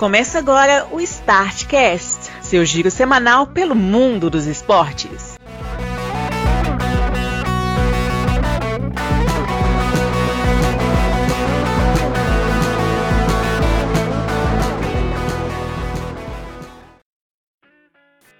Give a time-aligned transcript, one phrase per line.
[0.00, 5.36] Começa agora o Startcast, seu giro semanal pelo mundo dos esportes.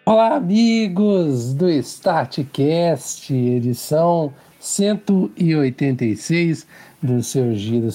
[0.06, 6.66] Olá, amigos do Startcast, edição 186
[7.02, 7.90] do seu giro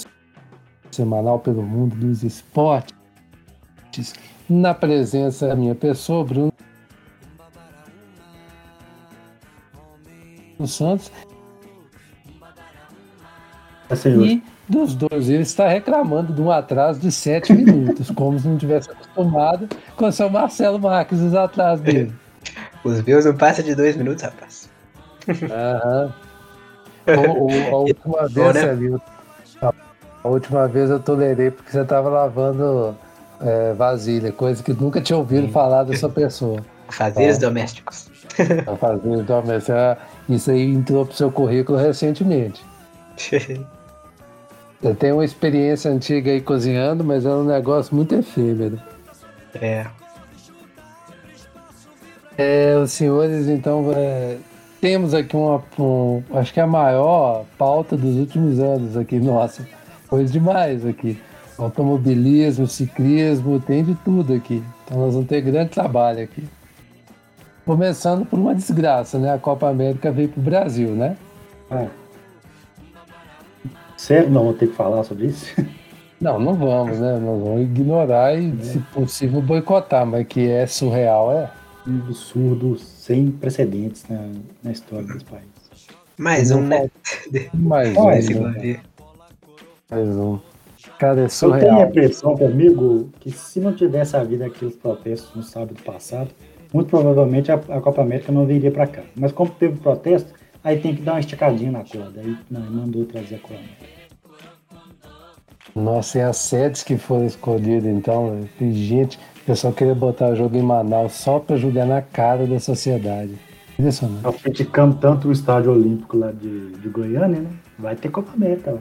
[0.92, 3.05] semanal pelo mundo dos esportes
[4.50, 6.54] na presença da minha pessoa, Bruno
[10.68, 11.12] Santos.
[13.90, 18.48] É, e dos dois, ele está reclamando de um atraso de sete minutos, como se
[18.48, 22.14] não tivesse acostumado com o seu Marcelo Marques os atrasos dele.
[22.84, 24.70] Os meus não passam de dois minutos, rapaz.
[25.28, 26.14] Aham.
[27.08, 28.70] A última vez, né?
[28.70, 28.96] ali,
[30.24, 32.96] a última vez eu tolerei porque você estava lavando
[33.42, 35.52] é, vasilha, coisa que nunca tinha ouvido Sim.
[35.52, 36.60] falar dessa pessoa.
[36.90, 37.48] Fazeres tá?
[37.48, 38.10] domésticos.
[38.80, 39.70] Fazeres domésticos.
[39.70, 39.98] É,
[40.30, 42.64] isso aí entrou pro seu currículo recentemente.
[44.84, 48.80] Eu tenho uma experiência antiga aí cozinhando, mas é um negócio muito efêmero.
[49.60, 49.88] É.
[52.38, 54.38] É, os senhores, então, é,
[54.80, 59.66] temos aqui uma, um, acho que é a maior pauta dos últimos anos aqui, nossa,
[60.08, 61.20] coisa demais aqui
[61.58, 64.64] automobilismo, ciclismo, tem de tudo aqui.
[64.84, 66.44] Então nós vamos ter grande trabalho aqui.
[67.66, 69.34] Começando por uma desgraça, né?
[69.34, 71.18] A Copa América veio para o Brasil, né?
[71.72, 71.88] É.
[73.98, 74.30] Sério?
[74.30, 75.54] Não vamos ter que falar sobre isso?
[76.20, 77.20] Não, não vamos, né?
[77.20, 78.64] Nós vamos ignorar e, é.
[78.64, 81.52] se possível, boicotar, mas que é surreal, é.
[81.86, 84.32] Um absurdo sem precedentes na,
[84.64, 85.44] na história desse país.
[86.18, 86.90] Mais um, né?
[87.54, 88.48] Mais um.
[88.50, 88.80] Né?
[89.92, 90.40] Mais um.
[91.00, 91.60] Cara, é surreal.
[91.60, 96.30] Eu tenho a impressão comigo que se não tivesse havido aqueles protestos no sábado passado,
[96.74, 99.02] muito provavelmente a, a Copa América não viria para cá.
[99.16, 102.22] Mas como teve protesto, aí tem que dar uma esticadinha na corda.
[102.22, 103.96] Aí não, mandou trazer a Copa América.
[105.76, 110.36] Nossa, e as sedes que foram escolhidas, então, tem gente, o pessoal queria botar o
[110.36, 113.36] jogo em Manaus só para jogar na cara da sociedade.
[113.78, 114.24] Impressionante.
[114.24, 117.50] Nós criticamos tanto o estádio olímpico lá de, de Goiânia, né?
[117.78, 118.80] Vai ter Copa América lá.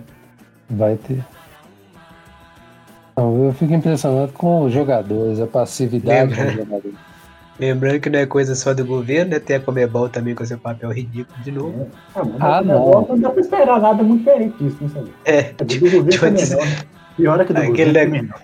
[0.70, 1.24] Vai ter.
[3.16, 6.44] Não, eu fico impressionado com os jogadores, a passividade Lembra...
[6.44, 6.94] dos jogadores.
[7.58, 9.38] Lembrando que não é coisa só do governo, né?
[9.38, 11.88] Tem a Comebol também com seu papel ridículo de novo.
[12.16, 12.20] É.
[12.41, 13.06] Ah, ah não.
[13.08, 15.04] Não dá pra esperar nada muito diferente disso, não sei.
[15.24, 16.54] É, de, do governo de onde...
[16.54, 16.84] é
[17.16, 18.34] Pior é que do Aquele governo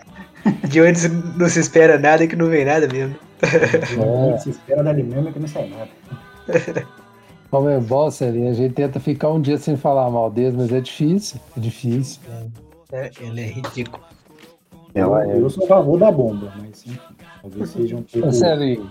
[0.45, 3.17] é De onde não se espera nada que não vem nada mesmo.
[3.43, 4.39] É.
[4.39, 5.91] Se espera dali mesmo é que não sai nada.
[7.51, 11.41] Comebol, Celinha, a gente tenta ficar um dia sem falar mal deles, mas é difícil,
[11.57, 12.21] é difícil.
[12.93, 14.05] É, ele é ridículo.
[14.95, 16.99] Eu, eu sou a favor da bomba, mas enfim,
[17.41, 18.33] talvez seja um pouco.
[18.33, 18.91] Sério,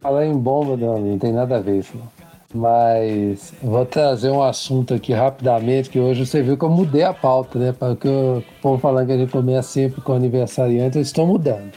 [0.00, 1.96] falar em bomba não, não tem nada a ver isso.
[2.54, 7.14] Mas vou trazer um assunto aqui rapidamente, que hoje você viu que eu mudei a
[7.14, 7.72] pauta, né?
[7.72, 11.72] Porque o povo falando que a gente começa sempre com aniversariante, eu estou mudando.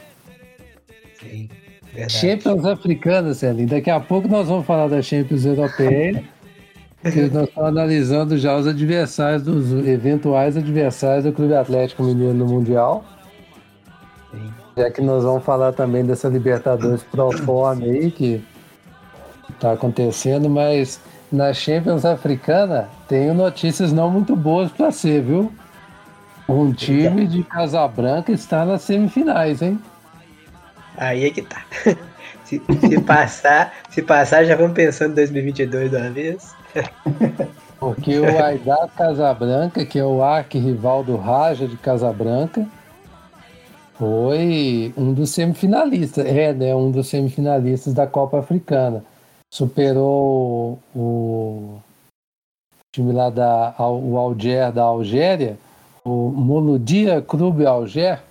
[1.18, 1.50] Sim,
[1.94, 2.12] verdade.
[2.12, 3.70] Champions africanas, Celinho.
[3.70, 6.22] Daqui a pouco nós vamos falar da Champions europeia.
[7.12, 12.46] que nós estamos analisando já os adversários, dos eventuais adversários do Clube Atlético Mineiro no
[12.46, 13.06] Mundial.
[14.32, 14.54] Sim.
[14.78, 18.44] Já que nós vamos falar também dessa Libertadores Pro Forma aí, que
[19.50, 21.00] está acontecendo, mas
[21.32, 25.52] na Champions Africana tenho notícias não muito boas para ser, viu?
[26.48, 29.80] Um time de Casabranca está nas semifinais, hein?
[30.98, 31.64] Aí é que tá.
[32.46, 36.55] Se, se passar, se passar, já vamos pensando em 2022 de uma vez.
[37.80, 42.68] Porque o Aidar Casabranca, que é o arquirrival do Raja de Casabranca,
[43.96, 49.04] foi um dos semifinalistas, é, né, um dos semifinalistas da Copa Africana.
[49.54, 51.78] Superou o
[52.94, 55.58] time lá da o Alger da Algéria,
[56.04, 58.22] o Moludia Clube Alger,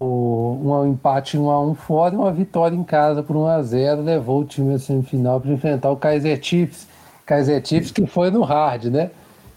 [0.00, 3.62] o, um empate 1 a 1 fora e uma vitória em casa por 1 a
[3.62, 6.86] 0 levou o time à semifinal para enfrentar o Kaiser Chiefs,
[7.28, 9.10] Kaiser Chiefs, que foi no hard, né?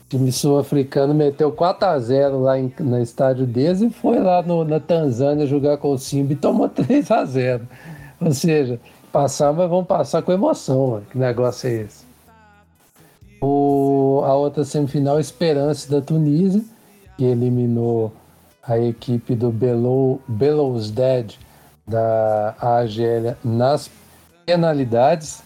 [0.05, 4.41] O time sul-africano meteu 4 a 0 lá em, no estádio deles e foi lá
[4.41, 7.65] no, na Tanzânia jogar com o Simba e tomou 3 a 0
[8.19, 8.77] Ou seja,
[9.09, 11.05] passar, mas vão passar com emoção, mano.
[11.09, 12.03] que negócio é esse?
[13.41, 16.61] O, a outra semifinal, Esperança da Tunísia,
[17.17, 18.11] que eliminou
[18.61, 21.35] a equipe do Belows Dead
[21.87, 23.89] da Argélia nas
[24.45, 25.41] penalidades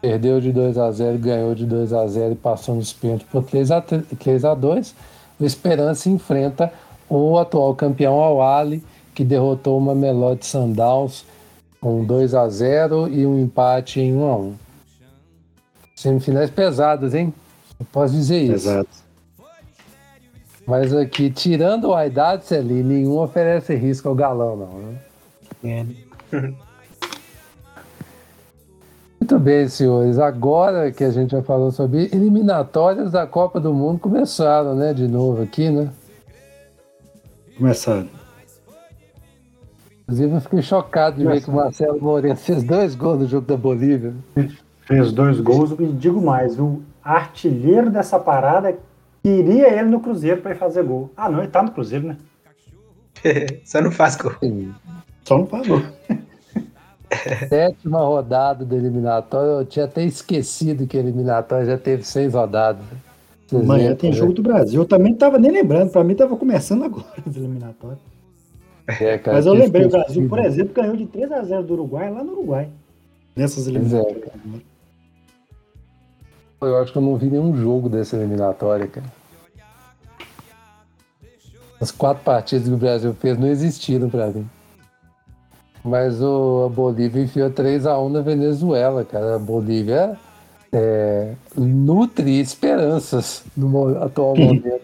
[0.00, 3.44] perdeu de 2 a 0 ganhou de 2 a 0 e passou nos pênaltis por
[3.44, 4.94] 3 a 3 a 2
[5.40, 6.70] o Esperança enfrenta
[7.08, 11.24] o atual campeão Al Ali, que derrotou uma Melody Sundowns
[11.80, 14.54] com 2 a 0 e um empate em 1 a 1.
[15.96, 17.32] Semifinais pesadas, hein?
[17.78, 18.68] Eu posso dizer isso.
[18.68, 18.90] Exato.
[20.66, 24.78] Mas aqui, tirando o Aidade ali, nenhum oferece risco ao galão, não.
[25.62, 25.86] Né?
[26.32, 26.50] É.
[29.20, 30.18] Muito bem, senhores.
[30.18, 34.94] Agora que a gente já falou sobre eliminatórias da Copa do Mundo, começaram, né?
[34.94, 35.90] De novo aqui, né?
[37.56, 38.08] Começando.
[40.02, 43.46] Inclusive, eu fiquei chocado de ver que o Marcelo Moreno fez dois gols no jogo
[43.46, 44.14] da Bolívia.
[44.86, 48.76] Fez dois gols e digo mais, o artilheiro dessa parada
[49.22, 51.10] queria ele no Cruzeiro para ir fazer gol.
[51.16, 52.16] Ah, não, ele tá no Cruzeiro, né?
[53.64, 54.32] Só não faz gol.
[55.24, 55.82] Só não faz gol.
[57.48, 59.60] Sétima rodada do eliminatório.
[59.60, 62.84] Eu tinha até esquecido que a eliminatória já teve seis rodadas.
[63.46, 64.16] Vocês Amanhã viram, tem né?
[64.16, 64.80] jogo do Brasil.
[64.80, 67.98] Eu também tava nem lembrando, para mim tava começando agora os eliminatórios.
[68.86, 70.04] É, cara, Mas eu lembrei, o esquecido.
[70.04, 72.68] Brasil, por exemplo, ganhou de 3 a 0 do Uruguai lá no Uruguai.
[73.34, 73.70] Nessas é.
[73.70, 74.32] eliminatórias.
[76.60, 79.06] Eu acho que eu não vi nenhum jogo dessa eliminatória, cara.
[81.80, 84.46] As quatro partidas que o Brasil fez não existiram pra mim.
[85.84, 89.36] Mas o, a Bolívia enfiou 3x1 na Venezuela, cara.
[89.36, 90.18] A Bolívia
[90.72, 94.80] é, nutre esperanças no atual momento.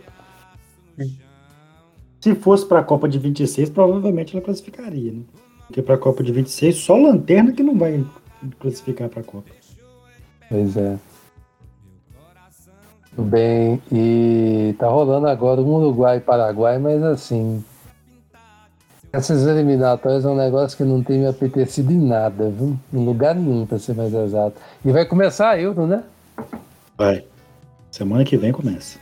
[2.21, 5.23] Se fosse para a Copa de 26, provavelmente ela classificaria, né?
[5.67, 8.05] Porque para a Copa de 26, só Lanterna que não vai
[8.59, 9.51] classificar para a Copa.
[10.49, 10.97] Pois é.
[13.15, 13.81] Tudo bem.
[13.93, 17.65] E tá rolando agora um Uruguai e Paraguai, mas assim.
[19.17, 22.77] Essas eliminatórias é um negócio que não tem me apetecido em nada, viu?
[22.93, 24.57] Em lugar nenhum, pra ser mais exato.
[24.85, 26.05] E vai começar a Euro, né?
[26.99, 27.25] Vai.
[27.91, 28.99] Semana que vem começa.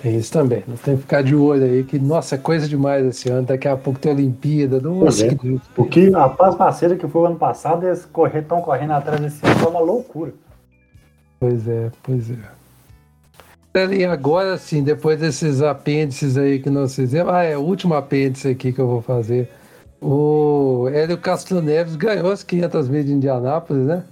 [0.00, 0.64] Tem isso também.
[0.66, 3.46] Nós temos que ficar de olho aí, que, nossa, é coisa demais esse ano.
[3.46, 4.80] Daqui a pouco tem Olimpíada.
[4.80, 5.34] Pois Nossa, é.
[5.34, 5.60] que...
[5.74, 9.54] Porque a Paz Parceira que foi o ano passado, eles estão correndo atrás desse ano,
[9.56, 10.32] foi uma loucura.
[11.38, 12.55] Pois é, pois é.
[13.92, 18.48] E agora sim, depois desses apêndices aí que nós fizemos, ah, é o último apêndice
[18.48, 19.50] aqui que eu vou fazer.
[20.00, 24.04] O Hélio Castro Neves ganhou as 500 mil de Indianápolis, né?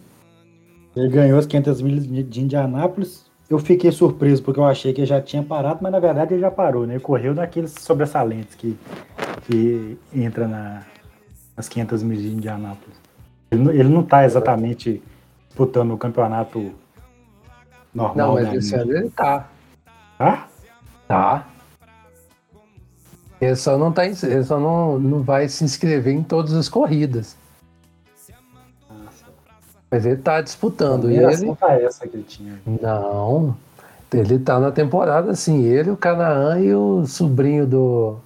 [0.95, 3.25] Ele ganhou as 500 mil de Indianápolis.
[3.49, 6.41] Eu fiquei surpreso porque eu achei que ele já tinha parado, mas na verdade ele
[6.41, 6.95] já parou, né?
[6.95, 8.77] Ele correu naqueles sobressalentes que,
[9.47, 10.83] que entra na,
[11.57, 12.97] nas 500 mil de Indianápolis.
[13.51, 15.03] Ele, não- ele não tá exatamente
[15.49, 16.73] disputando o campeonato
[17.95, 18.27] normal.
[18.29, 19.49] Não, mas da esse ano ele tá.
[20.19, 20.49] Tá?
[21.09, 21.47] Tá.
[23.41, 27.37] Ele só não, tá, ele só não, não vai se inscrever em todas as corridas.
[29.91, 31.11] Mas ele tá disputando.
[31.11, 32.61] E ele, assim pra essa que ele tinha.
[32.67, 33.57] Não.
[34.13, 35.63] Ele tá na temporada, sim.
[35.63, 38.17] Ele, o Canaã e o sobrinho do.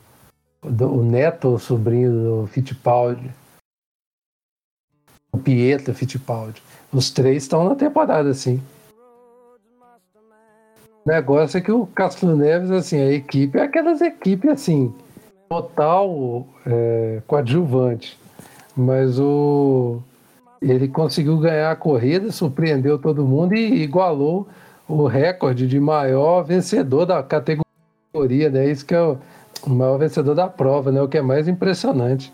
[0.62, 3.30] do o neto, o sobrinho do Fittipaldi.
[5.32, 6.62] O Pietro Fittipaldi.
[6.92, 8.62] Os três estão na temporada, sim.
[11.08, 14.94] Negócio é que o Castro Neves, assim, a equipe é aquelas equipes, assim,
[15.48, 18.18] total é, coadjuvante.
[18.76, 20.02] Mas o.
[20.60, 24.48] Ele conseguiu ganhar a corrida, surpreendeu todo mundo e igualou
[24.86, 28.70] o recorde de maior vencedor da categoria, né?
[28.70, 29.16] Isso que é o,
[29.66, 31.00] o maior vencedor da prova, né?
[31.00, 32.30] O que é mais impressionante.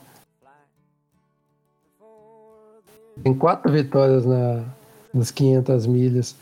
[3.22, 4.64] Tem quatro vitórias na,
[5.12, 6.36] nas 500 milhas.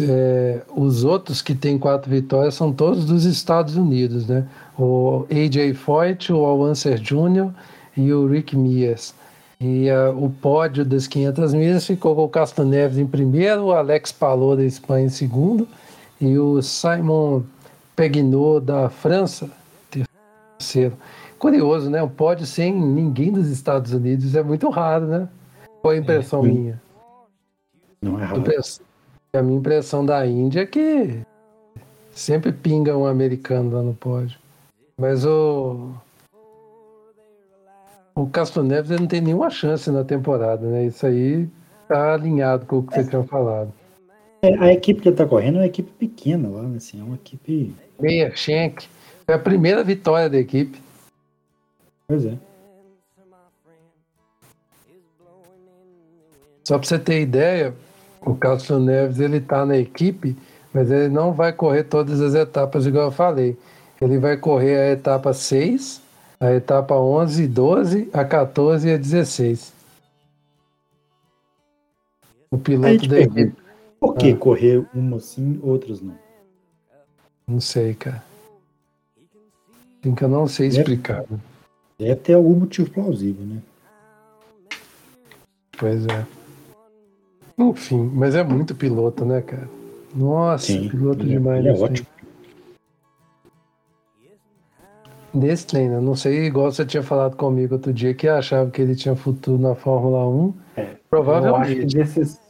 [0.00, 4.46] É, os outros que têm quatro vitórias são todos dos Estados Unidos, né?
[4.78, 7.50] O AJ Foyt, o Alwanser Jr.
[7.96, 9.14] e o Rick Mears.
[9.60, 13.72] E ah, o pódio das 500 milhas ficou com o Castro Neves em primeiro, o
[13.72, 15.66] Alex Palou da Espanha em segundo
[16.20, 17.42] e o Simon
[17.96, 19.50] Peguinot da França
[20.58, 20.96] terceiro.
[21.38, 22.02] Curioso, né?
[22.02, 25.28] Um pódio sem ninguém dos Estados Unidos é muito raro, né?
[25.82, 26.52] Foi a impressão sim.
[26.52, 26.82] minha.
[28.00, 28.42] Não é raro.
[29.34, 31.20] A minha impressão da Índia é que
[32.12, 34.38] sempre pinga um americano lá no pódio.
[34.96, 35.92] Mas o.
[38.14, 40.86] O Castro Neves ele não tem nenhuma chance na temporada, né?
[40.86, 41.48] Isso aí
[41.88, 43.72] tá alinhado com o que você tinha falado.
[44.40, 46.76] É, A equipe que ele tá correndo é uma equipe pequena lá, né?
[46.76, 47.74] Assim, é uma equipe.
[47.98, 48.86] Meia Schenck.
[49.26, 50.80] Foi a primeira vitória da equipe.
[52.06, 52.38] Pois é.
[56.62, 57.74] Só para você ter ideia,
[58.24, 60.36] o Castro Neves ele tá na equipe,
[60.72, 63.56] mas ele não vai correr todas as etapas, igual eu falei.
[64.00, 66.00] Ele vai correr a etapa 6,
[66.40, 69.72] a etapa 11, 12, a 14 e a 16.
[72.50, 73.54] O piloto te da equipe.
[74.00, 74.36] por que Ah.
[74.36, 76.14] correr uma sim, outras não?
[77.46, 78.22] Não sei, cara.
[80.00, 81.24] Assim que eu não sei explicar.
[81.98, 83.62] Deve ter algum motivo plausível, né?
[85.78, 86.26] Pois é.
[87.58, 89.68] Enfim, mas é muito piloto, né, cara?
[90.14, 91.58] Nossa, Sim, piloto ele é- demais.
[91.64, 92.06] ele é ótimo.
[95.32, 95.98] Nesse trem, né?
[96.00, 99.60] Não sei, igual você tinha falado comigo outro dia, que achava que ele tinha futuro
[99.60, 100.54] na Fórmula 1.
[100.76, 101.96] É, Eu acho que Provavelmente.
[101.96, 102.40] desses,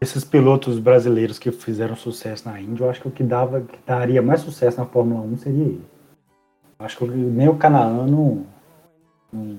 [0.00, 3.78] esses pilotos brasileiros que fizeram sucesso na Índia, eu acho que o que dava, que
[3.86, 5.84] daria mais sucesso na Fórmula 1 seria ele.
[6.78, 8.44] Acho que nem o Canaã não,
[9.32, 9.56] não,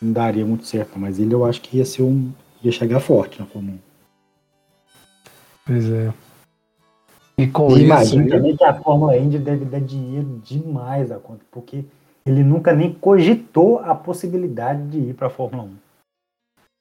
[0.00, 2.32] não daria muito certo, mas ele eu acho que ia ser um.
[2.62, 3.78] ia chegar forte na Fórmula 1.
[5.66, 6.12] Pois é.
[7.38, 7.82] E com E isso.
[7.84, 11.84] imagina aí- também que a Fórmula Indy deve dar dinheiro demais a conta, porque
[12.26, 15.76] ele nunca nem cogitou a possibilidade de ir para a Fórmula 1.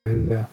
[0.07, 0.47] Pois é.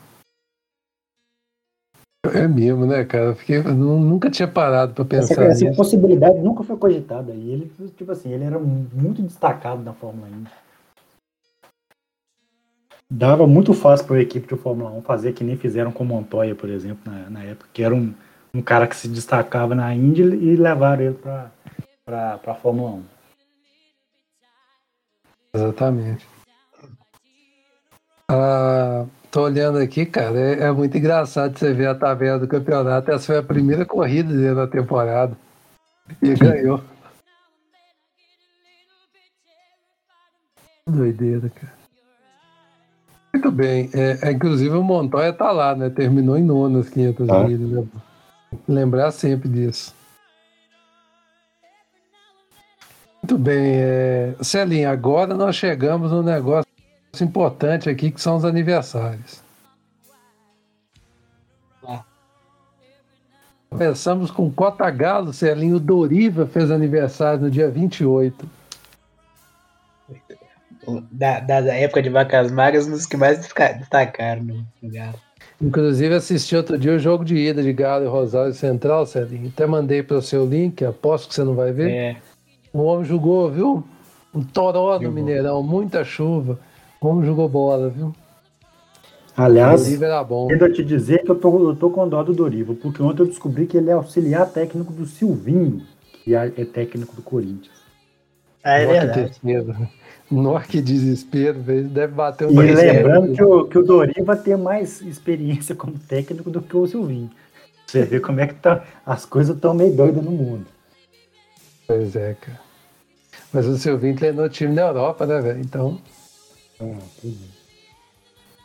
[2.35, 3.37] É mesmo, né, cara?
[3.49, 5.77] Eu nu- nunca tinha parado pra Essa, pensar essa nisso.
[5.77, 7.33] possibilidade nunca foi cogitada.
[7.33, 10.51] E ele, tipo assim, ele era muito destacado na Fórmula Indy.
[13.11, 16.07] Dava muito fácil para a equipe de Fórmula 1 fazer que nem fizeram com o
[16.07, 18.15] Montoya, por exemplo, na, na época, que era um,
[18.53, 21.19] um cara que se destacava na Indy e levaram ele
[22.05, 23.05] para a Fórmula 1.
[25.55, 26.27] Exatamente.
[28.29, 33.11] Ah, tô olhando aqui, cara, é, é muito engraçado você ver a tabela do campeonato.
[33.11, 35.37] Essa foi a primeira corrida dele na temporada.
[36.23, 36.81] E ganhou.
[40.89, 41.84] Doideira, cara.
[43.35, 43.91] Muito bem.
[43.93, 45.91] É, é, inclusive o Montoya tá lá, né?
[45.91, 47.43] Terminou em nono as 500 Tá.
[47.43, 47.69] milhas.
[47.69, 47.85] Né?
[48.69, 49.93] Lembrar sempre disso.
[53.21, 53.75] Muito bem.
[53.75, 54.35] É...
[54.41, 56.65] Celinho, agora nós chegamos num negócio
[57.21, 59.43] importante aqui, que são os aniversários.
[63.69, 68.49] Começamos com Cota Galo, Celinho Doriva fez aniversário no dia 28.
[71.11, 74.91] Da, da, da época de vacas magras, um dos que mais destaca- destacaram no, no
[74.91, 75.15] Galo.
[75.61, 79.49] Inclusive assisti outro dia o jogo de ida de Galo e Rosário Central, Celinho.
[79.55, 81.91] Até mandei para o seu link, aposto que você não vai ver.
[81.91, 82.17] É,
[82.73, 83.85] O homem jogou, viu?
[84.35, 85.13] Um toró no.
[85.13, 86.59] Mineirão, muita chuva.
[87.01, 88.13] O homem jogou bola, viu?
[89.37, 90.47] Aliás, Doriva bom.
[90.49, 93.27] Quero te dizer que eu tô, eu tô com dó do Dorival, porque ontem eu
[93.27, 95.83] descobri que ele é auxiliar técnico do Silvinho,
[96.23, 97.75] que é é técnico do Corinthians.
[98.63, 99.41] ah, é verdade.
[100.31, 101.89] Nó que desespero, velho.
[101.89, 103.85] deve bater um E lembrando que o, que o
[104.59, 107.31] mais experiência como técnico do que o Silvinho.
[107.87, 110.67] Você vê como é que tá, as coisas estão meio doidas no mundo.
[111.87, 112.61] Pois é, cara.
[113.53, 115.61] Mas o Silvinho treinou time na Europa, né, velho?
[115.61, 116.01] Então,
[116.81, 116.99] Ah,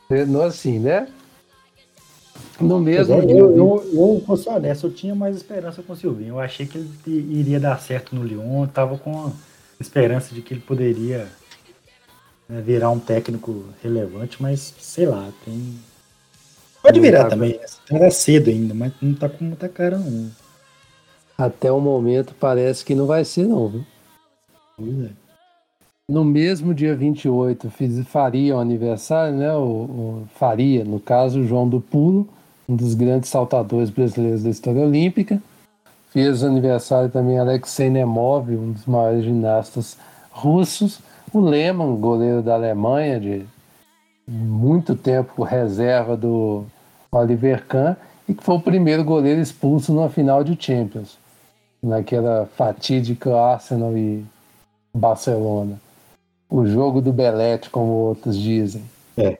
[0.07, 1.07] treinou assim, né?
[2.59, 6.35] No mesmo é, eu, eu, eu, ser honesto, eu tinha mais esperança com o Silvinho.
[6.35, 9.31] Eu achei que ele iria dar certo no Lyon, eu tava com
[9.79, 11.27] esperança de que ele poderia
[12.49, 15.79] né, virar um técnico relevante, mas sei lá, tem.
[16.81, 17.65] Pode Não virar tá também, né?
[17.91, 20.31] Era cedo ainda, mas não tá com muita cara não.
[21.37, 23.85] Até o momento parece que não vai ser, não, viu?
[24.75, 25.09] Pois é.
[26.09, 29.53] No mesmo dia 28, fiz, faria o aniversário, né?
[29.53, 32.27] O, o- faria, no caso, o João do Pulo,
[32.67, 35.41] um dos grandes saltadores brasileiros da história olímpica.
[36.11, 39.97] Fez aniversário também Alexei Nemov, um dos maiores ginastas
[40.31, 40.99] russos.
[41.31, 43.45] O Lehmann, goleiro da Alemanha, de
[44.27, 46.65] muito tempo reserva do
[47.11, 47.95] Oliver Kahn,
[48.27, 51.17] e que foi o primeiro goleiro expulso numa final de Champions,
[51.81, 54.23] naquela fatídica Arsenal e
[54.93, 55.79] Barcelona.
[56.49, 58.83] O jogo do Belete, como outros dizem.
[59.17, 59.37] É.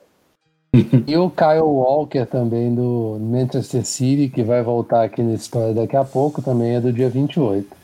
[1.07, 5.95] e o Kyle Walker também do Manchester City, que vai voltar aqui na história daqui
[5.95, 7.78] a pouco, também é do dia 28.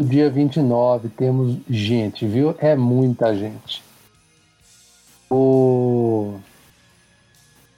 [0.00, 2.54] Dia 29 temos gente, viu?
[2.60, 3.82] É muita gente.
[5.28, 6.38] O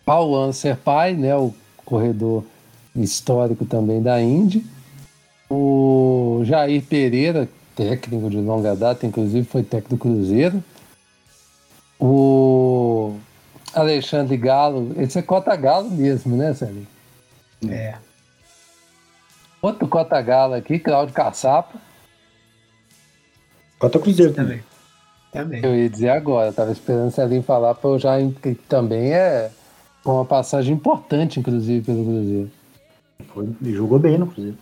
[0.05, 2.45] Paul Anser Pai, né, o corredor
[2.95, 4.67] histórico também da Indy.
[5.49, 10.63] O Jair Pereira, técnico de longa data, inclusive foi técnico do Cruzeiro.
[11.99, 13.17] O
[13.73, 16.87] Alexandre Galo, esse é Cota Galo mesmo, né, Sérgio?
[17.67, 17.95] É.
[19.63, 21.89] Outro Cota Galo aqui, Cláudio Caçapa.
[23.81, 24.61] Cota Cruzeiro também.
[25.33, 25.65] Também.
[25.65, 29.51] Eu ia dizer agora, tava esperando o Celinho falar para eu já que também é
[30.05, 32.51] uma passagem importante, inclusive, pelo Cruzeiro.
[33.35, 34.59] Foi, ele jogou bem no Cruzeiro.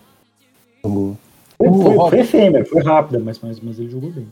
[0.85, 1.17] Jogou.
[1.59, 4.29] Foi, O foi, Rob- foi efêmero, foi rápida, mas, mas, mas ele jogou bem.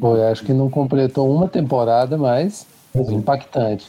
[0.00, 3.12] Pô, eu acho que não completou uma temporada, mas Uhum.
[3.12, 3.88] impactante.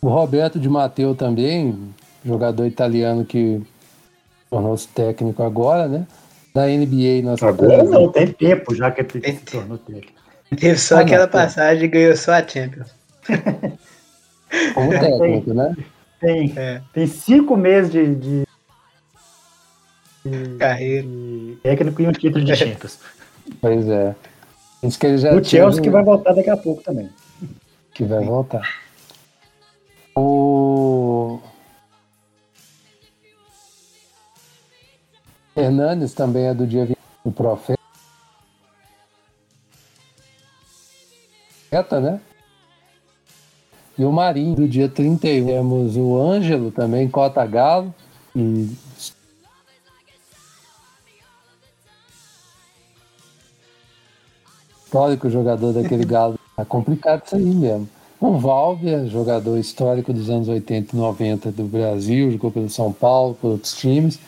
[0.00, 1.78] O Roberto de Matteo também,
[2.24, 3.60] jogador italiano que
[4.50, 6.06] tornou-se técnico agora, né?
[6.54, 10.12] Da NBA nós Agora não, tem tempo já que ele Tem se tornou técnico.
[10.50, 11.32] Teve só Ah, não, aquela pô.
[11.38, 12.88] passagem e ganhou só a Champions.
[14.74, 15.74] como técnico, né?
[16.20, 18.44] Tem, É, tem cinco meses de, de,
[20.58, 21.02] carreira.
[21.06, 22.98] de técnico e um título de Champions.
[23.60, 24.14] Pois é.
[24.82, 27.08] Isso que ele já O Chelsea um- que vai voltar daqui a pouco também.
[27.94, 28.82] que vai voltar.
[30.14, 31.11] O
[35.54, 37.78] Hernandes também é do dia 20, o profeta,
[42.00, 42.20] né?
[43.98, 45.46] E o Marinho do dia 31.
[45.46, 47.94] Temos o Ângelo também, Cota Galo.
[48.34, 48.70] E
[54.92, 56.38] histórico jogador daquele Galo.
[56.58, 57.88] É complicado isso aí mesmo.
[58.20, 63.36] O Valvia, jogador histórico dos anos 80 e 90 do Brasil, jogou pelo São Paulo,
[63.40, 64.18] por outros times.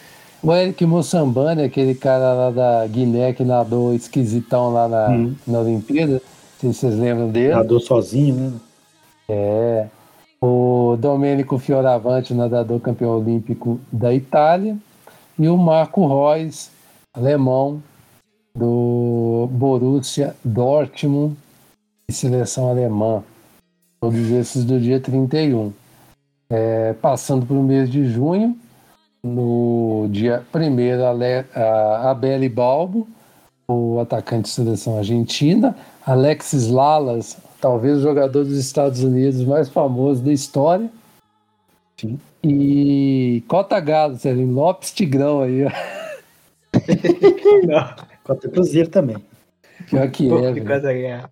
[0.44, 5.34] O Eric Mossambani, aquele cara lá da Guiné que nadou esquisitão lá na, Uhum.
[5.46, 6.12] na Olimpíada.
[6.12, 6.20] Não
[6.60, 7.54] sei se vocês lembram dele.
[7.54, 8.52] Nadou sozinho, né?
[9.28, 9.86] É.
[10.42, 14.76] O Domênico Fioravante, nadador campeão olímpico da Itália.
[15.38, 16.68] E o Marco Reus,
[17.14, 17.82] alemão,
[18.54, 21.34] do Borussia Dortmund,
[22.06, 23.22] e seleção alemã.
[23.98, 25.72] Todos esses do dia 31.
[26.50, 28.54] É, passando para o mês de junho,
[29.24, 33.08] no dia 1 a Abeli Balbo,
[33.66, 35.74] o atacante de seleção argentina,
[36.06, 40.90] Alexis Lalas, talvez o jogador dos Estados Unidos mais famoso da história.
[41.96, 42.20] Sim.
[42.42, 45.70] E Cota Galo, Sérgio Lopes Tigrão aí, ó.
[47.66, 49.16] Não, Contra o Cruzeiro também.
[49.88, 51.30] Pior que pô, é, que velho.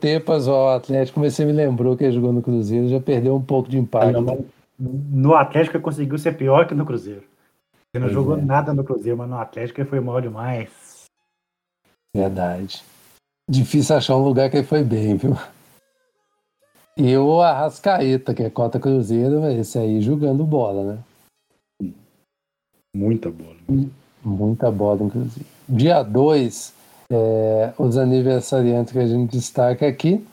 [0.00, 3.42] Tempas ao Atlético, mas você me lembrou que ele jogou no Cruzeiro, já perdeu um
[3.42, 4.12] pouco de Ah, impacto.
[4.12, 4.40] não, mas
[4.84, 7.24] No Atlético ele conseguiu ser pior que no Cruzeiro.
[7.94, 8.42] Ele não Pois jogou é.
[8.42, 11.04] nada no Cruzeiro, mas no Atlético ele foi mal demais.
[12.14, 12.82] Verdade.
[13.48, 15.36] Difícil achar um lugar que ele foi bem, viu?
[16.96, 20.94] E o Arrascaeta, que é cota Cruzeiro, mas esse aí jogando bola,
[21.80, 21.92] né?
[22.94, 23.56] Muita bola.
[24.24, 25.46] Muita bola, inclusive.
[25.68, 26.74] Dia 2,
[27.78, 30.24] os aniversariantes que a gente destaca aqui.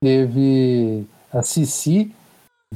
[0.00, 2.14] Teve a Cici,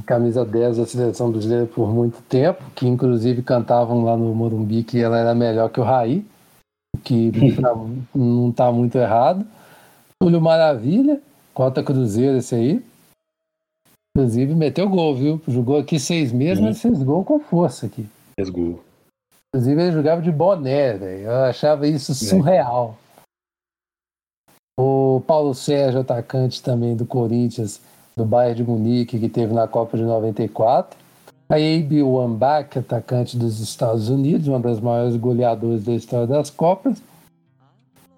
[0.05, 4.99] camisa 10 da seleção brasileira por muito tempo, que inclusive cantavam lá no Morumbi que
[4.99, 6.25] ela era melhor que o Raí,
[6.95, 7.31] o que
[8.13, 9.45] não está muito errado.
[10.19, 11.21] Túlio Maravilha,
[11.53, 12.85] cota Cruzeiro esse aí.
[14.15, 15.41] Inclusive meteu gol, viu?
[15.47, 16.63] Jogou aqui seis meses, Sim.
[16.63, 18.07] mas fez gol com força aqui.
[18.35, 18.81] Fez gol.
[19.49, 21.23] Inclusive ele jogava de boné, velho.
[21.23, 22.97] Eu achava isso surreal.
[24.79, 27.79] O Paulo Sérgio, atacante também do Corinthians,
[28.15, 30.97] do Bayern de Munique, que teve na Copa de 94.
[31.49, 37.01] A Abe Wambach, atacante dos Estados Unidos, uma das maiores goleadoras da história das Copas.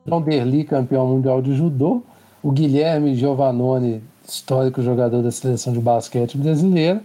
[0.05, 2.03] John Derli, campeão mundial de judô.
[2.43, 7.01] O Guilherme Giovannone, histórico jogador da seleção de basquete brasileira.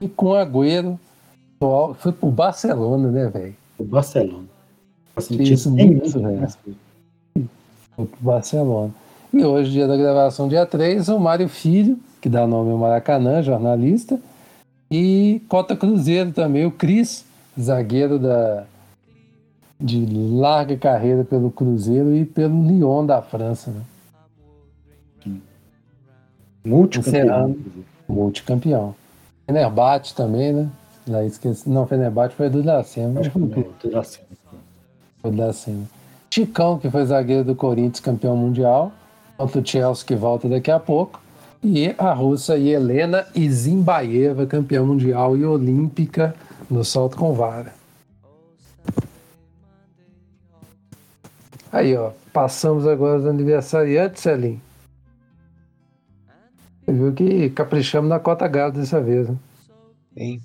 [0.00, 0.98] E com Agüero,
[1.98, 3.54] foi pro Barcelona, né, velho?
[3.78, 4.44] O Barcelona.
[5.40, 6.40] Isso muito, velho.
[6.40, 6.48] né?
[7.94, 8.94] Foi pro Barcelona.
[9.32, 13.42] E hoje, dia da gravação, dia 3, o Mário Filho, que dá nome ao Maracanã,
[13.42, 14.18] jornalista.
[14.90, 17.24] E Cota Cruzeiro também, o Cris,
[17.58, 18.64] zagueiro da,
[19.78, 23.82] de larga carreira pelo Cruzeiro e pelo Lyon da França, né?
[26.64, 27.56] Multicampeão.
[28.08, 28.94] Multicampeão.
[29.46, 30.68] Fenerbahçe também, né?
[31.06, 31.68] Lá esqueci.
[31.68, 33.20] Não, Fenerbahçe foi do Dracena.
[33.20, 33.38] Acho que.
[35.22, 35.84] Foi do Dracena.
[36.30, 38.92] Chicão, que foi zagueiro do Corinthians, campeão mundial.
[39.36, 41.20] Contra o Chelsea, que volta daqui a pouco.
[41.62, 46.34] E a russa Helena Izimbaeva, campeã mundial e olímpica
[46.70, 47.72] no salto com vara.
[51.72, 52.12] Aí, ó.
[52.32, 54.60] Passamos agora os aniversariantes, Celim.
[56.84, 59.36] Você viu que caprichamos na cota galo dessa vez, né?
[60.16, 60.40] Sim.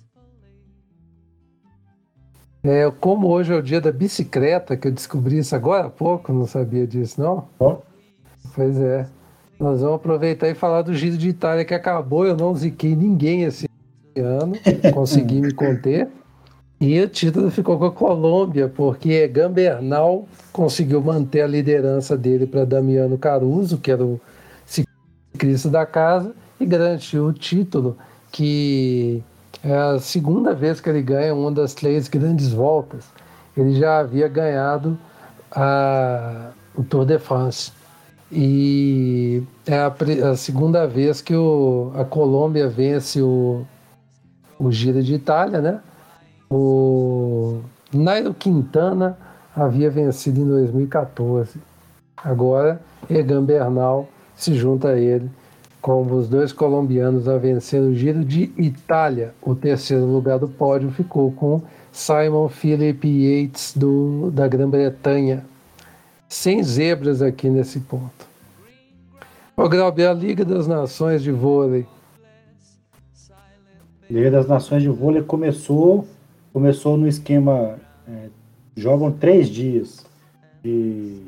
[2.64, 6.32] É, como hoje é o dia da bicicleta, que eu descobri isso agora há pouco,
[6.32, 7.48] não sabia disso, não?
[7.60, 7.78] Ó.
[8.56, 9.08] Pois é.
[9.64, 12.28] Nós vamos aproveitar e falar do Giro de Itália que acabou.
[12.28, 13.66] Eu não ziquei ninguém esse
[14.18, 14.58] ano,
[14.94, 16.10] consegui me conter.
[16.82, 22.66] E o título ficou com a Colômbia, porque Gambernal conseguiu manter a liderança dele para
[22.66, 24.20] Damiano Caruso, que era o
[24.66, 27.98] ciclista da casa, e garantiu o título,
[28.34, 29.24] que
[29.64, 33.06] é a segunda vez que ele ganha uma das três grandes voltas.
[33.56, 35.00] Ele já havia ganhado
[35.50, 37.72] a, o Tour de France.
[38.30, 39.94] E é a,
[40.32, 43.66] a segunda vez que o, a Colômbia vence o,
[44.60, 45.80] o Giro de Itália, né?
[46.50, 47.62] O
[47.94, 49.18] Nairo Quintana
[49.56, 51.60] havia vencido em 2014.
[52.18, 55.30] Agora, Egan Bernal se junta a ele
[55.82, 59.34] como os dois colombianos a vencer o Giro de Itália.
[59.42, 65.46] O terceiro lugar do pódio ficou com Simon Philip Yates do, da Grã-Bretanha.
[66.30, 68.33] Sem zebras aqui nesse ponto.
[69.56, 71.86] O Grauber, a Liga das Nações de Vôlei.
[74.10, 76.08] Liga das Nações de Vôlei começou,
[76.52, 77.78] começou no esquema.
[78.08, 78.30] É,
[78.76, 80.06] jogam três dias
[80.64, 81.22] de,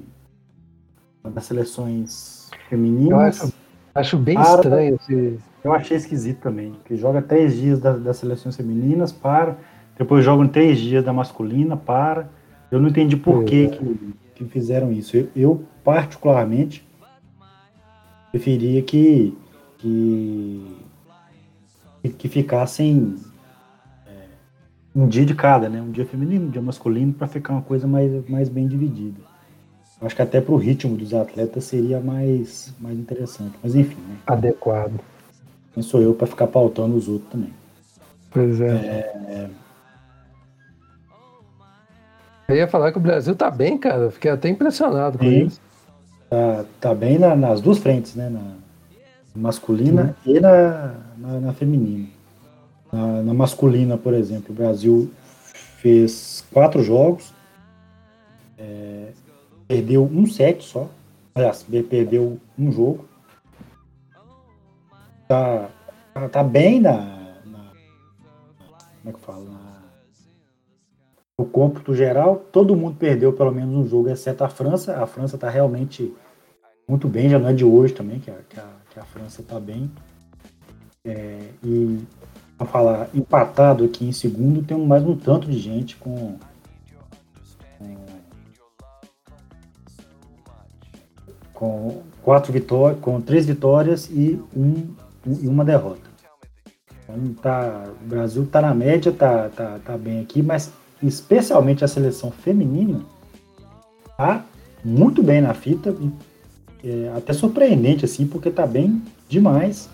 [1.24, 3.12] das seleções femininas.
[3.12, 3.54] Eu acho,
[3.94, 4.96] acho bem para, estranho.
[4.96, 5.40] Esse...
[5.64, 6.74] Eu achei esquisito também.
[6.86, 9.56] Que joga três dias das, das seleções femininas para.
[9.98, 12.28] Depois jogam três dias da masculina para.
[12.72, 13.46] Eu não entendi por é.
[13.46, 15.16] que, que, que, fizeram isso.
[15.16, 16.86] Eu, eu particularmente,
[18.36, 19.34] preferia que,
[19.78, 20.76] que,
[22.18, 23.16] que ficassem
[24.06, 24.12] é,
[24.94, 25.82] um dia de cada, né?
[25.82, 29.22] Um dia feminino, um dia masculino, para ficar uma coisa mais, mais bem dividida.
[30.02, 33.54] Acho que até para o ritmo dos atletas seria mais, mais interessante.
[33.64, 34.18] Mas enfim, né?
[34.28, 35.00] Adequado.
[35.74, 37.54] Quem sou eu para ficar pautando os outros também?
[38.32, 38.68] Pois é.
[38.68, 39.50] é.
[42.50, 44.12] Eu ia falar que o Brasil tá bem, cara.
[44.12, 45.46] Fiquei até impressionado com Sim.
[45.46, 45.62] isso
[46.30, 48.30] tá, tá bem na, nas duas frentes, né?
[48.30, 48.56] Na
[49.36, 50.36] masculina uhum.
[50.36, 52.08] e na, na, na feminina.
[52.92, 55.12] Na, na, masculina, por exemplo, o Brasil
[55.80, 57.34] fez quatro jogos,
[58.58, 59.10] é,
[59.68, 60.90] perdeu um set só,
[61.34, 63.06] aliás, perdeu um jogo.
[65.28, 65.70] Tá,
[66.32, 66.94] tá, bem na,
[67.46, 67.72] na,
[69.02, 69.55] Como é que fala?
[71.38, 75.02] No cômputo geral, todo mundo perdeu pelo menos um jogo, exceto a França.
[75.02, 76.14] A França está realmente
[76.88, 79.42] muito bem, já não é de hoje também, que a, que a, que a França
[79.42, 79.92] está bem.
[81.04, 82.00] É, e,
[82.58, 86.38] a falar, empatado aqui em segundo, tem mais um tanto de gente com.
[87.78, 87.96] com,
[91.54, 94.96] com quatro vitórias, com três vitórias e, um,
[95.28, 96.10] e uma derrota.
[97.04, 100.72] Então, tá, o Brasil está na média, tá, tá, tá bem aqui, mas
[101.08, 103.02] especialmente a seleção feminina,
[104.18, 104.46] tá
[104.84, 105.96] muito bem na fita,
[106.84, 109.90] é, até surpreendente, assim, porque tá bem demais.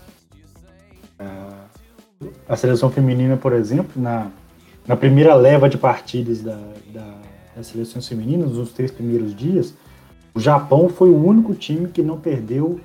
[2.47, 4.29] A, seleção feminina, por exemplo, na,
[4.85, 6.59] na primeira leva de partidas da,
[6.93, 7.15] da,
[7.55, 9.73] das seleções femininas, nos três primeiros dias,
[10.33, 12.79] o Japão foi o único time que não perdeu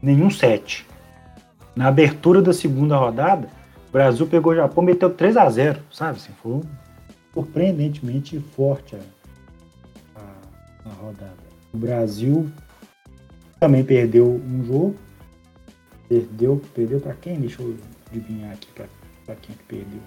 [0.00, 0.86] nenhum set.
[1.74, 3.48] Na abertura da segunda rodada,
[3.88, 6.18] o Brasil pegou o Japão e meteu 3 a 0 sabe?
[6.18, 6.60] Assim, foi
[7.34, 9.00] surpreendentemente forte a,
[10.20, 11.36] a, a rodada.
[11.72, 12.48] O Brasil
[13.58, 14.96] também perdeu um jogo.
[16.08, 17.40] Perdeu, perdeu para quem?
[17.40, 17.76] Deixa eu
[18.08, 18.68] adivinhar aqui
[19.26, 20.00] para quem que perdeu.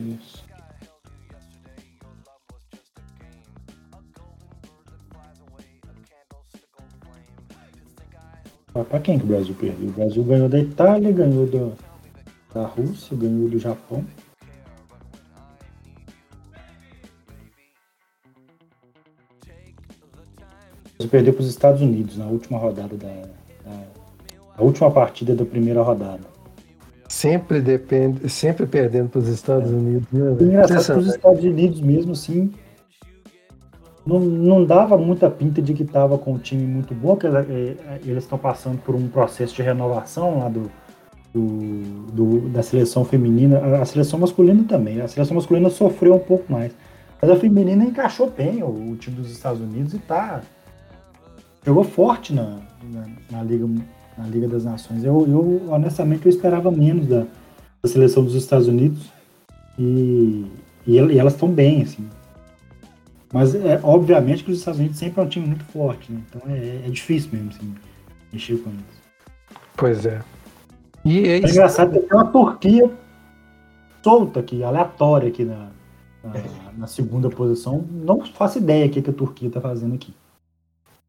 [0.00, 0.47] Isso.
[8.84, 9.88] Para quem que o Brasil perdeu?
[9.88, 14.04] O Brasil ganhou da Itália, ganhou da, da Rússia, ganhou do Japão.
[20.98, 23.08] Brasil perdeu para os Estados Unidos na última rodada da,
[23.64, 23.82] da,
[24.56, 26.22] a última partida da primeira rodada.
[27.08, 29.74] Sempre depende, sempre perdendo para os Estados é.
[29.74, 30.08] Unidos.
[30.12, 32.52] Né, engraçado que os Estados Unidos mesmo assim
[34.06, 38.00] não, não dava muita pinta de que estava com um time muito bom, que é,
[38.04, 40.70] eles estão passando por um processo de renovação lá do,
[41.32, 45.00] do, do, da seleção feminina, a seleção masculina também.
[45.00, 46.72] A seleção masculina sofreu um pouco mais.
[47.20, 50.40] Mas a feminina encaixou bem o, o time dos Estados Unidos e tá.
[51.66, 53.68] Jogou forte na, na, na, Liga,
[54.16, 55.04] na Liga das Nações.
[55.04, 57.26] Eu, eu honestamente eu esperava menos da,
[57.82, 59.10] da seleção dos Estados Unidos.
[59.78, 60.46] E,
[60.86, 62.08] e, e elas estão bem, assim.
[63.32, 66.20] Mas é obviamente que os Estados Unidos sempre é um time muito forte, né?
[66.28, 67.74] Então é, é difícil mesmo assim,
[68.32, 68.84] mexer com eles.
[69.76, 70.20] Pois é.
[71.04, 72.90] E é, é engraçado que tem uma Turquia
[74.02, 75.68] solta aqui, aleatória aqui na,
[76.24, 76.32] na,
[76.76, 77.84] na segunda posição.
[77.90, 80.14] Não faço ideia o que, que a Turquia está fazendo aqui.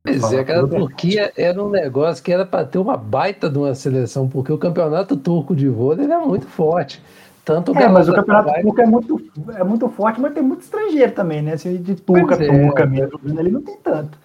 [0.04, 3.76] Pois é, aquela Turquia era um negócio que era para ter uma baita de uma
[3.76, 7.02] seleção, porque o campeonato turco de vôlei é muito forte.
[7.46, 8.62] Tanto é, mas o campeonato vai...
[8.62, 9.22] turco é muito,
[9.56, 11.54] é muito forte, mas tem muito estrangeiro também, né?
[11.54, 12.86] Assim, de turca, pois turca é.
[12.86, 14.18] mesmo, ali não tem tanto.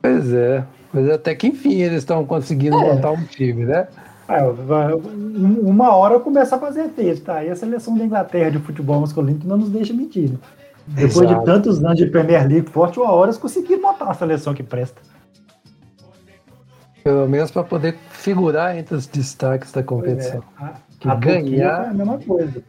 [0.00, 2.94] Pois é, mas até que enfim eles estão conseguindo é.
[2.94, 3.88] montar um time, né?
[4.28, 4.42] É,
[5.62, 7.44] uma hora começa a fazer texto, tá?
[7.44, 10.30] E a seleção da Inglaterra de futebol masculino não nos deixa mentir.
[10.30, 10.38] Né?
[10.86, 11.40] Depois Exato.
[11.40, 14.62] de tantos anos de Premier League forte, uma hora eles conseguiram montar uma seleção que
[14.62, 15.00] presta.
[17.02, 20.42] Pelo menos para poder figurar entre os destaques da competição.
[20.62, 20.70] É,
[21.04, 22.62] Que a Turquia ganhar- é a mesma coisa.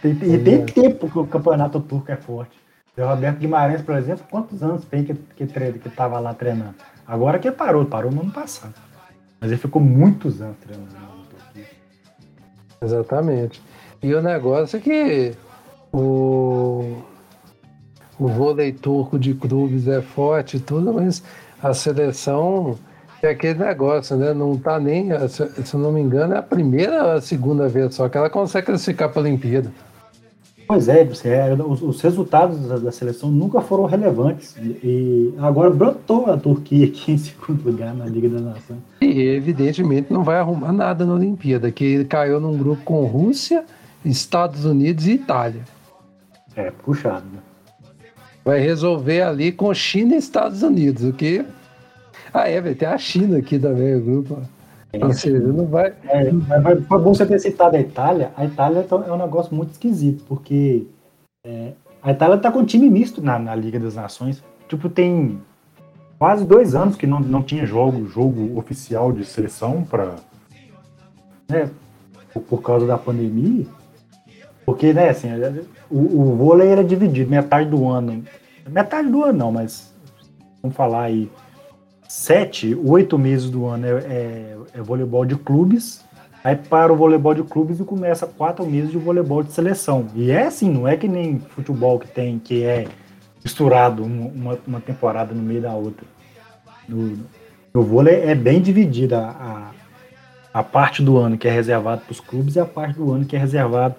[0.00, 2.58] Tem- e tem tempo que o campeonato turco é forte.
[2.96, 6.74] O Roberto Guimarães, por exemplo, quantos anos tem que, que, tre- que tava lá treinando?
[7.06, 8.74] Agora que parou, parou no ano passado.
[9.40, 10.92] Mas ele ficou muitos anos treinando.
[12.82, 13.62] Exatamente.
[14.02, 15.32] E o negócio é que
[15.92, 16.96] o,
[18.18, 21.22] o vôlei turco de clubes é forte e tudo, mas
[21.62, 22.78] a seleção
[23.26, 24.32] é aquele negócio, né?
[24.32, 27.68] Não tá nem, se, se eu não me engano, é a primeira ou a segunda
[27.68, 29.72] vez só que ela consegue classificar para a Olimpíada.
[30.66, 34.56] Pois é, é, os, os resultados da, da seleção nunca foram relevantes.
[34.56, 38.78] E, e agora brotou a Turquia aqui em segundo lugar na Liga das Nações.
[39.00, 43.64] E evidentemente não vai arrumar nada na Olimpíada, que caiu num grupo com Rússia,
[44.04, 45.62] Estados Unidos e Itália.
[46.56, 47.40] É, puxado, né?
[48.44, 51.44] Vai resolver ali com China e Estados Unidos, o que.
[52.32, 54.38] Ah, é, vai ter a China aqui também, o grupo.
[55.00, 55.94] Ou seja, não vai.
[56.04, 58.30] É, mas foi bom você ter citado a Itália.
[58.36, 60.86] A Itália tá- é um negócio muito esquisito, porque
[61.46, 64.42] é, a Itália tá com um time misto na, na Liga das Nações.
[64.68, 65.40] Tipo, tem
[66.18, 70.16] quase dois anos que não, não tinha jogo, jogo oficial de seleção para
[71.50, 71.70] né,
[72.32, 73.66] por, por causa da pandemia.
[74.64, 75.28] Porque, né, assim,
[75.90, 78.22] o, o vôlei era dividido, metade do ano.
[78.68, 79.92] Metade do ano não, mas
[80.62, 81.30] vamos falar aí
[82.12, 86.04] sete, oito meses do ano é, é- é voleibol de clubes,
[86.44, 90.06] aí para o voleibol de clubes e começa quatro meses de voleibol de seleção.
[90.14, 92.86] E é assim, não é que nem futebol que tem, que é
[93.42, 96.04] misturado um- uma, uma temporada no meio da outra.
[96.86, 97.16] No,
[97.72, 99.70] no vôlei é bem dividida a,
[100.52, 103.24] a, parte do ano que é reservado para os clubes e a parte do ano
[103.24, 103.94] que é reservado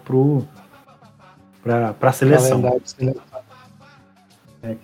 [1.64, 2.62] para a seleção.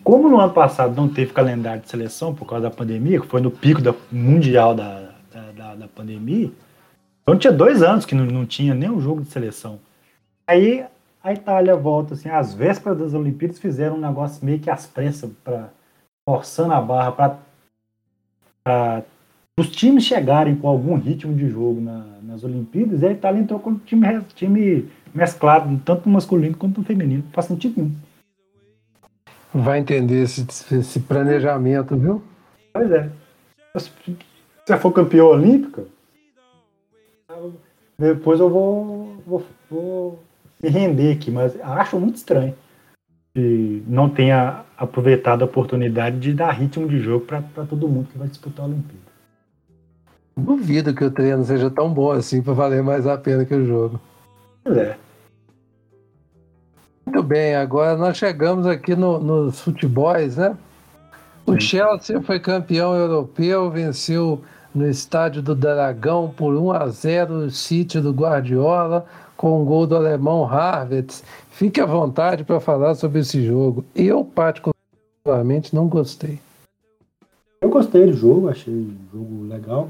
[0.04, 3.40] Como no ano passado não teve calendário de seleção por causa da pandemia, que foi
[3.42, 5.12] no pico da, mundial da,
[5.56, 6.52] da, da- pandemia,
[7.22, 9.80] então tinha dois anos que não, não tinha nenhum jogo de seleção.
[10.48, 10.86] Aí
[11.24, 15.30] a Itália volta, assim, às vésperas das Olimpíadas, fizeram um negócio meio que às pressas,
[15.44, 15.70] pra,
[16.28, 17.12] forçando a barra
[18.64, 19.04] para
[19.58, 23.60] os times chegarem com algum ritmo de jogo na- nas Olimpíadas, e a Itália entrou
[23.60, 27.24] com time, re- time mesclado, tanto no masculino quanto no feminino.
[27.26, 27.94] Não faz sentido nenhum.
[29.64, 32.24] Vai entender esse, esse planejamento, viu?
[32.74, 33.10] Pois é.
[33.78, 33.92] Se
[34.66, 35.86] você for campeão olímpico,
[37.98, 40.24] depois eu vou, vou, vou
[40.62, 42.56] me render aqui, mas acho muito estranho
[43.34, 48.18] que não tenha aproveitado a oportunidade de dar ritmo de jogo para todo mundo que
[48.18, 49.10] vai disputar a Olimpíada.
[50.36, 53.66] Duvido que o treino seja tão bom assim para valer mais a pena que o
[53.66, 54.00] jogo.
[54.64, 54.98] Pois é.
[57.12, 60.56] Muito bem, agora nós chegamos aqui no- nos futebols, né?
[61.44, 61.60] O Sim.
[61.60, 64.42] Chelsea foi campeão europeu, venceu
[64.76, 69.88] no estádio do Dragão por 1 a 0 o City do Guardiola, com um gol
[69.88, 71.08] do alemão Harvard.
[71.50, 73.84] Fique à vontade para falar sobre esse jogo.
[73.96, 76.38] Eu, particularmente, não gostei.
[77.60, 79.90] Eu gostei do jogo, achei o jogo legal.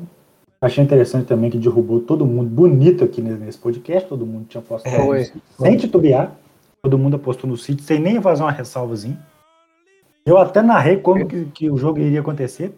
[0.62, 5.14] Achei interessante também que derrubou todo mundo bonito aqui nesse podcast, todo mundo tinha apostado
[5.14, 5.30] É,
[5.60, 6.34] sem titubear.
[6.82, 9.20] Todo mundo apostou no City, sem nem fazer uma ressalvazinha.
[10.26, 12.74] Eu até narrei como que, que o jogo iria acontecer.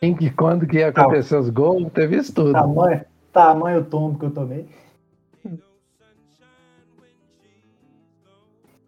[0.00, 2.52] Quem que quando que ia acontecer os gols, teve isso tudo.
[2.52, 4.68] Tamanho, tamanho tombo que eu tomei.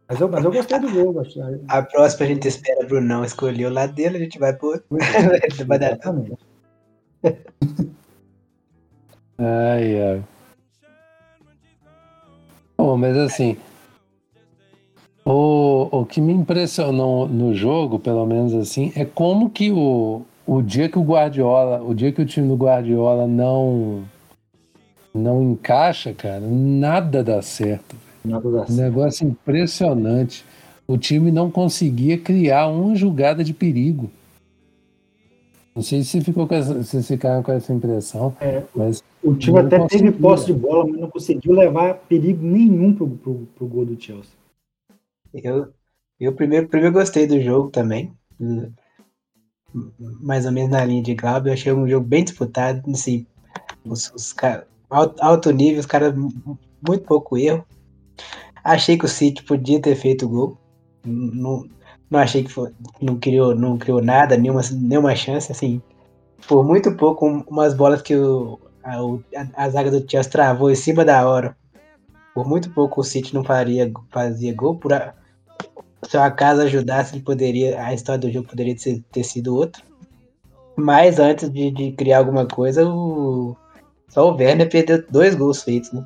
[0.09, 1.21] Mas eu, mas eu gostei do jogo.
[1.21, 4.71] Achei, A próxima a gente espera Brunão escolher o lado dele, a gente vai pro
[4.71, 4.85] outro.
[5.67, 6.37] Vai dar exatamente.
[9.39, 10.25] Ai, ai.
[12.77, 13.57] Bom, mas assim,
[15.25, 20.63] o, o que me impressionou no jogo, pelo menos assim, é como que o, o
[20.63, 24.05] dia que o Guardiola, o dia que o time do Guardiola não
[25.15, 27.97] não encaixa, cara, nada dá certo.
[28.25, 28.73] Nada dá Um certo.
[28.73, 30.45] negócio impressionante.
[30.87, 34.11] O time não conseguia criar uma jogada de perigo.
[35.75, 39.35] Não sei se ficou com essa, se vocês ficaram com essa impressão, É, mas o
[39.35, 40.13] time até teve conseguia.
[40.13, 44.40] posse de bola, mas não conseguiu levar perigo nenhum pro, pro, pro gol do Chelsea.
[45.33, 45.73] Eu,
[46.19, 48.13] eu primeiro, primeiro gostei do jogo também.
[50.21, 51.51] Mais ou menos na linha de Glauber.
[51.51, 52.83] Eu achei um jogo bem disputado.
[52.91, 53.27] Assim,
[53.85, 57.65] os, os cara- alto, alto nível, os caras muito pouco erro.
[58.65, 60.59] Achei que o City podia ter feito gol.
[61.05, 61.65] Não,
[62.11, 65.51] não achei que foi, não criou, não criou nada, nenhuma, nenhuma chance.
[65.51, 65.81] Assim,
[66.47, 70.71] por muito pouco, um- umas bolas que o, a, a- a zaga do Chelsea travou
[70.71, 71.57] em cima da hora.
[72.35, 74.77] Por muito pouco o City não faria, fazia gol.
[74.79, 74.93] Por
[76.03, 79.83] se o acaso ajudasse, ele poderia, a história do jogo poderia ter, ter sido outra.
[80.77, 83.55] Mas antes de, de criar alguma coisa, o...
[84.09, 86.05] só o Werner perdeu dois gols feitos, né?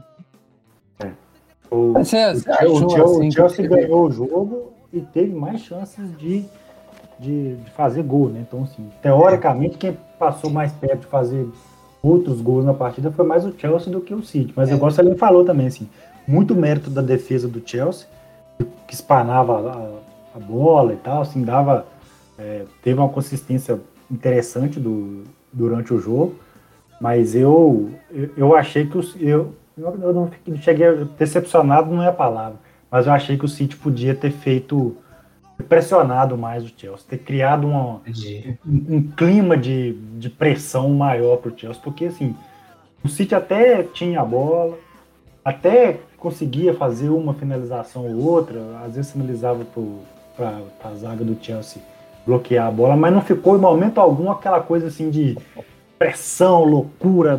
[1.71, 2.85] O, Mas você- o o assim,
[3.17, 6.45] o que Chelsea ganhou o jogo e teve mais chances de,
[7.19, 8.45] de, de fazer gol, né?
[8.47, 11.47] Então, assim, teoricamente, quem passou mais perto de fazer
[12.03, 14.53] outros gols na partida foi mais o Chelsea do que o City.
[14.57, 14.75] Mas É.
[14.75, 15.89] igual o Salim falou também, assim,
[16.27, 18.07] muito mérito da defesa do Chelsea,
[18.87, 19.71] que espanava
[20.35, 21.87] a, a bola e tal, assim, dava.
[22.39, 26.35] é, teve uma consistência interessante do, durante o jogo.
[27.01, 32.09] Mas eu, eu, eu achei que os, eu, eu não fiquei- cheguei decepcionado não é
[32.09, 32.57] a palavra,
[32.91, 34.97] mas eu achei que o City podia ter feito
[35.69, 38.01] pressionado mais o Chelsea, ter criado uma,
[38.67, 42.35] um, um clima de, de pressão maior para o Chelsea, porque assim
[43.05, 44.77] o City até tinha a bola,
[45.45, 49.63] até conseguia fazer uma finalização ou outra, às vezes finalizava
[50.35, 51.83] para a zaga do Chelsea
[52.27, 55.37] bloquear a bola, mas não ficou em momento algum aquela coisa assim de
[55.99, 57.39] pressão, loucura,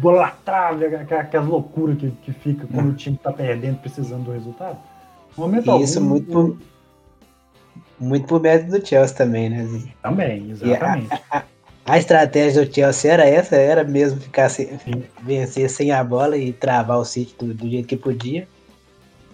[0.00, 4.26] bola na trave, aquela- aquelas loucuras que, que fica quando o time está perdendo, precisando
[4.26, 4.78] do resultado.
[5.36, 6.56] Momento E isso muito por,
[7.98, 9.68] muito por mérito do Chelsea também, né?
[10.00, 11.12] Também, exatamente.
[11.28, 11.42] A
[11.98, 14.70] estratégia do Chelsea era essa, era mesmo ficar sem,
[15.22, 18.48] vencer sem a bola e travar o City do, do jeito que podia.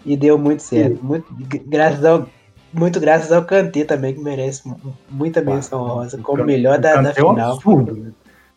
[0.04, 1.04] E deu muito certo.
[1.04, 1.26] Muito,
[1.66, 2.26] graças ao,
[2.72, 7.12] muito graças ao Kanté também, que merece mu- muita menção honrosa, como melhor da, da
[7.12, 7.52] Kanté é final.
[7.52, 8.14] absurdo?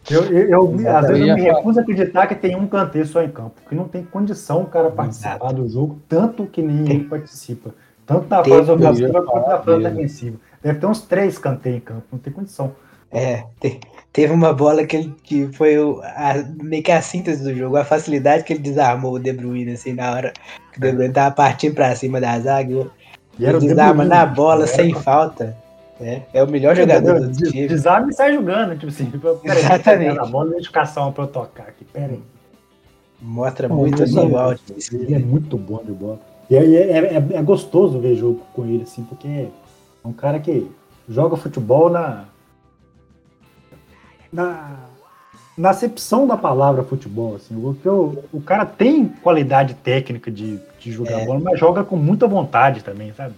[0.10, 3.22] Eu, eu, eu- às vezes eu me recuso a acreditar que tem um Kanté só
[3.22, 5.54] em campo, porque não tem condição o cara participar Exato.
[5.54, 7.76] do jogo, tanto que nem ele participa.
[8.06, 10.38] Tanto na fase ofensiva quanto na fase defensiva.
[10.62, 12.72] Deve ter uns três Kanté em campo, não tem condição.
[13.14, 13.80] É, te-
[14.12, 17.78] teve uma bola que, ele, que foi o, a- meio que a síntese do jogo,
[17.78, 20.34] a facilidade que ele desarmou o De Bruyne, assim, na hora
[20.72, 22.72] que o De Bruyne tava partindo pra cima da zaga.
[23.40, 25.56] e Ele De desarma na bola, era sem falta.
[26.02, 27.68] É, é o melhor jogador do time.
[27.68, 29.06] Desarma e sai jogando, tipo assim.
[29.42, 30.20] Peraí, Exatamente.
[30.20, 32.20] A bola caçar uma pra eu tocar aqui, peraí.
[33.22, 35.02] Mostra Bom, muito mas o nível é- altíssimo.
[35.04, 36.20] Ele é muito bom de bola.
[36.50, 39.48] E aí é, é- é gostoso ver jogo com ele, assim, porque é
[40.04, 40.70] um cara que
[41.08, 42.26] joga futebol na.
[44.34, 44.76] Na.
[45.58, 47.60] na acepção da palavra futebol, assim.
[47.60, 51.26] Porque o, o cara tem qualidade técnica de, de jogar É.
[51.26, 53.36] bola, mas joga com muita vontade também, sabe?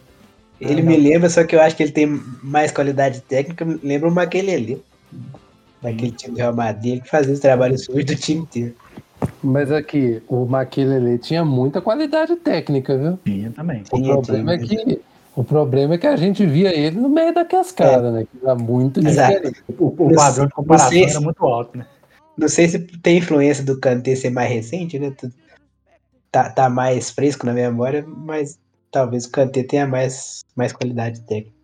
[0.62, 2.08] Ele me lembra, só que eu acho que ele tem
[2.42, 3.66] mais qualidade técnica.
[3.66, 4.82] me Lembra o Maquelele.
[5.82, 8.74] Daquele time do Real Madrid que fazia os trabalhos sujos do time inteiro.
[9.44, 13.20] Mas aqui, o Maquelele tinha muita qualidade técnica, viu?
[13.28, 13.82] Sim, também.
[13.92, 14.86] O Tinha, problema, é tinha.
[14.86, 15.00] que,
[15.36, 18.26] o problema é que a gente via ele no meio da cascada, né?
[18.26, 19.34] Que era muito Exato.
[19.34, 19.64] diferente.
[19.78, 21.86] O, o padrão de comparação se- era muito alto, né?
[22.38, 25.14] Não sei se tem influência do Kanté ser mais recente, né?
[26.32, 28.60] Tá, tá mais fresco na memória, mas
[28.92, 31.56] talvez o Kanté tenha mais, mais qualidade técnica.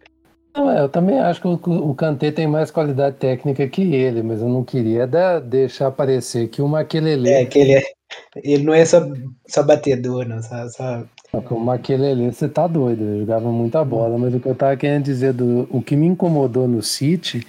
[0.56, 1.54] Não, é, eu também acho que o,
[1.90, 6.50] o Kanté tem mais qualidade técnica que ele, mas eu não queria dar- deixar parecer
[6.50, 7.82] que o Maquelele, É, que ele, é,
[8.36, 9.02] ele não é só,
[9.48, 10.42] só batedor, não.
[10.42, 14.56] Só, só- o Maquelele, você tá doido, ele jogava muita bola, mas o que eu
[14.56, 17.46] tava querendo dizer, do, o que me incomodou no City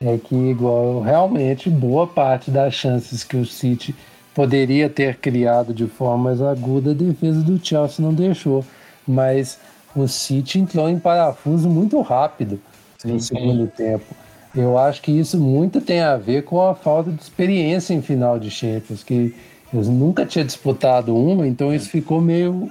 [0.00, 3.94] é que, igual, realmente, boa parte das chances que o City
[4.34, 8.64] poderia ter criado de forma mais aguda, a defesa do Chelsea não deixou.
[9.06, 9.58] Mas
[9.94, 12.60] o City entrou em parafuso muito rápido
[13.04, 14.06] no segundo tempo.
[14.54, 18.38] Eu acho que isso muito tem a ver com a falta de experiência em final
[18.38, 19.34] de Champions, que
[19.72, 22.70] eles nunca tinham disputado uma, então isso ficou meio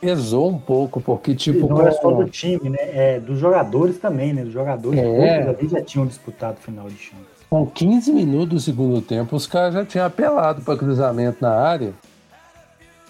[0.00, 2.78] pesou um pouco, porque tipo não é só do time, né?
[2.80, 4.44] É dos jogadores também, né?
[4.44, 5.48] Dos jogadores É.
[5.48, 7.18] ali já tinham disputado o final de chão.
[7.50, 11.92] Com 15 minutos do segundo tempo, os caras já tinham apelado para cruzamento na área.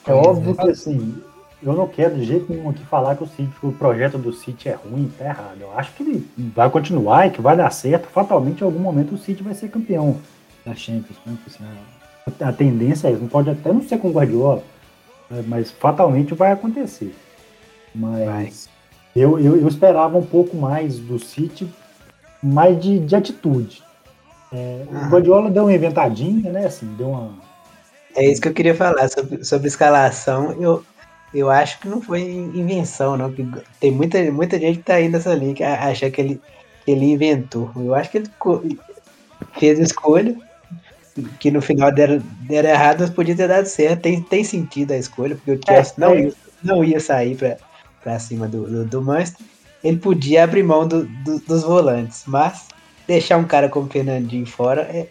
[0.06, 1.16] É óbvio que assim,
[1.62, 4.32] eu não quero de jeito nenhum aqui falar que o, City, que o projeto do
[4.32, 5.58] City é ruim, tá errado.
[5.60, 8.06] Eu acho que ele vai continuar e que vai dar certo.
[8.08, 10.16] Fatalmente, em algum momento, o City vai ser campeão
[10.64, 11.18] da Champions.
[11.26, 11.36] né?
[11.46, 11.64] Assim,
[12.40, 13.20] a, a tendência é isso.
[13.22, 14.62] Não pode até não ser com o Guardiola,
[15.30, 15.44] né?
[15.46, 17.14] mas fatalmente vai acontecer.
[17.94, 18.68] Mas
[19.16, 21.68] eu, eu, eu esperava um pouco mais do City,
[22.42, 23.82] mais de, de atitude.
[24.52, 25.08] É, o Ah.
[25.08, 26.66] Guardiola deu uma inventadinha, né?
[26.66, 27.32] Assim, deu uma.
[28.16, 30.52] É isso que eu queria falar sobre, sobre escalação.
[30.60, 30.82] Eu,
[31.34, 33.30] eu acho que não foi invenção, não.
[33.32, 33.46] Que
[33.80, 36.40] tem muita, muita gente que tá aí nessa linha que a- acha que ele,
[36.84, 37.70] que ele inventou.
[37.76, 38.30] Eu acho que ele
[39.58, 40.36] fez escolha,
[41.40, 44.02] que no final deram, deram errado, mas podia ter dado certo.
[44.02, 46.20] Tem, tem sentido a escolha, porque o Chelsea não, é.
[46.22, 47.36] ia, não ia sair
[48.02, 49.44] pra cima do, do, do Manchester.
[49.82, 52.66] Ele podia abrir mão do- do- dos volantes, mas
[53.06, 55.06] deixar um cara como o Fernandinho fora é,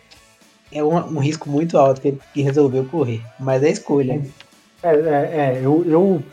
[0.71, 3.21] é um, um risco muito alto que ele que resolveu correr.
[3.39, 4.21] Mas é escolha.
[4.83, 6.23] É, é, é, eu, eu,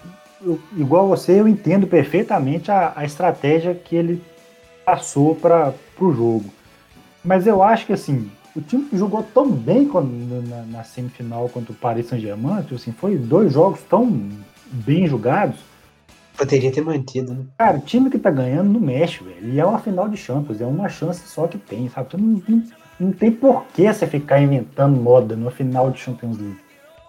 [0.45, 4.23] eu- igual você, eu entendo perfeitamente a, a estratégia que ele
[4.85, 6.45] passou para o jogo.
[7.25, 10.09] Mas eu acho que assim, o time jogou tão bem quando,
[10.49, 14.31] na, na, semifinal contra o Paris Saint-Germain, tipo assim, foi dois jogos tão
[14.71, 15.59] bem jogados.
[16.37, 17.45] Poderia ter mantido, né?
[17.59, 19.49] Cara, o time que tá ganhando não mexe, velho.
[19.49, 22.09] E é uma final de Champions, é uma chance só que tem, sabe?
[22.09, 22.63] Então, não, não,
[22.99, 26.59] não tem por que você ficar inventando moda no final de Champions League.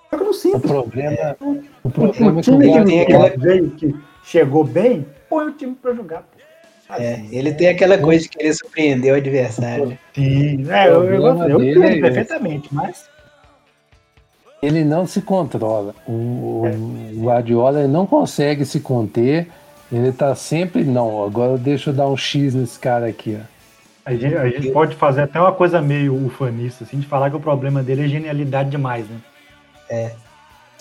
[0.09, 0.57] Só que eu não sinto.
[0.57, 1.35] O problema, é,
[1.83, 3.29] o problema o time é que, que, aquela...
[3.37, 6.27] veio, que chegou bem, põe o time pra jogar.
[6.89, 9.97] É, ele tem aquela coisa de querer surpreender o adversário.
[10.13, 13.09] Sim, é, eu, eu, eu, eu entendo é perfeitamente, mas.
[14.61, 15.93] Ele não se controla.
[16.07, 16.63] O,
[17.13, 19.47] o Guardiola não consegue se conter.
[19.91, 23.55] Ele tá sempre, não, agora deixa eu dar um X nesse cara aqui, ó.
[24.05, 27.35] A gente, a gente pode fazer até uma coisa meio ufanista, assim, de falar que
[27.35, 29.17] o problema dele é genialidade demais, né?
[29.89, 30.11] É.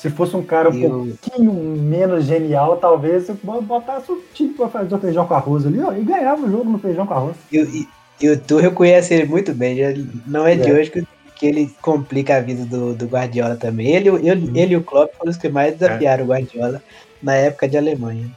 [0.05, 0.90] Se fosse um cara um eu...
[0.90, 3.26] pouquinho menos genial, talvez
[3.62, 6.68] botasse o time pra fazer o feijão com arroz ali, ó, e ganhava o jogo
[6.68, 7.36] no feijão com arroz.
[7.50, 7.88] E, e,
[8.20, 9.94] e o Tuchel conhece ele muito bem, já
[10.26, 10.74] não é de é.
[10.74, 13.94] hoje que, que, ele complica a vida do, do Guardiola também.
[13.96, 16.26] Ele, ele, ele e o Klopp foram os que mais desafiaram é.
[16.26, 16.82] o Guardiola
[17.22, 18.30] na época de Alemanha.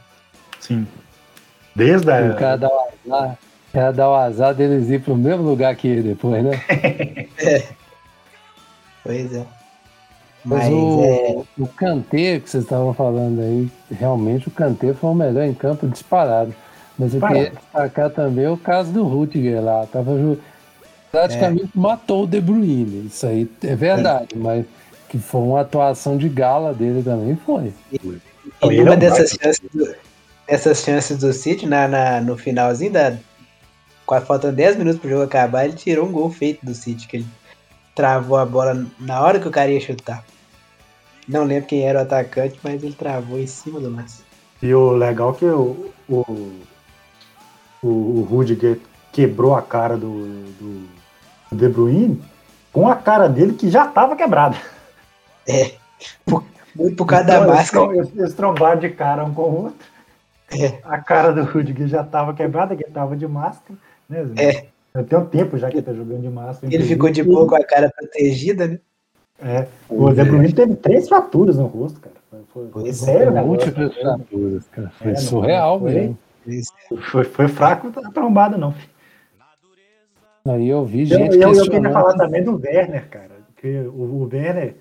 [0.61, 0.88] Sim.
[1.76, 2.32] Desde a...
[2.32, 3.38] O cara dá o azar,
[3.68, 6.61] o cara dá o azar deles ir pro mesmo lugar que ele depois, né?
[7.38, 7.63] é.
[9.03, 9.57] Pois é.
[10.46, 11.44] Mas, Mas o, é...
[11.58, 15.88] o Kanté que vocês estavam falando aí, realmente o Kanté foi o melhor em campo
[15.88, 16.54] disparado.
[16.98, 19.86] Mas eu queria destacar também o caso do Rutger lá.
[19.86, 20.14] Tava,
[21.12, 21.80] praticamente é.
[21.80, 23.08] matou o De Bruyne.
[23.08, 24.38] Isso aí é verdade, é.
[24.38, 24.66] mas
[25.08, 27.74] que foi uma atuação de gala dele também foi.
[27.92, 28.00] E,
[28.64, 29.96] e uma dessas chances, do,
[30.48, 33.16] dessas chances do City, na, na, no finalzinho da.
[34.26, 37.28] Faltando 10 minutos pro jogo acabar, ele tirou um gol feito do City, que ele
[37.98, 40.24] travou a bola na hora que o cara ia chutar.
[41.28, 44.22] Não lembro quem era o atacante, mas ele travou em cima do lance.
[44.62, 46.62] E o legal é que o, o,
[47.82, 48.80] o, Rudiger
[49.12, 50.28] quebrou a cara do,
[50.60, 50.88] do,
[51.52, 52.22] De Bruyne
[52.72, 54.56] com a cara dele que já estava quebrada.
[55.48, 55.74] É,
[56.24, 56.43] por,
[56.76, 57.95] muito por causa então, da máscara.
[57.95, 59.88] Eles, eles trombaram de cara um com o outro.
[60.52, 60.80] É.
[60.84, 63.78] A cara do Rudiger já estava quebrada, que estava de máscara.
[64.08, 64.66] Né, é.
[65.08, 66.74] Tem um tempo já que ele tá jogando de máscara.
[66.74, 68.80] Ele ficou de boa com a cara protegida, né?
[69.40, 69.68] É.
[69.88, 72.16] O De Bruyne teve três fraturas no rosto, cara.
[72.52, 73.42] Foi, foi sério, né?
[73.42, 74.90] Múltiplas fraturas, cara.
[74.90, 76.18] Foi é, surreal foi, mesmo.
[77.12, 78.74] Foi, foi fraco a trombada, não.
[80.46, 83.32] Aí eu vi gente eu, eu, eu queria falar também do Werner, cara.
[83.58, 84.76] Que o, o Werner...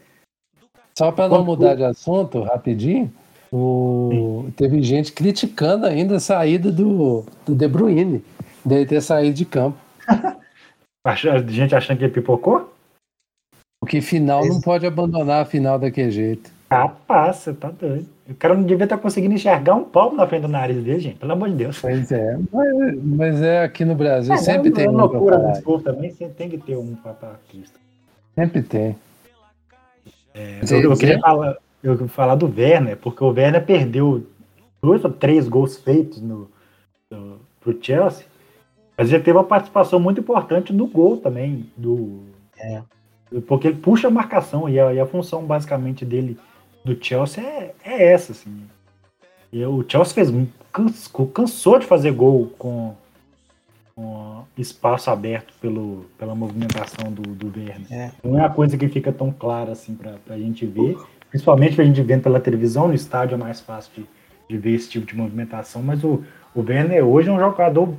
[0.97, 3.13] Só para não mudar de assunto, rapidinho,
[3.53, 4.47] o...
[4.57, 8.25] teve gente criticando ainda a saída do, do De Bruyne,
[8.65, 9.77] dele ter saído de campo.
[11.49, 12.73] gente achando que ele pipocou?
[13.81, 16.51] Porque final não pode abandonar a final daquele jeito.
[16.69, 18.09] Capaz, você tá doido.
[18.29, 21.19] O cara não devia estar conseguindo enxergar um palmo na frente do nariz dele, gente.
[21.19, 21.79] Pelo amor de Deus.
[21.81, 22.37] Pois é.
[22.53, 24.93] Mas, mas é aqui no Brasil, é, sempre tem um.
[24.93, 27.39] loucura do esporte também, sempre tem que ter um para.
[28.35, 28.97] Sempre tem.
[30.35, 34.27] É, eu, eu, queria falar, eu falar do Werner, porque o Werner perdeu
[34.83, 36.51] dois ou três gols feitos no,
[37.09, 38.27] no, pro Chelsea,
[38.97, 42.22] mas ele teve uma participação muito importante no gol também, do,
[42.59, 42.82] é.
[43.47, 46.38] Porque ele puxa a marcação e a, e a função basicamente dele
[46.84, 48.62] do Chelsea é, é essa, assim.
[49.53, 50.30] E o Chelsea fez
[50.72, 52.94] cansou, cansou de fazer gol com,
[53.94, 57.86] com, espaço aberto pelo, pela movimentação do, do Werner.
[57.90, 58.12] É.
[58.22, 60.97] Não é uma coisa que fica tão clara assim para a gente ver,
[61.28, 64.07] principalmente pra gente vendo pela televisão, no estádio é mais fácil de,
[64.49, 66.22] de ver esse tipo de movimentação, mas o,
[66.55, 67.94] o Werner hoje é um jogador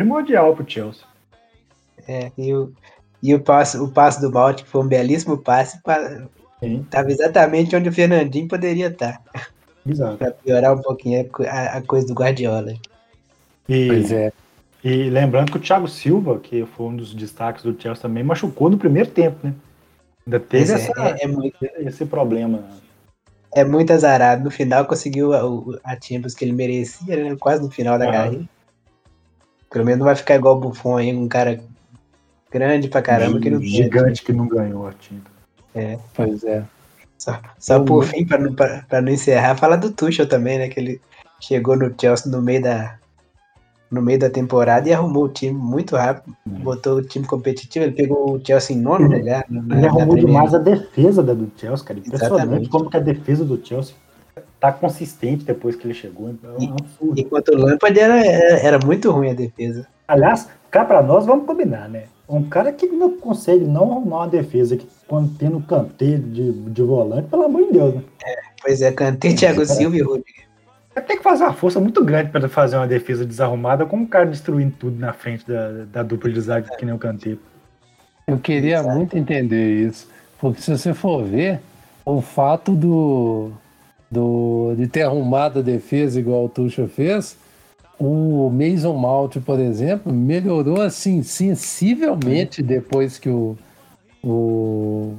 [0.00, 1.04] primordial pro Chelsea.
[2.08, 2.72] É, e o,
[3.22, 5.78] e o passe, o passe do Baltic foi um belíssimo passe.
[6.62, 9.20] Estava exatamente onde o Fernandinho poderia estar.
[9.86, 10.18] Exato.
[10.18, 12.74] para piorar um pouquinho a, a, coisa do Guardiola.
[13.68, 14.32] E, pois é.
[14.84, 18.70] E lembrando que o Thiago Silva, que foi um dos destaques do Chelsea também, machucou
[18.70, 19.54] no primeiro tempo, né?
[20.26, 22.62] Ainda teve é, essa, é, é muito, esse problema.
[23.54, 24.44] É muito azarado.
[24.44, 25.40] No final conseguiu a,
[25.84, 27.36] a Champions que ele merecia, né?
[27.38, 28.12] Quase no final da ah.
[28.12, 28.44] carreira.
[29.70, 31.60] Pelo menos não vai ficar igual o Buffon aí, um cara
[32.50, 35.30] grande pra caramba que não Gigante que não ganhou a tinta.
[35.74, 35.98] É.
[36.14, 36.64] Pois é.
[37.16, 40.68] Só, só por fim, pra não, pra, pra não encerrar, fala do Tuchel também, né?
[40.68, 41.00] Que ele
[41.38, 42.98] chegou no Chelsea no meio da,
[43.90, 46.34] no meio da temporada e arrumou o time muito rápido.
[46.46, 46.60] Uhum.
[46.60, 49.44] Botou o time competitivo, ele pegou o Chelsea em nono lugar.
[49.50, 52.00] Ele arrumou demais a defesa da do Chelsea, cara.
[52.00, 52.68] Impressionante Exatamente.
[52.70, 53.94] como que a defesa do Chelsea
[54.60, 56.28] tá consistente depois que ele chegou.
[56.30, 59.86] Então é um e, enquanto o Lampard era, era, era, muito ruim a defesa.
[60.06, 62.04] Aliás, cá pra nós, vamos combinar, né?
[62.28, 66.52] Um cara que não consegue não arrumar uma defesa que quando tem no canteiro de,
[66.52, 68.02] de volante, pelo amor de Deus, né?
[68.24, 70.04] É, pois é, canteiro, Thiago Silva e.
[70.94, 74.06] Vai ter que fazer uma força muito grande para fazer uma defesa desarrumada com o
[74.06, 77.38] cara destruindo tudo na frente da, da dupla de zaga que nem o canteiro.
[78.26, 78.96] Eu queria Exato.
[78.96, 80.08] muito entender isso.
[80.38, 81.60] Porque se você for ver,
[82.04, 83.52] o fato do,
[84.10, 87.36] do de ter arrumado a defesa igual o Tuchel fez,
[87.98, 93.56] o Mason Mount, por exemplo, melhorou assim sensivelmente depois que o,
[94.24, 95.14] o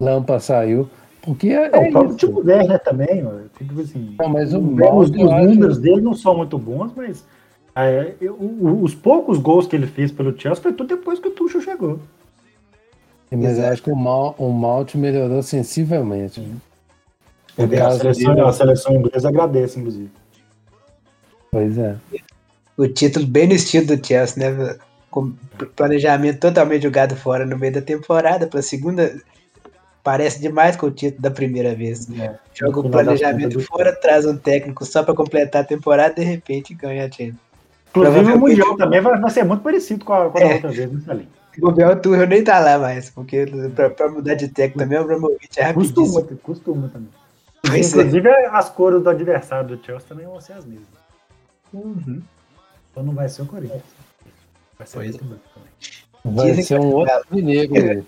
[0.00, 0.88] Lampa saiu.
[1.22, 2.16] Porque é, É, o próprio isso.
[2.18, 5.78] tipo Werner também, ó, tipo assim, Não, mas o os, Mount, os eu acho- números
[5.78, 7.24] dele não são muito bons, mas
[7.76, 8.36] é, eu-
[8.82, 11.98] os poucos gols que ele fez pelo Chelsea foi tudo depois que o Tuchel chegou.
[13.30, 13.72] Mas eu Exato.
[13.72, 16.40] acho que o Mal- o Mount melhorou sensivelmente.
[16.40, 16.60] No
[17.64, 20.10] a, caso seleção, a seleção inglesa agradece, inclusive.
[21.50, 21.96] Pois é.
[22.76, 24.76] O título bem no estilo do Chelsea, né?
[25.10, 25.32] Com
[25.74, 29.20] planejamento totalmente jogado fora no meio da temporada, pra segunda.
[30.04, 32.08] Parece demais com o título da primeira vez.
[32.18, 32.34] É.
[32.54, 37.06] Joga o planejamento fora, traz um técnico só pra completar a temporada de repente ganha
[37.06, 37.36] a Champions.
[37.90, 40.54] Inclusive o Mundial também vai, vai ser muito parecido com a, com a É.
[40.54, 41.28] outra vez, né, Salim?
[41.60, 45.48] O Tuchel nem tá lá mais, porque pra, pra mudar de técnico também o Abramovich
[45.58, 46.04] é rapidíssimo.
[46.04, 47.08] Costuma, costuma também.
[47.68, 47.98] Pois é.
[47.98, 50.88] Inclusive as cores do adversário do Chelsea também vão ser as mesmas.
[51.72, 52.22] Uhum.
[52.90, 53.82] Então não vai ser o Corinthians.
[54.78, 56.36] Vai ser Pois muito bom também.
[56.36, 57.90] Vai Dizem ser um é outro vinegro.
[57.90, 58.04] aí.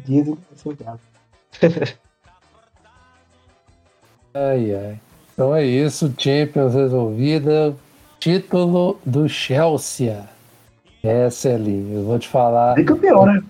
[0.04, 1.00] Dizem que eu sou bravo.
[4.34, 5.00] Ai, ai.
[5.32, 7.74] Então é isso, Champions resolvida.
[8.18, 10.28] Título do Chelsea.
[11.02, 12.74] É, Celinho, eu vou te falar.
[12.74, 13.42] Bicampeão, né?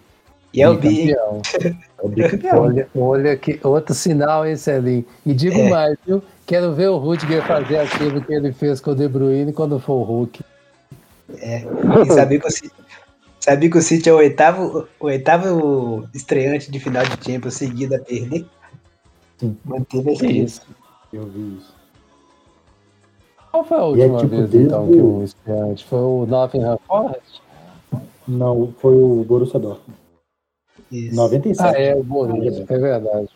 [0.54, 0.76] E é o?
[0.76, 1.42] Bicampeão.
[2.02, 2.60] É o.
[2.60, 5.04] Olha, olha que outro sinal, hein, Celinho?
[5.26, 5.68] E digo É.
[5.70, 6.22] mais, viu?
[6.46, 9.94] Quero ver o Rudiger fazer aquilo que ele fez com o De Bruyne quando for
[9.94, 10.42] o Hulk.
[11.30, 12.72] E sabia que o City,
[13.38, 17.96] sabia que o City é o oitavo, o oitavo estreante de final de Champions seguida
[17.96, 18.46] a perder?
[19.38, 19.56] Sim.
[19.64, 20.42] Manteve Que série.
[20.44, 20.62] isso?
[21.12, 21.74] Eu vi isso.
[23.52, 25.84] Qual foi a é última tipo vez, desde então, o- que um estreante?
[25.84, 27.42] Foi o Nottingham Forest?
[28.26, 29.99] Não, foi o Borussia Dortmund.
[30.90, 31.14] Isso.
[31.14, 31.76] 97.
[31.76, 33.28] Ah, é, o Borussia, é verdade.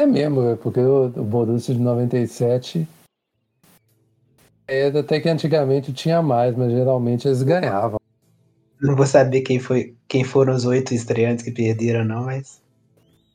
[0.00, 2.86] É mesmo, é, porque o, o Borussia de 97
[4.68, 7.98] é até que antigamente tinha mais, mas geralmente eles ganhavam.
[8.80, 12.60] Não vou saber quem, foi, quem foram os oito estreantes que perderam, não, mas.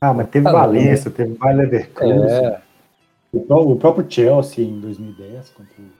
[0.01, 2.61] Ah, mas teve Ah, Valência, teve Bayer Leverkusen, É,
[3.33, 5.91] o, pró- o próprio Chelsea em 2010 contra o...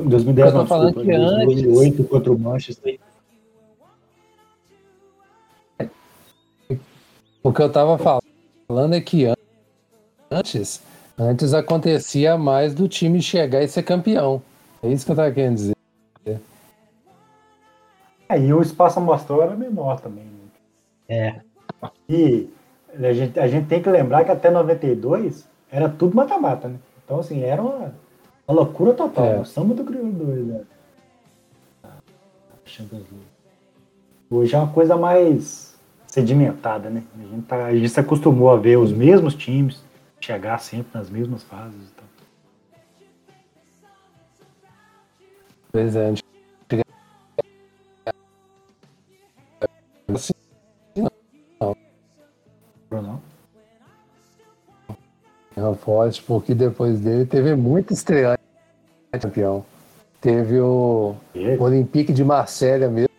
[0.00, 2.98] Em 2010 Eu tô não, falando desculpa, que em antes- 2008 contra o Manchester.
[7.44, 7.96] O que eu tava
[8.68, 9.34] falando é que an-
[10.30, 10.82] antes,
[11.18, 14.42] antes acontecia mais do time chegar e ser campeão.
[14.82, 15.74] É isso que eu tava querendo dizer.
[18.28, 20.24] É, e o espaço amostral era menor também.
[20.24, 20.30] né?
[21.08, 21.40] É.
[22.08, 22.48] E
[22.98, 26.78] a gente, a gente tem que lembrar que até 92 era tudo mata-mata, né?
[27.04, 27.94] Então, assim, era uma,
[28.48, 29.26] uma loucura total.
[29.26, 29.40] É.
[29.40, 30.60] O samba do crioulo 2, né?
[32.64, 33.26] Champions League.
[34.30, 35.73] Hoje é uma coisa mais
[36.14, 37.02] sedimentada, né?
[37.18, 39.82] A gente, tá, a gente se acostumou a ver os mesmos times
[40.20, 42.04] chegar sempre nas mesmas fases e tal.
[45.72, 46.14] Pois é,
[50.14, 50.32] Assim,
[52.92, 53.20] Não?
[55.56, 58.38] Nottingham Forest, porque depois dele teve muito estreante
[59.20, 59.66] campeão.
[60.20, 61.16] Teve o
[61.58, 63.13] Olympique de Marselha mesmo.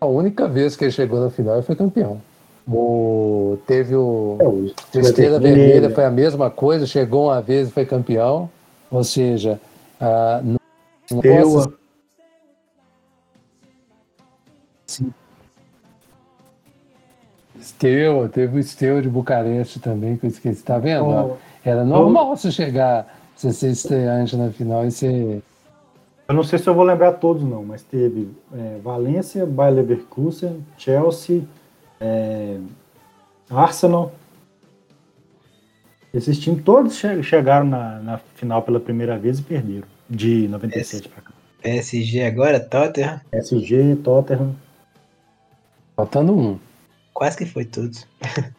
[0.00, 2.20] A única vez que ele chegou na final foi campeão.
[2.66, 5.72] O, teve o, É, o Estrela Vermelha.
[5.72, 8.50] Vermelha, foi a mesma coisa, chegou uma vez e foi campeão.
[8.90, 9.58] Ou seja,
[9.98, 11.78] posso Steaua.
[17.58, 20.62] Esteu, teve o Esteu de Bucareste também, que eu esqueci.
[20.62, 21.10] Tá vendo?
[21.10, 25.42] Então, Era normal você chegar, você ser estreante na final e ser.
[26.28, 30.62] Eu não sei se eu vou lembrar todos, não, mas teve é, Valência, Bayer Leverkusen,
[30.76, 31.42] Chelsea,
[32.00, 32.58] é,
[33.50, 34.12] Arsenal.
[36.12, 41.08] Esses times todos che- chegaram na, na final pela primeira vez e perderam, de 97
[41.08, 41.32] para cá.
[41.62, 44.54] PSG agora, Tottenham, SG, Tottenham.
[45.96, 46.58] Faltando um.
[47.12, 48.06] quase que foi todos.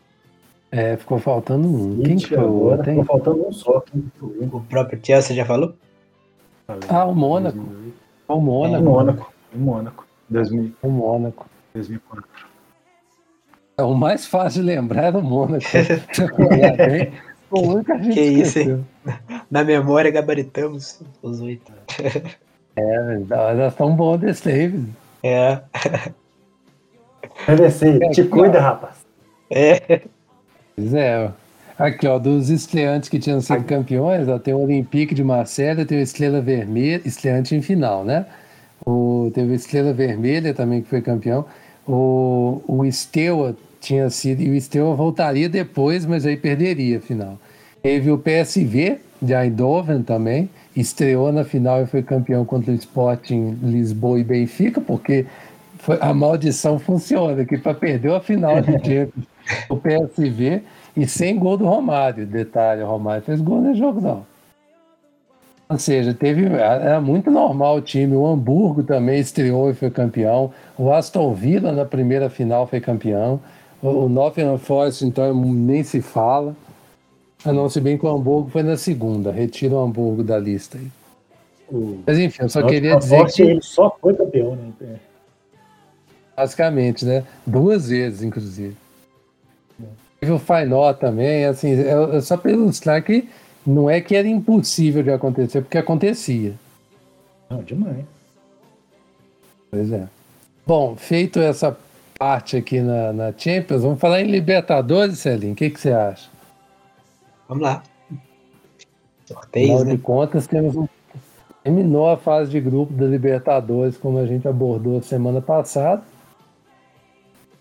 [0.72, 2.00] É, ficou faltando um.
[2.04, 3.84] Quem que foi o outro, ficou faltando um só.
[4.22, 5.74] O próprio Chelsea já falou?
[6.90, 7.58] Ah, o Mônaco.
[8.28, 8.84] O O Mônaco.
[8.84, 9.34] Mônaco.
[9.54, 10.06] O Mônaco.
[10.30, 11.46] 2000, O Mônaco.
[11.74, 12.26] 2004.
[13.78, 15.64] É, o mais fácil de lembrar era o Mônaco.
[17.52, 18.86] O único que a gente Que isso, esqueceu.
[19.50, 21.72] Na memória gabaritamos os oito.
[22.76, 24.88] É, nós estamos bons desse David.
[25.24, 25.60] É,
[27.48, 28.62] PVC, te aqui, cuida, ó.
[28.62, 29.04] rapaz.
[29.50, 30.04] é.
[30.76, 31.32] Pois é.
[31.80, 35.98] Aqui, ó, dos estreantes que tinham sido campeões, ó, tem o Olympique de Marselha, tem
[35.98, 38.26] o Estrela Vermelha, estreante em final, né?
[38.86, 41.46] O, teve o Estrela Vermelha também que foi campeão.
[41.88, 47.40] O, o Steaua tinha sido, e o Steaua voltaria depois, mas aí perderia a final.
[47.82, 53.58] Teve o PSV de Eindhoven também, estreou na final e foi campeão contra o Sporting
[53.64, 55.26] Lisboa e Benfica, porque
[55.78, 59.26] foi, a maldição funciona, que para perder a final de Champions,
[59.70, 60.62] o PSV
[60.96, 62.26] e sem gol do Romário.
[62.26, 64.26] Detalhe, o Romário fez gol no jogo, não.
[65.70, 68.16] Ou seja, teve, era muito normal o time.
[68.16, 70.52] O Hamburgo também estreou e foi campeão.
[70.76, 73.40] O Aston Villa na primeira final foi campeão.
[73.82, 76.56] O, o Nottingham Forest, então, nem se fala.
[77.46, 79.32] A não se bem que o Hamburgo foi na segunda.
[79.32, 80.88] Retira o Hamburgo da lista aí.
[82.06, 83.44] Mas enfim, eu só queria dizer que.
[83.44, 84.72] Ele só foi campeão, né?
[84.82, 84.96] É.
[86.36, 87.24] Basicamente, né?
[87.46, 88.76] Duas vezes, inclusive.
[90.20, 93.30] Teve o Fainó também, assim, é, é só para ilustrar que
[93.66, 96.54] não é que era impossível de acontecer, porque acontecia.
[97.50, 98.06] Não, demais.
[99.72, 100.08] Pois é.
[100.66, 101.78] Bom, feito essa
[102.18, 105.54] parte aqui na, na Champions, vamos falar em Libertadores, Celinho.
[105.54, 106.30] O que, que você acha?
[107.48, 107.82] Vamos lá.
[109.26, 109.96] Sorteios, Afinal né?
[109.96, 110.88] de contas, temos um...
[111.64, 116.04] terminou a fase de grupo da Libertadores, como a gente abordou semana passada.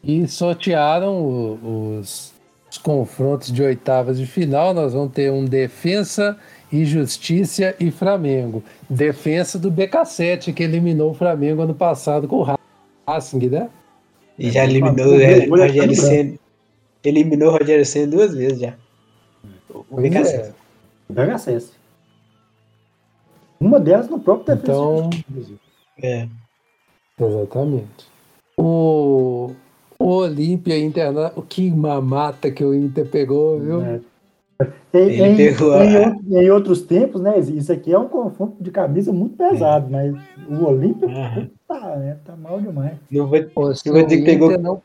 [0.03, 2.33] E sortearam o- os,
[2.71, 4.73] os confrontos de oitavas de final.
[4.75, 6.37] Nós vamos ter um Defensa
[6.71, 8.63] e Justiça e Flamengo.
[8.89, 12.57] Defensa do BK7, que eliminou o Flamengo ano passado com o
[13.07, 13.69] Racing, né?
[14.39, 15.95] E já É, eliminou o o é Rogério tudo branco.
[15.95, 16.39] Senna.
[17.05, 18.75] Eliminou o Rogério Senna duas vezes já.
[19.71, 20.35] O Pois BKC.
[20.37, 20.53] é.
[21.15, 21.73] Pega acesso.
[23.59, 24.73] Uma delas no próprio defesa.
[24.73, 25.11] Então-.
[26.03, 26.29] É.
[27.21, 28.07] Exatamente.
[28.57, 29.53] O,
[30.01, 33.83] o Olímpia Internacional, que mamata que o Inter pegou, viu?
[33.85, 34.01] É.
[34.95, 37.39] Em, em- pegou em em outros tempos, né?
[37.39, 40.15] Isso aqui é um confronto de camisa muito pesado, mas
[40.49, 41.09] o Olímpia
[41.67, 42.97] tá, né, tá mal demais.
[43.11, 44.83] Não vou, Pô, Eu vou dizer que pegou- não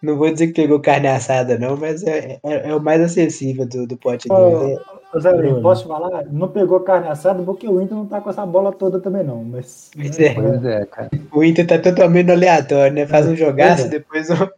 [0.00, 3.66] não vou dizer que pegou carne assada, não, mas é, é, é o mais acessível
[3.66, 4.30] do, do pote.
[4.30, 4.78] Ô,
[5.18, 5.62] Zé, Bruno.
[5.62, 6.24] posso falar?
[6.30, 9.42] Não pegou carne assada porque o Inter não tá com essa bola toda também, não.
[9.42, 10.34] Mas, Pois né, é.
[10.34, 11.10] Pois é, cara.
[11.32, 13.06] O Inter tá totalmente aleatório, né?
[13.06, 13.86] Faz um jogaço É.
[13.86, 14.52] e depois uma,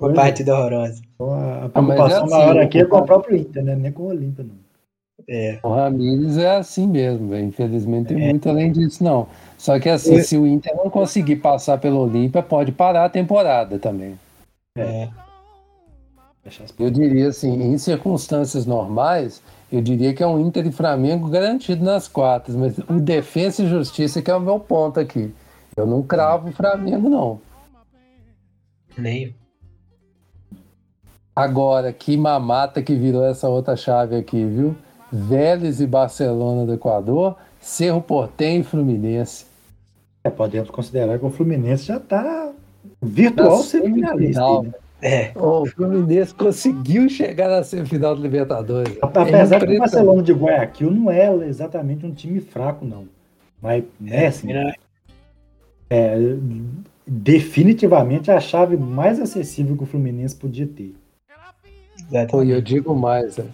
[0.00, 0.14] uma é.
[0.14, 1.00] partida horrorosa.
[1.14, 3.76] Então, a Ah, mas preocupação é maior assim, aqui é com o próprio Inter, né?
[3.76, 4.64] Nem com o Olímpia, não.
[5.28, 5.58] É.
[5.62, 7.44] O Ramires é assim mesmo, velho.
[7.46, 9.28] Infelizmente tem muito além disso, não.
[9.56, 10.22] Só que assim, É.
[10.22, 14.18] se o Inter não conseguir passar pelo Olímpia, pode parar a temporada também.
[14.76, 15.08] É.
[16.78, 19.42] Eu diria assim, em circunstâncias normais,
[19.72, 23.68] eu diria que é um Inter e Flamengo garantido nas quartas, mas o Defensa e
[23.68, 25.34] Justiça que é o meu ponto aqui.
[25.76, 27.40] Eu não cravo o Flamengo, não.
[28.96, 29.34] Nem.
[31.34, 34.76] Agora, que mamata que virou essa outra chave aqui, viu?
[35.10, 39.46] Vélez e Barcelona do Equador, Cerro Portem e Fluminense.
[40.22, 42.52] É, podemos considerar que o Fluminense já tá
[43.02, 44.62] virtual Na semifinalista.
[44.62, 44.72] né?
[45.02, 45.32] É.
[45.34, 48.96] Oh, o Fluminense conseguiu chegar na semifinal do Libertadores.
[49.02, 49.78] Apesar É que o.
[49.78, 53.06] Barcelona de Guayaquil não é exatamente um time fraco, não.
[53.60, 54.48] Mas, né, assim,
[55.90, 56.36] é,
[57.06, 60.94] definitivamente a chave mais acessível que o Fluminense podia ter.
[62.30, 63.46] Pô, e eu digo mais, né?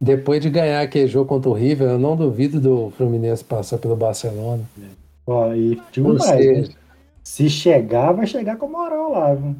[0.00, 3.96] depois de ganhar aquele jogo contra o River, eu não duvido do Fluminense passar pelo
[3.96, 4.62] Barcelona.
[5.26, 6.74] Ó, e Ou mais, seja, né?
[7.22, 9.56] se chegar, vai chegar com moral lá, viu?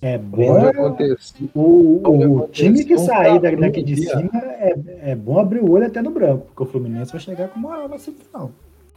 [0.00, 0.36] É bom.
[1.54, 5.70] O, o acontecer time que sair da- daqui de cima é, é bom abrir o
[5.70, 8.52] olho até no branco, porque o Fluminense vai chegar com moral na semifinal.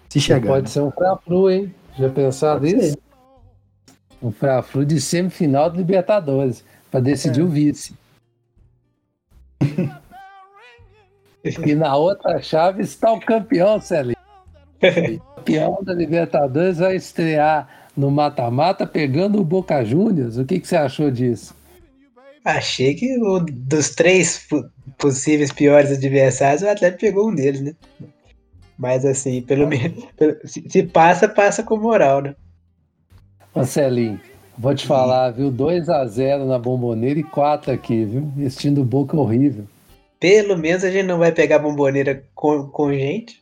[0.09, 0.47] Se chegar.
[0.47, 0.69] Pode né?
[0.69, 1.73] ser um Fla-Flu, hein?
[1.97, 2.97] Já pensaram Pode nisso?
[4.21, 7.43] Um Fla-Flu de semifinal do Libertadores, para decidir É.
[7.43, 7.95] o vice.
[11.65, 14.15] E na outra chave está o campeão, Celinho.
[14.77, 14.81] O
[15.37, 20.37] campeão da Libertadores vai estrear no mata-mata pegando o Boca Juniors.
[20.37, 21.55] O que, que você achou disso?
[22.43, 24.47] Achei que o, dos três
[24.97, 27.75] possíveis piores adversários, o Atlético pegou um deles, né?
[28.77, 30.03] Mas assim, pelo menos.
[30.45, 32.35] Se, se passa, passa com moral, né?
[33.53, 34.19] Ô Celinho,
[34.57, 35.51] vou te falar, viu?
[35.51, 38.31] 2 a 0 na bomboneira e 4 aqui, viu?
[38.39, 39.65] Esse time do Boca horrível.
[40.19, 43.40] Pelo menos a gente não vai pegar bomboneira com, com gente.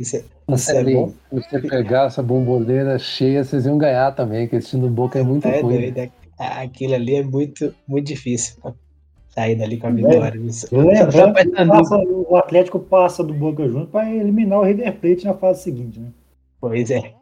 [0.00, 1.40] Isso é, isso é Celinho, bom.
[1.40, 5.22] se você pegar essa bomboneira cheia, vocês iam ganhar também, que esse do Boca é
[5.22, 5.76] muito É ruim.
[5.92, 5.98] doido.
[5.98, 8.74] é- Aquilo ali é muito, muito difícil pra
[9.28, 10.40] sair dali com a vitória.
[10.52, 15.32] Só- só Lembrando o Atlético passa do Boca Juniors para eliminar o River Plate na
[15.34, 16.08] fase seguinte, né?
[16.60, 17.12] Pois é.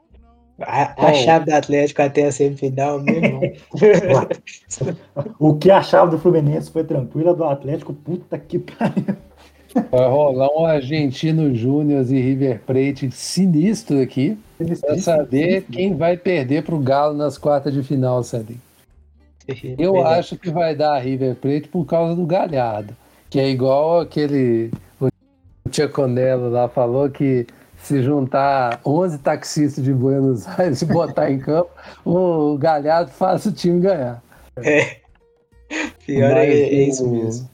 [0.60, 3.40] A, a chave do Atlético até a semifinal, meu irmão.
[5.38, 9.16] o que a chave do Fluminense foi tranquila, do Atlético, puta que pariu.
[9.74, 14.38] Vai rolar um Argentino Júnior e River Plate sinistro aqui.
[14.80, 18.56] Para saber quem vai perder para o Galo nas quartas de final, sabe?
[19.78, 22.96] Eu acho que vai dar a River Plate por causa do Galhardo,
[23.28, 24.70] que é igual aquele.
[25.00, 27.46] O Tchaconello lá falou que
[27.76, 31.70] se juntar 11 taxistas de Buenos Aires e botar em campo,
[32.04, 34.22] o Galhardo faz o time ganhar.
[34.56, 34.96] É.
[36.06, 37.53] Pior é, é, isso mesmo.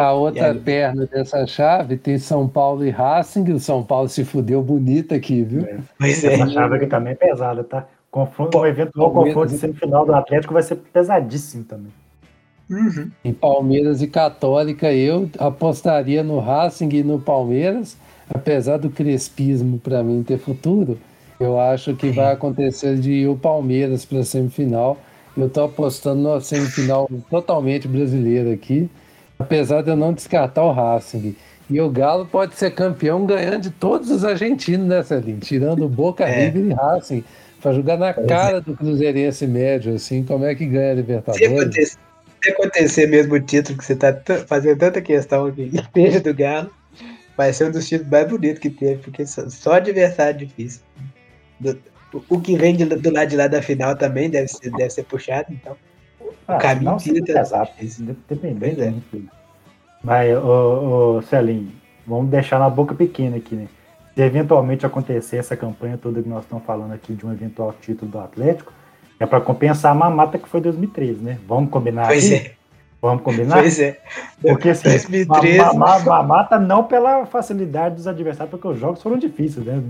[0.00, 0.58] A outra aí...
[0.58, 3.52] perna dessa chave tem São Paulo e Racing.
[3.52, 5.62] O São Paulo se fudeu bonito aqui, viu?
[5.62, 5.78] É.
[5.98, 6.34] Pois é.
[6.34, 7.86] Essa chave aqui também é pesada, tá?
[8.10, 11.92] Confronto, o eventual confronto de semifinal do Atlético vai ser pesadíssimo também.
[12.70, 13.10] Uhum.
[13.24, 17.96] Em Palmeiras e Católica, eu apostaria no Racing e no Palmeiras
[18.28, 20.98] apesar do crespismo para mim ter futuro,
[21.40, 24.98] eu acho que vai acontecer de ir o Palmeiras para a semifinal.
[25.36, 28.90] Eu estou apostando na semifinal totalmente brasileira aqui,
[29.38, 31.36] apesar de eu não descartar o Racing.
[31.70, 36.24] E o Galo pode ser campeão ganhando de todos os argentinos nessa linha, tirando Boca
[36.24, 36.46] é.
[36.46, 37.24] River e Racing,
[37.60, 41.46] para jogar na cara do Cruzeirense médio, assim, como é que ganha a Libertadores.
[41.46, 41.98] Se acontecer,
[42.42, 44.14] se acontecer mesmo o título que você está
[44.46, 45.70] fazendo tanta questão aqui,
[46.24, 46.70] do Galo,
[47.36, 50.80] vai ser um dos títulos mais bonitos que teve, porque só, só adversário difícil.
[51.60, 51.78] Do,
[52.30, 55.04] o que vem de, do lado de lá da final também deve ser, deve ser
[55.04, 55.76] puxado, então.
[56.48, 57.72] Ah, o caminho não, tá exato,
[58.26, 58.82] dependendo.
[58.82, 58.94] É.
[60.02, 61.70] Mas, ô, ô Celinho,
[62.06, 63.68] vamos deixar na boca pequena aqui, né?
[64.14, 68.10] Se eventualmente acontecer essa campanha toda que nós estamos falando aqui de um eventual título
[68.10, 68.72] do Atlético,
[69.20, 71.38] é para compensar a mamata que foi 2013, né?
[71.46, 72.46] Vamos combinar pois aqui?
[72.46, 72.52] É.
[73.00, 73.58] Vamos combinar?
[73.58, 74.00] Pois é.
[74.40, 75.76] Porque assim, 2013.
[75.76, 79.80] Mata não pela facilidade dos adversários, porque os jogos foram difíceis, né?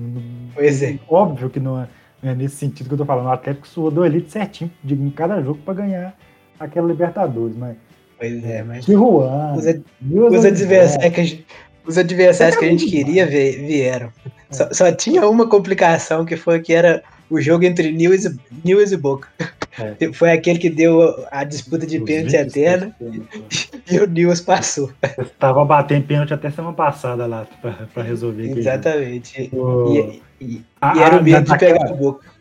[0.55, 0.99] Pois é.
[1.09, 1.89] Óbvio que não é,
[2.23, 3.27] é nesse sentido que eu tô falando.
[3.27, 6.15] O Atlético suou do Elite certinho de, em cada jogo para ganhar
[6.59, 7.77] aquela Libertadores, mas.
[8.19, 8.85] Pois é, mas.
[8.85, 11.47] Tijuana, os, ad, os adversários que a gente,
[11.87, 14.13] os adversários que a gente queria ver vieram.
[14.27, 14.55] É.
[14.55, 18.93] Só, só tinha uma complicação que foi que era o jogo entre News e, News
[18.93, 19.29] e Boca.
[19.79, 20.11] É.
[20.13, 22.97] Foi aquele que deu a disputa de pênalti eterna
[23.91, 24.91] e o News passou.
[25.19, 27.47] Estava batendo pênalti até semana passada lá
[27.95, 28.59] para resolver.
[28.59, 29.51] Exatamente.
[29.53, 29.95] O...
[29.95, 32.38] E, e, a, e, era o medo de pegar o Boca.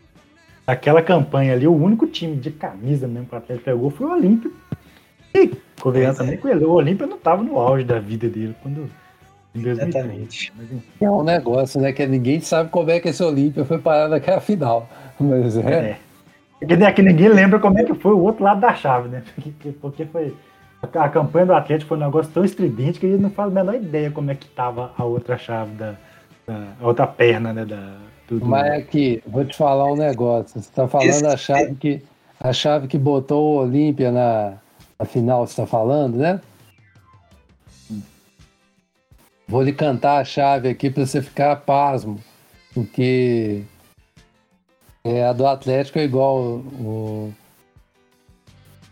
[0.68, 4.12] Aquela campanha ali, o único time de camisa mesmo que o Atlético pegou foi o
[4.12, 4.54] Olímpio.
[5.34, 5.50] E
[5.80, 6.62] convenhamos também com ele.
[6.62, 8.86] O Olímpio não estava no auge da vida dele quando
[9.54, 10.52] Exatamente.
[11.00, 11.90] É um negócio, né?
[11.90, 14.86] Que ninguém sabe como é que esse Olímpia foi parar naquela final.
[15.18, 15.96] Mas é.
[16.60, 16.74] é.
[16.74, 19.22] é que ninguém lembra como é que foi o outro lado da chave, né?
[19.80, 20.36] Porque foi.
[20.82, 23.54] A campanha do Atlético foi um negócio tão estridente que a gente não faz a
[23.54, 25.94] menor ideia como é que tava a outra chave da.
[26.46, 27.64] da a outra perna, né?
[27.64, 27.96] Da,
[28.28, 30.60] do, Mas aqui, vou te falar um negócio.
[30.60, 32.02] Você tá falando a chave que.
[32.40, 34.58] A chave que botou o Olímpia na,
[34.98, 36.40] na final, você tá falando, né?
[39.48, 42.20] Vou lhe cantar a chave aqui para você ficar pasmo,
[42.74, 43.64] porque
[45.02, 47.32] é, a do Atlético é igual o,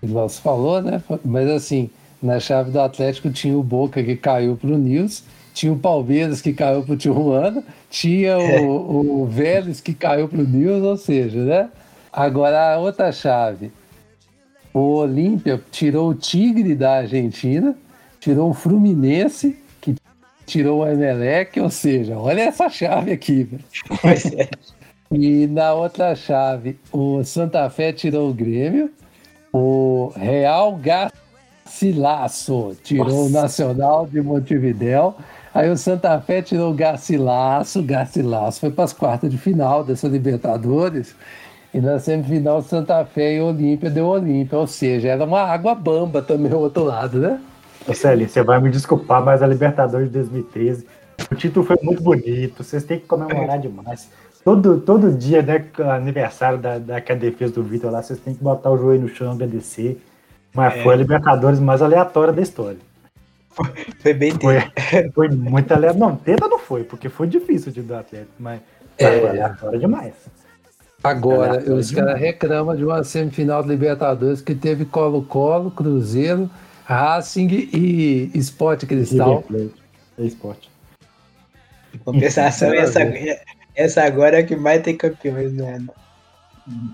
[0.02, 1.02] igual você falou, né?
[1.24, 1.90] Mas assim,
[2.22, 5.22] na chave do Atlético tinha o Boca que caiu para o Nils,
[5.56, 10.40] tinha o Palmeiras que caiu para o Tijuana, tinha o, o Vélez que caiu para
[10.40, 11.70] o Nils, ou seja, né?
[12.12, 13.72] Agora a outra chave.
[14.74, 17.74] O Olímpia tirou o Tigre da Argentina,
[18.20, 19.56] tirou o Fluminense
[20.46, 23.48] tirou o Emelec, ou seja, olha essa chave aqui.
[24.04, 24.48] É.
[25.08, 28.90] E na outra chave, o Santa Fé tirou o Grêmio,
[29.52, 30.76] o Real
[31.64, 33.20] Garcilasso tirou Nossa.
[33.20, 35.14] o Nacional de Montevidéu,
[35.56, 40.06] aí o Santa Fé tirou o Garcilasso, Garcilasso foi para as quartas de final dessa
[40.06, 41.16] Libertadores,
[41.72, 46.20] e na semifinal Santa Fé e Olímpia deu Olímpia, ou seja, era uma água bamba
[46.20, 47.40] também o outro lado, né?
[47.88, 50.86] Ô Celinho, você vai me desculpar, mas a Libertadores de 2013,
[51.30, 54.10] o título foi muito bonito, vocês têm que comemorar demais.
[54.44, 58.34] Todo, todo dia, né, aniversário da, da que a defesa do Vitor lá, vocês têm
[58.34, 60.00] que botar o joelho no chão, agradecer.
[60.54, 60.82] Mas é.
[60.82, 62.78] foi a Libertadores mais aleatória da história.
[63.56, 64.56] Foi, foi bem foi,
[65.14, 66.08] foi muito aleatório.
[66.08, 68.60] Não, tenta não foi, porque foi difícil de do Atlético, mas
[68.98, 69.18] é.
[69.18, 70.14] foi aleatório demais.
[71.02, 76.50] Agora, os caras reclamam de uma semifinal de Libertadores que teve Colo-Colo, Cruzeiro,
[76.84, 79.44] Racing e Sport Cristal.
[80.18, 80.70] É esporte.
[82.04, 83.00] Compensação, essa,
[83.74, 85.80] essa agora é a que mais tem campeões na,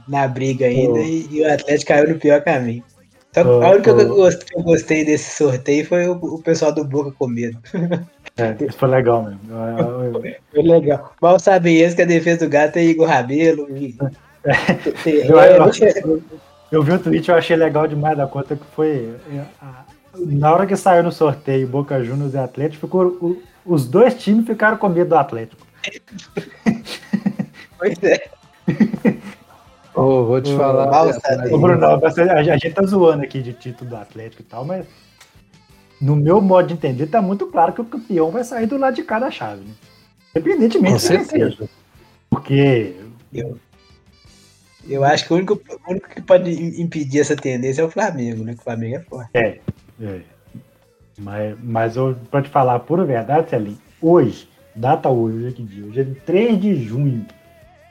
[0.06, 2.84] na briga ainda e, e, o Atlético caiu no pior caminho.
[3.32, 6.12] Então, a Ô, única coisa que eu gostei, que eu gostei desse sorteio foi o,
[6.12, 7.58] o pessoal do Boca com medo.
[8.36, 9.40] É, foi legal mesmo.
[9.50, 10.22] Eu-
[10.52, 11.14] Foi legal.
[11.20, 13.66] Mal sabem eles que a defesa do gato é Igor Rabelo.
[13.76, 13.96] E...
[15.06, 16.22] Eu, eu-
[16.72, 19.14] eu vi o tweet, eu achei legal demais da conta que foi.
[19.32, 19.84] é, a-
[20.16, 24.44] Na hora que saiu no sorteio Boca Juniors e Atlético, ficou, o- os dois times
[24.46, 25.64] ficaram com medo do Atlético.
[27.78, 28.24] Pois é.
[29.94, 31.06] Ô, vou te falar.
[31.08, 31.54] é.
[31.54, 34.86] Ô, Bruno, a, gente tá zoando aqui de título do Atlético e tal, mas
[36.00, 38.94] no meu modo de entender, tá muito claro que o campeão vai sair do lado
[38.94, 39.74] de cada chave, né?
[40.34, 41.50] Independentemente Com de quem seja.
[41.50, 41.70] certeza.
[42.30, 42.96] Porque
[43.32, 43.58] Eu,
[44.88, 47.90] eu acho que o único, o único que pode im- impedir essa tendência é o
[47.90, 48.54] Flamengo, né?
[48.54, 49.30] Que o Flamengo é forte.
[49.34, 49.58] É.
[50.00, 50.20] é.
[51.18, 55.52] Mas, mas eu, pra te falar a pura verdade, Celinho, hoje, data hoje, hoje é
[55.52, 55.84] que dia?
[55.84, 57.26] Hoje é 3 de junho.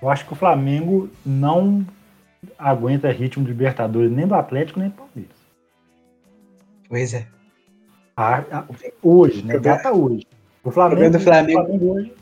[0.02, 1.86] Eu acho que o Flamengo não
[2.58, 5.36] aguenta ritmo de Libertadores nem do Atlético nem do Palmeiras.
[6.90, 7.28] Pois é.
[8.18, 8.66] A- a-
[9.02, 9.54] hoje, né?
[9.54, 10.28] Problema- Data hoje.
[10.64, 12.14] O problema Flamengo, do Flamengo- o Flamengo hoje.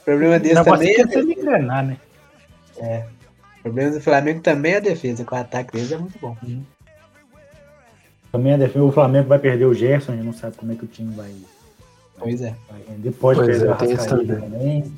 [0.00, 1.96] O problema desse negócio também é é, você engrenar, né?
[3.58, 6.36] o problema do Flamengo também é a defesa, que o ataque deles é muito bom.
[8.32, 10.74] Também a defesa, o Flamengo vai perder o Gerson, a gente não sabe como é
[10.74, 11.32] que o time vai,
[12.18, 12.54] Pois é.
[12.70, 13.12] vai render.
[13.12, 14.92] Pode Pois perder é, o Arrascaeta também.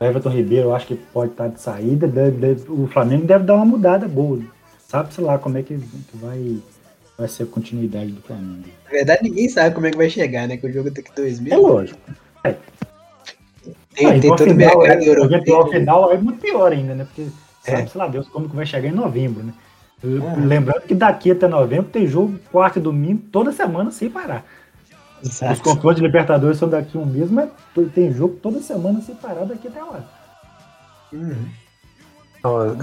[0.00, 2.08] O Everton Ribeiro, eu acho que pode estar de saída.
[2.08, 4.40] deve- deve- o Flamengo deve dar uma mudada boa.
[4.88, 6.56] Sabe-se lá como é que, que vai,
[7.18, 8.64] vai ser a continuidade do Flamengo.
[8.86, 10.56] Na verdade, ninguém sabe como é que vai chegar, né?
[10.56, 11.52] Que o jogo tem que dois mil.
[11.52, 12.00] É lógico.
[13.94, 15.36] Tem, Ah, tem todo o mercado é, europeu.
[15.36, 17.04] eventual final é muito pior ainda, né?
[17.04, 17.30] Porque
[17.66, 17.76] É.
[17.76, 19.52] sabe-se lá Deus como que vai chegar em novembro, né?
[20.02, 20.34] Ah.
[20.38, 24.46] Lembrando que daqui até novembro tem jogo quarta e domingo toda semana sem parar.
[25.22, 25.62] Os Exato.
[25.62, 27.50] confrontos de Libertadores são daqui um mês, mas
[27.94, 30.02] tem jogo toda semana sem parar daqui até lá.
[31.12, 31.48] Uhum.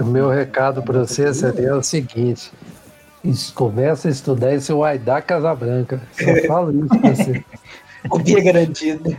[0.06, 2.52] Meu recado para você seria o seguinte:
[3.54, 6.00] começa a estudar esse Waidá Casabranca.
[6.12, 7.44] Só falo isso pra você.
[8.10, 9.16] O Bia garantido.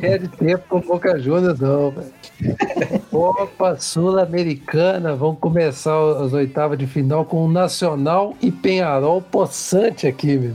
[0.00, 2.12] Perde tempo com Boca Juniors, não, velho.
[3.10, 10.36] Copa Sul-Americana, vão começar as oitavas de final com o Nacional e Penharol possante aqui,
[10.36, 10.54] meu.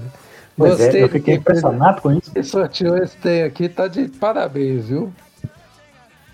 [0.62, 2.32] Pois é, eu fiquei impressionado com isso.
[2.32, 5.12] Quem sorteou esse tem aqui, tá de parabéns, viu?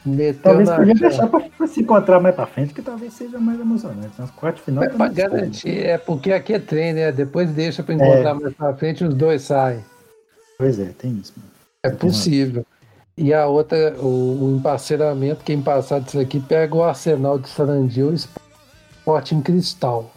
[0.05, 4.13] Meteu Talvez podia deixar pra se encontrar mais pra frente, que talvez seja mais emocionante.
[4.17, 4.84] Nas quartas final.
[4.84, 5.09] É foda.
[5.09, 7.11] garantir, é porque aqui é trem, né?
[7.11, 9.84] Depois deixa pra encontrar mais pra frente e os dois saem.
[10.57, 11.34] Pois é, tem isso.
[11.36, 11.51] Mano.
[11.84, 12.65] É possível.
[13.17, 18.13] E a outra, o, o emparceramento, quem passar disso aqui, pega o Arsenal de Sarandil
[18.13, 20.11] e Sporting Cristal.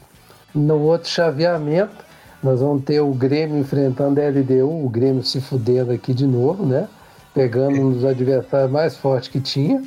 [0.55, 2.05] No outro chaveamento,
[2.43, 6.65] nós vamos ter o Grêmio enfrentando a LDU, o Grêmio se fudendo aqui de novo,
[6.65, 6.89] né?
[7.35, 9.83] Pegando um dos adversários mais fortes que tinha.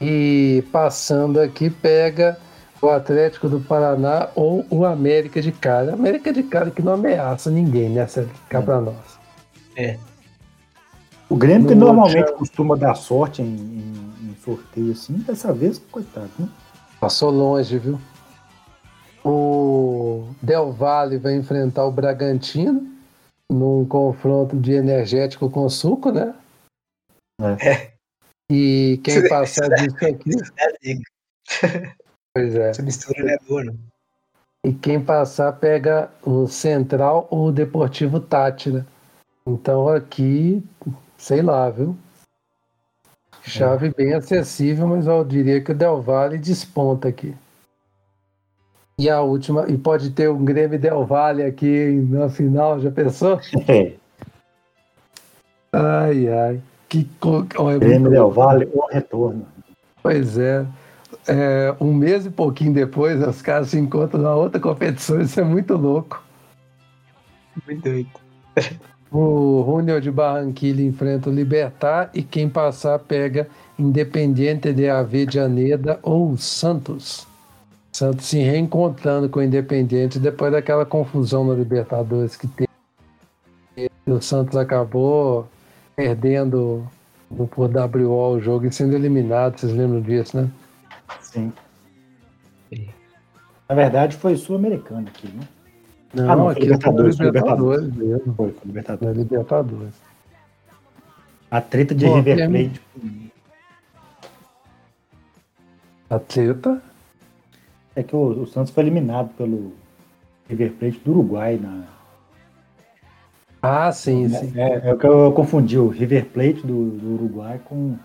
[0.00, 2.36] E passando aqui, pega
[2.80, 5.94] o Atlético do Paraná ou o América de Cara.
[5.94, 8.96] América de Cara que não ameaça ninguém nessa cá pra nós.
[11.28, 15.52] O Grêmio, que No normalmente outro- costuma dar sorte em, em- em sorteio assim, dessa
[15.52, 16.28] vez, coitado.
[16.38, 16.48] Né?
[17.00, 17.98] Passou longe, viu?
[19.24, 22.90] O Del Valle vai enfrentar o Bragantino
[23.48, 26.34] num confronto de energético com suco, né?
[27.60, 27.92] É.
[28.50, 30.30] E quem passar disso aqui,
[32.34, 32.70] pois é.
[32.70, 33.74] Essa mistura não é boa, não.
[34.64, 38.86] E quem passar pega o Central ou o Deportivo Tátira.
[39.46, 40.62] Então aqui,
[41.16, 41.96] sei lá, viu?
[43.42, 47.34] Chave bem acessível, mas eu diria que o Del Valle desponta aqui.
[49.02, 53.40] E a última, e pode ter um Grêmio Del Valle aqui na final, já pensou?
[53.66, 53.94] É,
[55.72, 56.60] Ai, ai.
[56.88, 57.44] Que co...
[57.56, 58.30] olha, é Grêmio muito Del.
[58.30, 59.44] Valle, o retorno.
[60.00, 60.64] Pois é.
[61.26, 65.44] É, Um mês e pouquinho depois, os caras se encontram na outra competição, isso é
[65.44, 66.22] muito louco.
[67.66, 68.08] Muito doido.
[69.10, 76.36] O Junior de Barranquilla enfrenta o Libertar e quem passar pega Independiente de Avejaneda ou
[76.36, 77.26] Santos.
[77.92, 82.70] Santos se reencontrando com o Independiente depois daquela confusão no Libertadores que teve.
[84.06, 85.46] O Santos acabou
[85.94, 86.86] perdendo
[87.50, 90.50] por WO o jogo e sendo eliminado, vocês lembram disso, né?
[91.20, 91.52] Sim.
[93.68, 95.46] Na verdade, foi sul-americano aqui, né?
[96.14, 98.34] Não, Ah, não, aqui Libertadores, é foi Libertadores mesmo.
[98.34, 99.16] Foi, foi Libertadores.
[99.16, 99.94] É Libertadores.
[101.50, 102.82] A treta de Pô, River Plate.
[106.10, 106.82] Atleta.
[107.94, 109.72] É que o, o Santos foi eliminado pelo
[110.48, 111.58] River Plate do Uruguai.
[111.60, 111.84] Na,
[113.60, 114.52] Ah, sim, sim.
[114.56, 117.96] é, é o que eu confundi o River Plate do, do Uruguai com,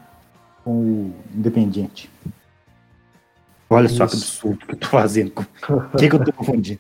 [0.64, 2.10] com o Independiente.
[3.70, 5.34] Olha só que absurdo que eu tô fazendo.
[5.70, 6.80] O que, que eu tô confundindo?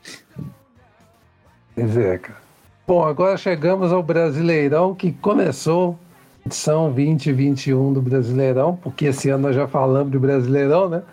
[1.76, 2.39] Pois é, cara.
[2.88, 5.99] Bom, agora chegamos ao Brasileirão que começou,
[6.45, 11.03] edição 2021 do Brasileirão, porque esse ano nós já falamos do Brasileirão, né?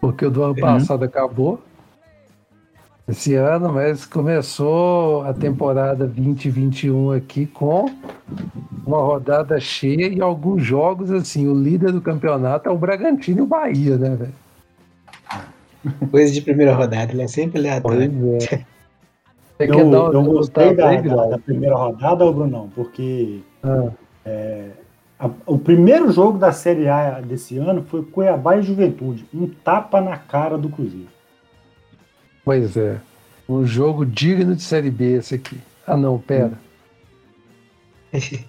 [0.00, 0.60] Porque o do ano Uhum.
[0.60, 1.60] passado acabou.
[3.08, 7.86] Esse ano, mas começou a temporada 2021 aqui com
[8.86, 13.42] uma rodada cheia e alguns jogos, assim, o líder do campeonato é o Bragantino e
[13.42, 14.34] o Bahia, né, velho?
[16.10, 18.12] Coisa de primeira rodada, ele é sempre aleatório.
[18.12, 18.64] Pois é.
[19.58, 22.68] Você Eu, quer dar um eu gostei da, aí, da, da primeira rodada, ô Brunão,
[22.76, 23.88] porque Ah,
[25.18, 29.26] a- o primeiro jogo da Série A desse ano foi Cuiabá e Juventude.
[29.34, 31.08] Um tapa na cara do Cruzeiro.
[32.44, 32.98] Pois é.
[33.48, 35.58] Um jogo digno de Série B esse aqui.
[35.86, 36.52] Ah, não, pera.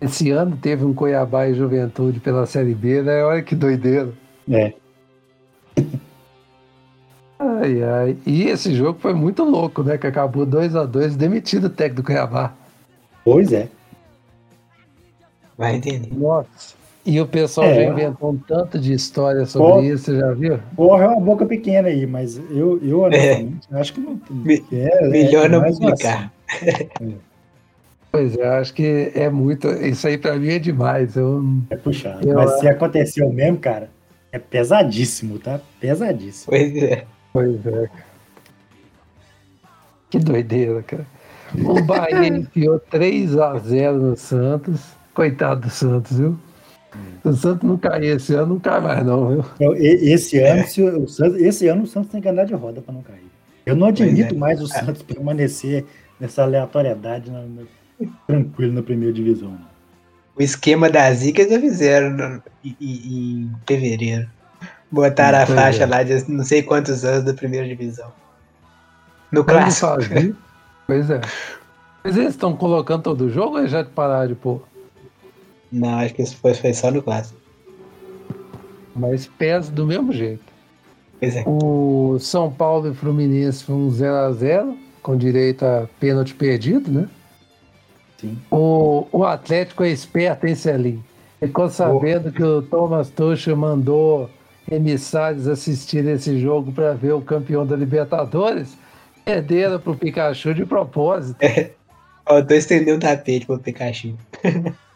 [0.00, 3.22] Esse ano teve um Cuiabá e Juventude pela Série B, né?
[3.22, 4.10] Olha que doideira.
[4.50, 4.72] É.
[7.38, 8.16] Ai, ai.
[8.26, 9.96] E esse jogo foi muito louco, né?
[9.98, 12.52] Que acabou 2 a 2 demitido o técnico do Cuiabá.
[13.24, 13.68] Pois é.
[15.60, 16.08] Vai entender.
[16.16, 16.74] Nossa.
[17.04, 17.74] E o pessoal É.
[17.74, 19.80] já inventou um tanto de história sobre Pô.
[19.82, 20.58] isso, você já viu?
[20.76, 25.08] Porra, é uma boca pequena aí, mas eu, eu honestamente, acho que não Me- é,
[25.08, 26.32] Melhor é não mais uma publicar.
[28.12, 29.68] Pois é, acho que é muito.
[29.68, 31.16] Isso aí pra mim é demais.
[31.16, 32.26] Eu, É puxado.
[32.28, 33.88] Eu Mas se aconteceu mesmo, cara,
[34.32, 35.60] é pesadíssimo, tá?
[35.80, 36.46] Pesadíssimo.
[36.50, 37.04] Pois é.
[37.32, 37.88] Pois é.
[40.10, 41.06] Que doideira, cara.
[41.64, 44.80] O Bahia enfiou 3 a 0 no Santos.
[45.14, 46.38] Coitado do Santos, viu?
[47.22, 49.44] Se o Santos não cair esse ano, não cai mais, não, viu?
[49.56, 52.80] Então, esse, ano, se o Santos, esse ano o Santos tem que andar de roda
[52.80, 53.30] para não cair.
[53.66, 54.38] Eu não admito é.
[54.38, 55.84] mais o Santos permanecer
[56.18, 59.50] nessa aleatoriedade na- na- tranquilo na primeira divisão.
[59.50, 59.70] não.
[60.36, 64.28] O esquema da Zica já fizeram no- em, em- fevereiro.
[64.90, 65.86] Botaram a Pois faixa é.
[65.86, 68.10] lá de não sei quantos anos da primeira divisão.
[69.30, 69.88] No clássico.
[70.86, 71.20] Pois é.
[72.02, 74.62] Mas eles estão colocando todo o jogo ou eles já pararam de pôr?
[75.72, 77.38] Não, acho que isso foi, foi só no clássico.
[78.94, 80.42] Mas pesa do mesmo jeito.
[81.18, 81.44] Pois é.
[81.46, 87.08] O São Paulo e Fluminense foi um 0x0, com direito a pênalti perdido, né?
[88.18, 88.38] Sim.
[88.50, 91.04] O, o Atlético é esperto, hein, Celinho?
[91.38, 94.28] Ficou sabendo que o Thomas Tuchel mandou
[94.70, 98.76] emissários assistir esse jogo para ver o campeão da Libertadores.
[99.24, 101.38] Perderam pro Pikachu de propósito.
[102.26, 104.14] Faltou estender um tapete pro Pikachu.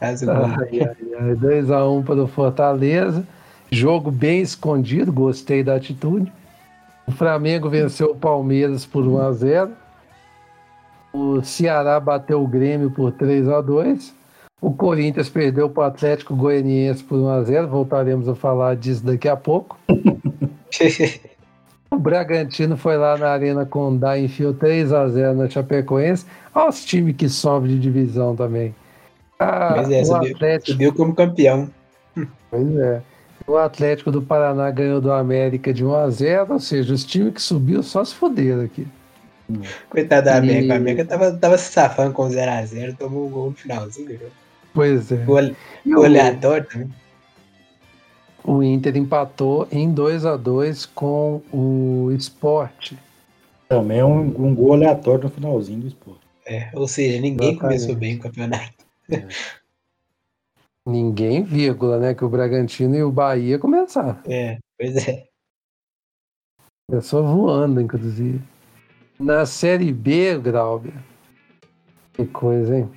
[0.00, 0.34] Faz o gol.
[0.34, 1.34] Ai, ai, ai.
[1.36, 3.22] 2x1 para o Fortaleza.
[3.70, 6.32] Jogo bem escondido, gostei da atitude.
[7.06, 9.70] O Flamengo venceu o Palmeiras por 1x0.
[11.12, 14.12] O Ceará bateu o Grêmio por 3x2.
[14.60, 17.66] O Corinthians perdeu para o Atlético Goianiense por 1x0.
[17.66, 19.78] Voltaremos a falar disso daqui a pouco.
[21.92, 26.24] O Bragantino foi lá na Arena Condá e enfiou 3x0 na Chapecoense.
[26.54, 28.72] Olha os times que sobem de divisão também.
[29.40, 31.70] Ah, Mas é, o subiu, Atlético subiu como campeão.
[32.50, 33.02] Pois é.
[33.46, 37.32] O Atlético do Paraná ganhou do América de 1 a 0 ou seja, os times
[37.34, 38.86] que subiu só se fuderam aqui.
[39.88, 40.74] Coitado da E- América.
[40.74, 44.20] A América tava, tava se safando com 0x0, tomou um gol no finalzinho.
[44.74, 45.24] Pois é.
[45.84, 46.90] E o, aleatório também.
[48.44, 52.92] o Inter empatou em 2 a 2 com o Sport.
[53.68, 56.20] Também é um, um gol aleatório no finalzinho do esporte.
[56.46, 57.60] É, ou seja, ninguém Exatamente.
[57.60, 58.79] começou bem o campeonato.
[60.86, 62.14] Ninguém, vírgula, né?
[62.14, 64.18] Que o Bragantino e o Bahia começaram.
[64.26, 65.24] É, pois é.
[66.88, 68.40] Começou voando, inclusive.
[69.18, 70.92] Na Série B, Grauber.
[72.14, 72.90] Que coisa, hein?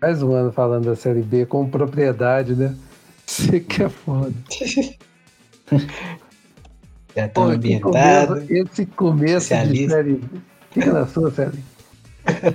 [0.00, 2.76] Mais um ano falando da Série B com propriedade, né?
[3.26, 4.32] Você que é foda.
[7.16, 8.44] Já Pô, que ambientados.
[8.44, 10.40] começo- esse começo de série B.
[10.70, 11.58] Fica na sua série.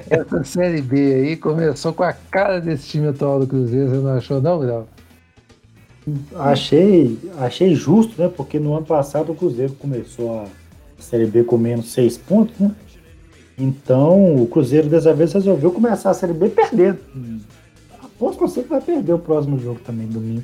[0.09, 4.11] Essa série B aí começou com a cara desse time atual do Cruzeiro, você não
[4.11, 4.87] achou, não, Grau?
[6.35, 8.29] Achei, achei justo, né?
[8.29, 10.45] Porque no ano passado o Cruzeiro começou a
[10.99, 12.71] Série B com menos seis pontos, né?
[13.57, 16.99] Então o Cruzeiro dessa vez resolveu começar a Série B perdendo.
[18.03, 20.43] Aposto que você vai perder o próximo jogo também, domingo.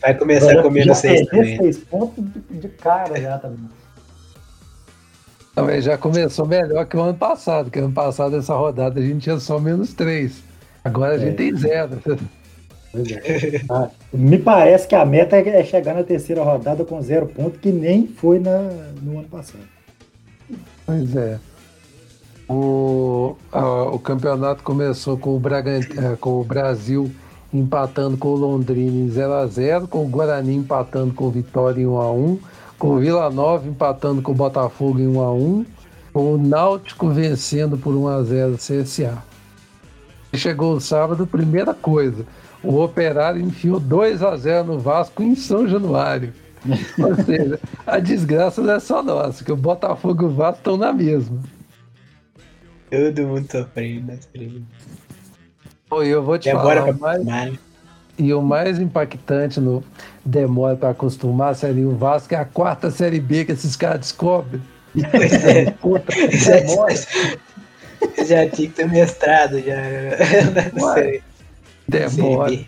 [0.00, 1.58] Vai começar com menos já 6 perder também.
[1.58, 3.68] seis pontos de, de cara já também.
[5.62, 9.22] Mas já começou melhor que o ano passado, que ano passado essa rodada a gente
[9.22, 10.42] tinha só menos três.
[10.84, 11.36] Agora a gente É.
[11.36, 12.00] tem zero.
[12.92, 13.60] Pois é.
[13.68, 17.70] Ah, me parece que a meta é chegar na terceira rodada com zero ponto, que
[17.70, 18.58] nem foi na,
[19.02, 19.62] no ano passado.
[20.86, 21.38] Pois é.
[22.48, 27.10] O, a- o campeonato começou com o, eh, com o Brasil
[27.52, 32.38] empatando com o Londrina em 0x0, com o Guarani empatando com o Vitória em 1x1,
[32.78, 35.66] com o Vila Nova empatando com o Botafogo em 1 a 1
[36.12, 39.22] com o Náutico vencendo por 1 a 0 o CSA.
[40.34, 42.24] Chegou o sábado, primeira coisa,
[42.62, 46.32] o Operário enfiou 2 a 0 no Vasco em São Januário.
[46.98, 50.76] Ou seja, a desgraça não é só nossa, que o Botafogo e o Vasco estão
[50.76, 51.40] na mesma.
[52.90, 54.62] Todo mundo sofrendo liga.
[55.88, 56.92] Pô, eu vou te falar,
[57.24, 57.58] mais.
[58.18, 59.82] E o mais impactante no
[60.24, 64.00] demora para acostumar a Série O Vasco é a quarta Série B que esses caras
[64.00, 64.60] descobrem.
[65.10, 65.70] Pois é.
[65.70, 66.94] Puta, Já, demora.
[68.26, 69.76] já tinha que ter mestrado já.
[70.74, 71.22] Não sei.
[71.86, 72.58] Demora.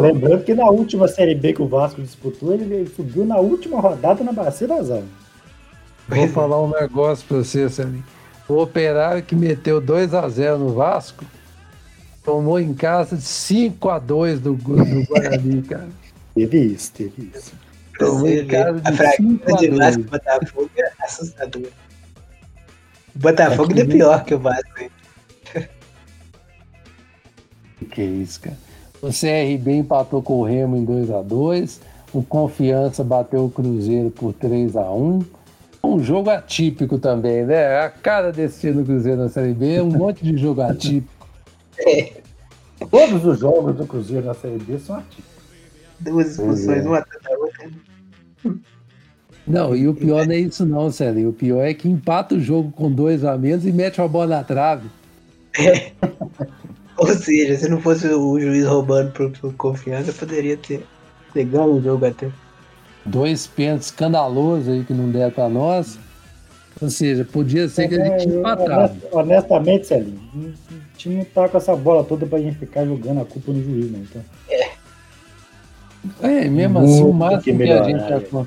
[0.00, 4.24] Lembrando que na última Série B que o Vasco disputou, ele, subiu na última rodada
[4.24, 5.08] na Bacia das Almas.
[6.08, 8.04] Vou falar um negócio pra você, Celinho.
[8.48, 11.24] O operário que meteu 2 a 0 no Vasco
[12.26, 15.88] tomou em casa de 5 a 2 do, do Guarani, cara.
[16.34, 17.52] Teve isso, teve isso.
[17.96, 19.78] Tomou em casa a de fraqueza 5 a de 2.
[19.78, 21.70] Vasco e Botafogo é assustadora.
[23.14, 24.80] O Botafogo ainda é pior que o Vasco.
[24.80, 24.90] hein?
[27.90, 28.56] Que isso, cara.
[29.00, 31.80] O CRB empatou com o Remo em 2 a 2
[32.12, 35.22] O Confiança bateu o Cruzeiro por 3 a 1
[35.84, 37.78] Um jogo atípico também, né?
[37.78, 41.15] A cara desse time do Cruzeiro na Série B é um monte de jogo atípico.
[42.90, 45.36] Todos os jogos do Cruzeiro na Série B são atípicos.
[46.00, 46.88] Duas expulsões, é.
[46.88, 47.70] uma atrás da outra.
[49.46, 51.30] Não, e o pior não é isso não, Célio.
[51.30, 54.36] O pior é que empata o jogo com dois a menos e mete uma bola
[54.38, 54.88] na trave.
[56.98, 60.84] Ou seja, se não fosse o juiz roubando por, por confiança, poderia ter,
[61.32, 62.28] ter ganho o jogo até.
[63.04, 65.98] Dois pênaltis escandalosos aí que não deram pra nós.
[66.80, 68.72] Ou seja, podia ser que a gente tinha empatado.
[68.72, 70.54] Honest- honestamente, Celinho,
[71.06, 73.90] time não tá com essa bola toda pra gente ficar jogando a culpa no juiz,
[73.90, 74.04] né?
[74.08, 74.22] Então,
[76.30, 78.20] É, mesmo assim, o máximo que que, a melhorar, gente ia, é.
[78.20, 78.46] con-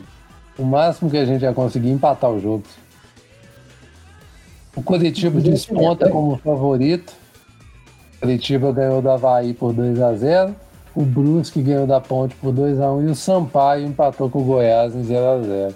[0.58, 2.64] o máximo que a gente ia conseguir é empatar o jogo.
[4.76, 7.14] O Curitiba desponta como favorito.
[8.18, 10.56] O Curitiba ganhou do Havaí por 2 a 0
[10.96, 14.44] O Brusque ganhou da Ponte por 2 a 1 e o Sampaio empatou com o
[14.44, 15.76] Goiás em 0 a 0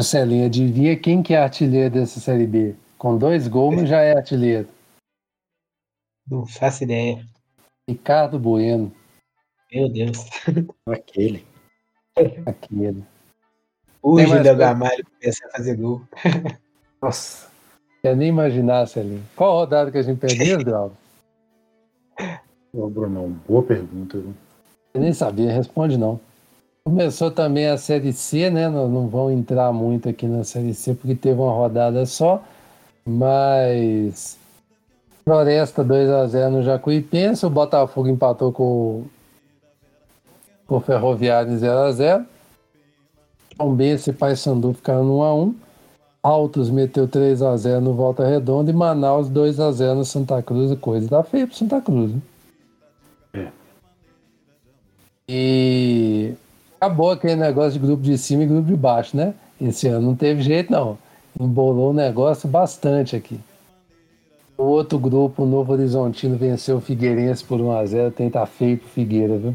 [0.00, 2.74] Marcelinho, adivinha quem que é artilheiro dessa Série B?
[2.98, 4.68] Com dois gols, já é artilheiro.
[6.28, 7.24] Não faço ideia.
[7.88, 8.92] Ricardo Bueno,
[9.72, 10.18] Meu Deus.
[10.90, 11.46] aquele.
[12.46, 13.04] aquele.
[14.02, 14.54] O coisa?
[14.54, 16.02] Gamalho começar a fazer gol.
[17.02, 17.48] Nossa,
[18.02, 19.22] quer nem imaginar, Celinho.
[19.36, 20.92] Qual rodada que a gente perdeu, Grau?
[22.72, 24.18] Ô, Brunão, boa pergunta.
[24.18, 24.34] Viu?
[24.94, 26.18] Eu nem sabia, responde não.
[26.84, 28.68] Começou também a Série C, né?
[28.68, 32.42] Nós não vamos entrar muito aqui na Série C porque teve uma rodada só,
[33.06, 34.36] mas
[35.24, 39.06] Floresta 2 a 0 no Jacuipense, o Botafogo empatou com, o-
[40.66, 42.24] com o Ferroviário em 0 a 0
[43.56, 45.54] Tombense e Paysandu ficaram no 1 a 1
[46.22, 50.42] Altos meteu 3 a 0 no Volta Redonda e Manaus 2 a 0 no Santa
[50.42, 52.20] Cruz, coisa tá feia pro Santa Cruz, né?
[53.34, 53.48] É.
[55.28, 56.34] E
[56.80, 59.34] acabou aquele negócio de grupo de cima e grupo de baixo, né?
[59.60, 60.98] Esse ano não teve jeito, não.
[61.38, 63.38] Embolou o negócio bastante aqui.
[64.56, 68.12] O outro grupo, o Novo Horizontino, venceu o Figueirense por 1x0.
[68.12, 69.54] Tem tá feio pro Figueira, viu?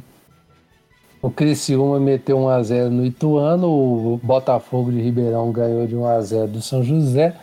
[1.22, 3.68] O Criciúma meteu 1x0 no Ituano.
[3.68, 7.36] O Botafogo de Ribeirão ganhou de 1x0 do São José.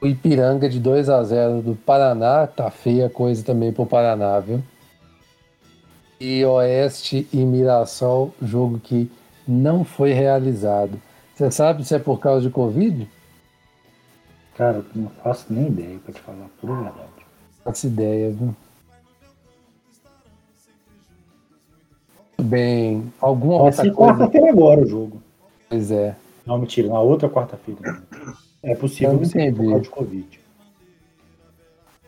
[0.00, 2.46] O Ipiranga de 2x0 do Paraná.
[2.46, 4.60] Tá feia coisa também pro Paraná, viu?
[6.20, 9.10] e Oeste e Mirassol, jogo que
[9.46, 11.00] não foi realizado.
[11.34, 13.08] Você sabe se é por causa de Covid?
[14.56, 16.96] Cara, eu não faço nem ideia pra te falar por verdade.
[16.96, 18.54] Não faço ideia, viu?
[22.38, 23.12] Muito bem.
[23.20, 24.12] Alguma Pode outra ser coisa?
[24.12, 25.22] quarta-feira agora o jogo.
[25.68, 26.14] Pois é.
[26.46, 28.02] Não, mentira, na outra quarta-feira.
[28.62, 30.40] É possível que seja por causa de Covid.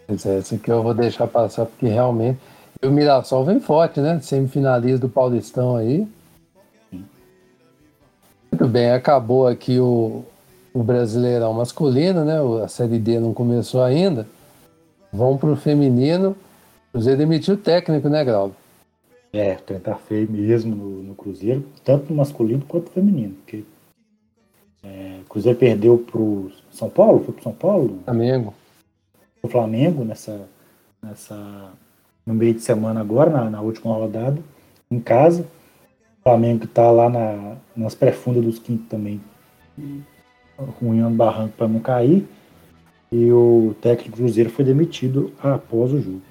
[0.06, 2.39] Pois é, esse aqui eu vou deixar passar porque realmente.
[2.82, 4.20] E o Mirassol vem forte, né?
[4.20, 6.06] Semifinalista do Paulistão aí.
[6.93, 10.24] Muito bem, acabou aqui o,
[10.78, 12.40] o Brasileirão masculino, né?
[12.40, 14.27] O- A Série D não começou ainda.
[15.11, 16.36] Vão pro feminino.
[16.89, 18.53] O Cruzeiro demitiu o técnico, né, Grau?
[19.32, 23.35] É, o tá feio mesmo no, no Cruzeiro, tanto no masculino quanto no feminino.
[23.35, 23.65] Porque
[24.85, 28.55] é, o Cruzeiro perdeu pro São Paulo, foi pro São Paulo, Flamengo.
[29.40, 30.47] pro Flamengo nessa,
[31.03, 31.70] nessa
[32.27, 34.39] no meio de semana agora, na, na última rodada,
[34.90, 35.47] em casa.
[36.20, 39.20] O Flamengo que tá lá na, nas pré-fundas dos quintos também,
[40.59, 42.27] ruinando barranco para não cair.
[43.11, 46.23] E o técnico Cruzeiro foi demitido após o jogo.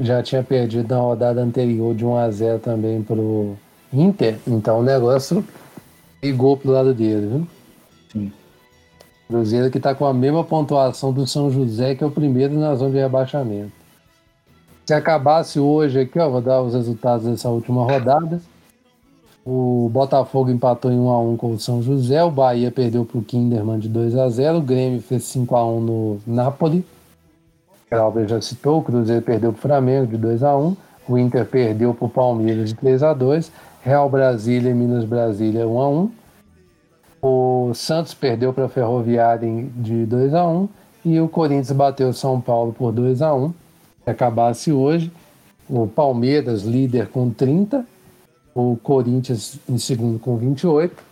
[0.00, 3.56] já tinha perdido na rodada anterior de 1 a 0 também pro
[3.92, 5.44] Inter, então o negócio
[6.22, 7.46] ligou pro lado dele, viu?
[8.10, 8.32] Sim.
[9.28, 12.74] Cruzeiro que está com a mesma pontuação do São José, que é o primeiro na
[12.74, 13.72] zona de rebaixamento.
[14.86, 18.40] Se acabasse hoje aqui, ó, vou dar os resultados dessa última rodada.
[19.44, 23.78] O Botafogo empatou em 1x1 com o São José, o Bahia perdeu para o Kinderman
[23.78, 26.84] de 2x0, o Grêmio fez 5x1 no Napoli.
[27.90, 30.76] Albert já citou, o Cruzeiro perdeu para o Flamengo de 2x1,
[31.08, 33.50] o Inter perdeu para o Palmeiras de 3x2,
[33.82, 36.10] Real Brasília e Minas Brasília 1x1.
[37.20, 40.68] O Santos perdeu para a Ferroviária de 2x1
[41.04, 43.52] e o Corinthians bateu o São Paulo por 2x1.
[44.04, 45.12] Se acabasse hoje,
[45.68, 47.84] o Palmeiras líder com 30,
[48.54, 51.02] o Corinthians em segundo com 28,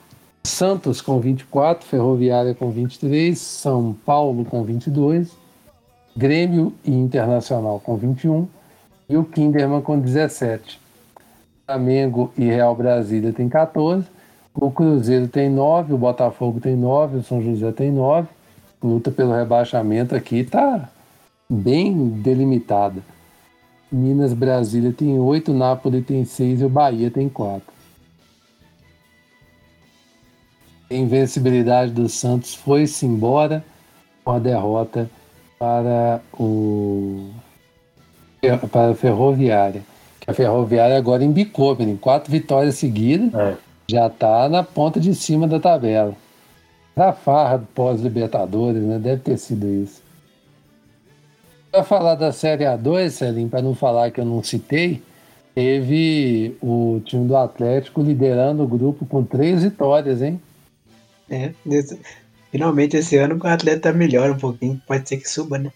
[0.44, 5.30] Santos com 24, Ferroviária com 23, São Paulo com 22,
[6.16, 8.48] Grêmio e Internacional com 21
[9.08, 10.80] e o Kinderman com 17.
[11.66, 14.06] Flamengo e Real Brasília tem 14,
[14.54, 18.28] o Cruzeiro tem 9, o Botafogo tem 9, o São José tem 9.
[18.82, 20.88] Luta pelo rebaixamento aqui está
[21.48, 23.02] bem delimitada.
[23.90, 27.62] Minas Brasília tem 8, Nápoles tem 6 e o Bahia tem 4.
[30.90, 33.64] A invencibilidade do Santos foi-se embora
[34.24, 35.08] com a derrota
[35.58, 37.28] para o
[38.72, 39.82] para a Ferroviária.
[40.20, 43.56] Que a Ferroviária agora embicou, em quatro vitórias seguidas, É.
[43.88, 46.14] já está na ponta de cima da tabela.
[46.94, 48.98] Pra farra do pós-Libertadores, né?
[48.98, 50.02] Deve ter sido isso.
[51.70, 55.00] Para falar da Série A2, Celim, para não falar que eu não citei,
[55.54, 60.40] teve o time do Atlético liderando o grupo com três vitórias, hein?
[61.30, 61.52] É,
[62.50, 65.70] finalmente esse ano o atleta melhora um pouquinho, pode ser que suba, né?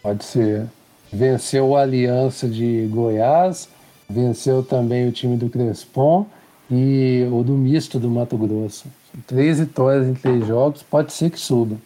[0.00, 0.66] Pode ser.
[1.12, 3.68] Venceu o Aliança de Goiás,
[4.08, 6.26] venceu também o time do Crespon
[6.70, 8.86] e o do Misto do Mato Grosso.
[9.26, 11.76] Três vitórias em três jogos, pode ser que suba.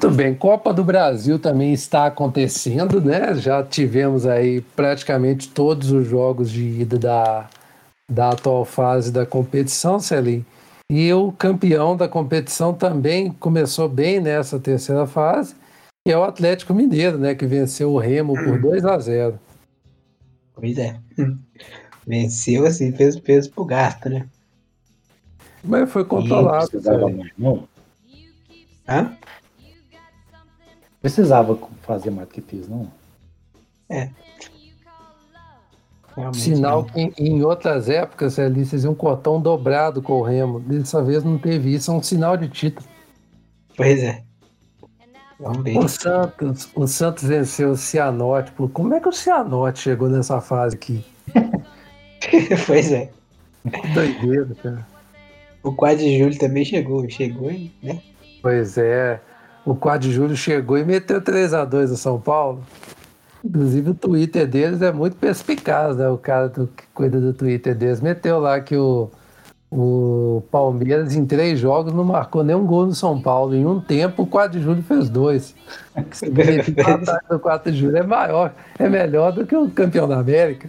[0.00, 3.34] Muito bem, Copa do Brasil também está acontecendo, né?
[3.34, 7.50] Já tivemos aí praticamente todos os jogos de ida da,
[8.08, 10.46] da atual fase da competição, Celim.
[10.88, 15.56] E o campeão da competição também começou bem nessa terceira fase,
[16.06, 17.34] que é o Atlético Mineiro, né?
[17.34, 19.36] Que venceu o Remo por 2 a 0
[20.54, 20.96] Pois é.
[22.06, 24.28] Venceu assim, fez, fez pro gasto, né?
[25.64, 26.68] Mas foi Não controlado.
[26.70, 27.16] precisava Celim.
[27.16, 27.68] mais, não.
[28.88, 29.17] Hã?
[31.14, 32.86] Precisava fazer mais do que fez, não.
[36.14, 36.84] Realmente Sinal não.
[36.84, 40.60] que em, em outras épocas ali vocês iam cortar um dobrado com o Remo.
[40.60, 42.86] Dessa vez não teve isso, é um sinal de título.
[43.76, 44.22] Pois é.
[45.40, 48.50] O Santos, o Santos venceu o Cianorte.
[48.52, 51.04] Pô, como é que o Cianorte chegou nessa fase aqui?
[52.66, 53.10] pois é.
[53.62, 54.86] Que doideira, cara.
[55.62, 57.08] O 4 de julho também chegou.
[57.08, 58.02] Chegou, hein, né?
[58.42, 59.20] Pois é.
[59.68, 62.64] O 4 de julho chegou e meteu 3 a 2 no São Paulo.
[63.44, 66.08] Inclusive o Twitter deles é muito perspicaz, né?
[66.08, 69.10] O cara do, que cuida do Twitter deles meteu lá que o,
[69.70, 73.54] o Palmeiras em três jogos não marcou nenhum gol no São Paulo.
[73.54, 75.54] Em um tempo o 4 de julho fez dois.
[76.08, 79.54] Que significa que o ataque do 4 de julho é maior, é melhor do que
[79.54, 80.66] o campeão da América.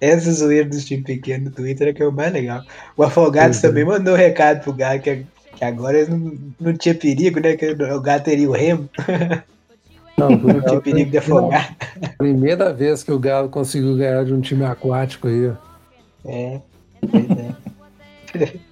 [0.00, 2.62] Essa zoeira dos times pequenos no Twitter é que é o mais legal.
[2.96, 3.68] O Afogados é.
[3.68, 5.26] também mandou um recado pro Galo que,
[5.60, 7.54] que agora eles não, não tinha perigo, né?
[7.54, 8.88] Que o Galo teria o remo,
[10.16, 11.76] Não, não tinha perigo de afogar.
[12.16, 15.52] Primeira vez que o Galo conseguiu ganhar de um time aquático aí.
[16.24, 16.60] É.
[17.00, 18.58] Pois é.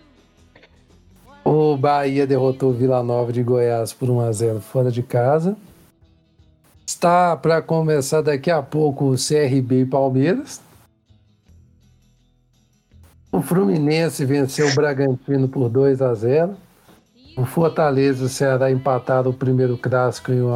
[1.44, 5.56] O Bahia derrotou o Vila Nova de Goiás por 1 a 0 fora de casa.
[6.86, 10.60] Está para começar daqui a pouco o CRB e Palmeiras.
[13.32, 16.54] O Fluminense venceu o Bragantino por 2 a 0.
[17.38, 20.54] O Fortaleza e o Ceará empataram o primeiro clássico em 1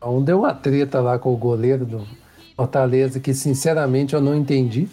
[0.00, 0.22] a 1.
[0.22, 2.06] Deu uma treta lá com o goleiro do
[2.56, 4.88] Fortaleza que sinceramente eu não entendi.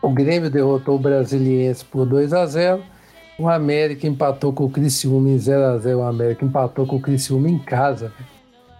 [0.00, 2.82] O Grêmio derrotou o Brasiliense por 2 a 0.
[3.38, 5.98] O América empatou com o Criciúma em 0 a 0.
[5.98, 8.12] O América empatou com o Criciúma em casa.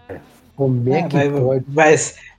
[0.09, 0.21] velho.
[0.57, 1.65] Como é É, que vai, pode?
[1.69, 1.95] vai,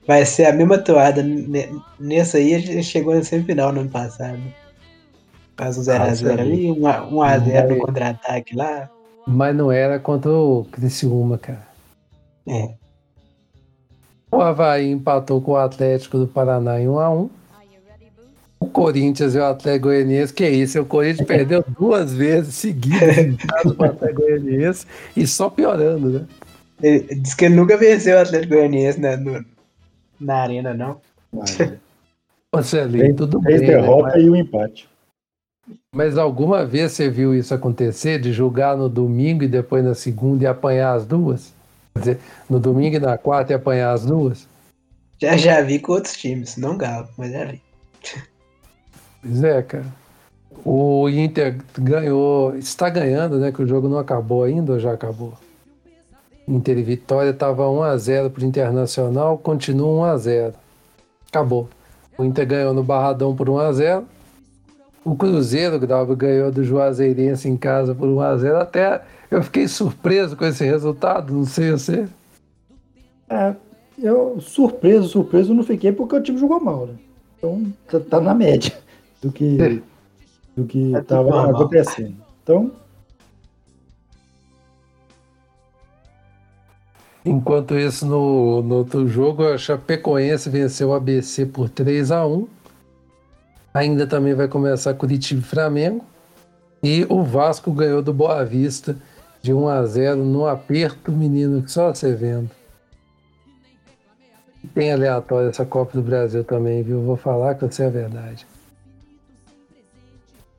[0.06, 1.22] vai ser a mesma toada.
[1.22, 1.68] Ne-
[1.98, 4.38] Nessa aí a gente chegou na semifinal no ano passado.
[5.60, 7.66] Faz um 0x0 Ah, ali, 1x0 Vai.
[7.68, 8.88] no contra-ataque lá.
[9.26, 11.68] Mas não era contra o Criciúma, cara.
[12.48, 12.70] É.
[14.32, 17.30] O Havaí empatou com o Atlético do Paraná em 1 a 1.
[18.58, 23.36] O Corinthians e o Atlético Goianiense, que isso, o Corinthians perdeu duas vezes seguidas em
[23.36, 26.26] casa Atlético Goianiense e só piorando, né?
[26.82, 29.44] Ele diz que ele nunca venceu o Atlético Goianiense na, no-
[30.18, 31.00] na arena, não.
[32.52, 33.76] Ô, Celinho, Três, tudo três bem, né?
[33.76, 34.88] derrotas mas, e um empate.
[35.94, 40.44] Mas alguma vez você viu isso acontecer, de jogar no domingo e depois na segunda
[40.44, 41.52] e apanhar as duas?
[41.94, 44.46] Quer dizer, no domingo e na quarta e apanhar as duas?
[45.20, 47.60] Já já vi com outros times, não Galo, mas já vi.
[49.22, 49.86] Pois é, cara.
[50.64, 53.52] O Inter ganhou, está ganhando, né?
[53.52, 55.34] Que o jogo não acabou ainda ou já acabou?
[56.46, 60.54] Inter e Vitória estava 1x0 para o Internacional, continua 1x0.
[61.28, 61.68] Acabou.
[62.18, 64.04] O Inter ganhou no Barradão por 1x0.
[65.04, 68.60] O Cruzeiro, Grau, ganhou do Juazeirense em casa por 1x0.
[68.60, 72.06] Até eu fiquei surpreso com esse resultado, não sei você.
[73.28, 73.54] É,
[73.98, 76.94] eu, surpreso, surpreso, não fiquei porque o time jogou mal, né?
[77.38, 78.72] Então, tá, tá na média
[79.22, 79.82] do que,
[80.56, 81.54] do que É tudo tava normal.
[81.54, 82.16] acontecendo.
[82.42, 82.70] Então,
[87.24, 92.48] Enquanto isso, no, no outro jogo, a Chapecoense venceu o ABC por 3 a 1
[93.72, 96.04] Ainda também vai começar Curitiba e Flamengo.
[96.82, 98.96] E o Vasco ganhou do Boa Vista
[99.42, 102.50] de 1 a 0 no aperto, menino, que só você vendo.
[104.74, 107.00] Tem aleatório essa Copa do Brasil também, viu?
[107.02, 108.46] Vou falar que você é a verdade.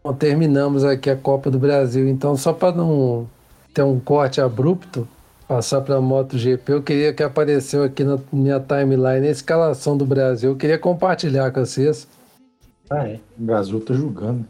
[0.04, 3.28] Bom, terminamos aqui a Copa do Brasil, então só para não
[3.74, 5.08] ter um corte abrupto,
[5.48, 10.06] passar para a MotoGP, eu queria que apareceu aqui na minha timeline a escalação do
[10.06, 10.52] Brasil.
[10.52, 12.08] Eu queria compartilhar com vocês.
[12.91, 13.19] Ah, é.
[13.39, 14.45] O Brasil tá jogando.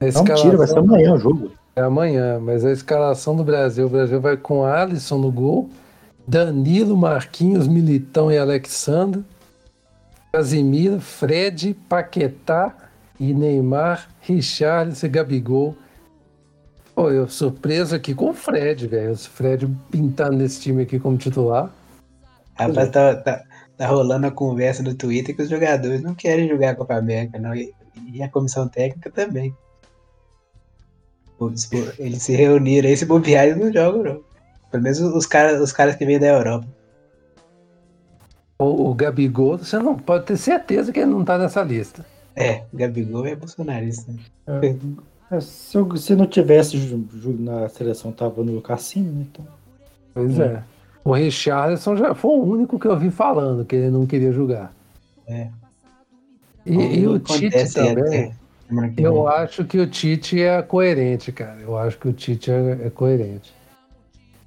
[0.00, 1.52] A Não, mentira, vai ser amanhã o jogo.
[1.76, 3.86] É amanhã, mas a escalação do Brasil.
[3.86, 5.70] O Brasil vai com Alisson no gol,
[6.26, 9.24] Danilo, Marquinhos, Militão e Alexandre,
[10.32, 12.74] Casimiro, Fred, Paquetá
[13.20, 15.76] e Neymar, Richarlison e Gabigol.
[16.92, 19.12] Pô, eu surpreso aqui com o Fred, velho.
[19.12, 21.70] O Fred pintando nesse time aqui como titular.
[22.56, 23.44] Rapaz, tá, tá,
[23.78, 27.38] tá rolando a conversa no Twitter que os jogadores não querem jogar a Copa América,
[27.38, 27.54] não.
[27.54, 27.72] E,
[28.12, 29.54] e a comissão técnica também.
[31.98, 34.20] Eles se reuniram aí, se bobear, eles não jogam, não.
[34.70, 36.66] Pelo menos os caras, os caras que vêm da Europa.
[38.58, 42.04] O, o Gabigol, você não pode ter certeza que ele não tá nessa lista.
[42.34, 44.12] É, Gabigol é bolsonarista.
[45.30, 46.76] É, se, eu- se não tivesse
[47.38, 49.26] na seleção, tava no cassino, né?
[49.32, 49.46] Então,
[50.14, 50.42] Pois Hum.
[50.42, 50.62] é.
[51.08, 54.74] O Richarlison já foi o único que eu vi falando que ele não queria jogar.
[55.26, 55.48] É.
[56.66, 58.36] E, e o Tite aí também.
[58.94, 61.60] que Eu acho que o Tite é coerente, cara.
[61.62, 63.54] Eu acho que o Tite é, é coerente.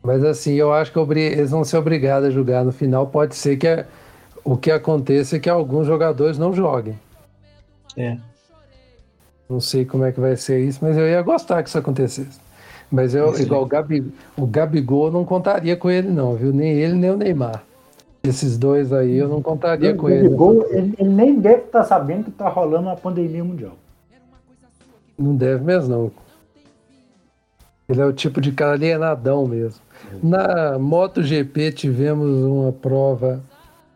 [0.03, 3.07] Mas assim, eu acho que eles vão ser obrigados a jogar no final.
[3.07, 3.87] Pode ser que é-
[4.43, 6.95] o que aconteça é que alguns jogadores não joguem.
[7.97, 8.17] É.
[9.49, 12.39] Não sei como é que vai ser isso, mas eu ia gostar que isso acontecesse.
[12.91, 13.43] Mas eu, Isso.
[13.43, 16.51] igual o, Gabi, o Gabigol, eu não contaria com ele, não, viu?
[16.51, 17.63] Nem ele, nem o Neymar.
[18.21, 20.23] Esses dois aí eu não contaria o com ele.
[20.23, 23.77] Gabigol, ele, ele nem deve estar sabendo que tá rolando uma pandemia mundial.
[25.17, 26.11] Não deve mesmo, não.
[27.87, 29.81] Ele é o tipo de cara alienadão mesmo.
[30.21, 33.41] Na MotoGP tivemos uma prova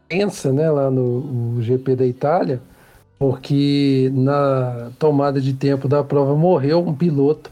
[0.08, 2.62] tensa, né, lá no GP da Itália,
[3.18, 7.52] porque na tomada de tempo da prova morreu um piloto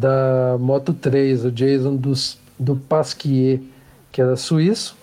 [0.00, 3.60] da Moto 3, o Jason dos, do Pasquier,
[4.10, 4.96] que era suíço,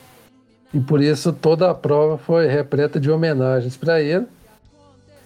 [0.74, 4.26] e por isso toda a prova foi repleta de homenagens para ele.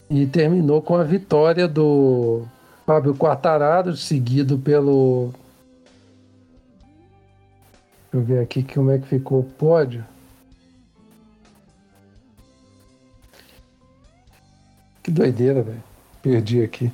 [0.09, 2.43] E terminou com a vitória do
[2.85, 5.31] Fábio Quartararo, seguido pelo.
[8.11, 10.03] Deixa eu ver aqui como é que ficou o pódio.
[15.01, 15.83] Que doideira, velho.
[16.21, 16.91] Perdi aqui.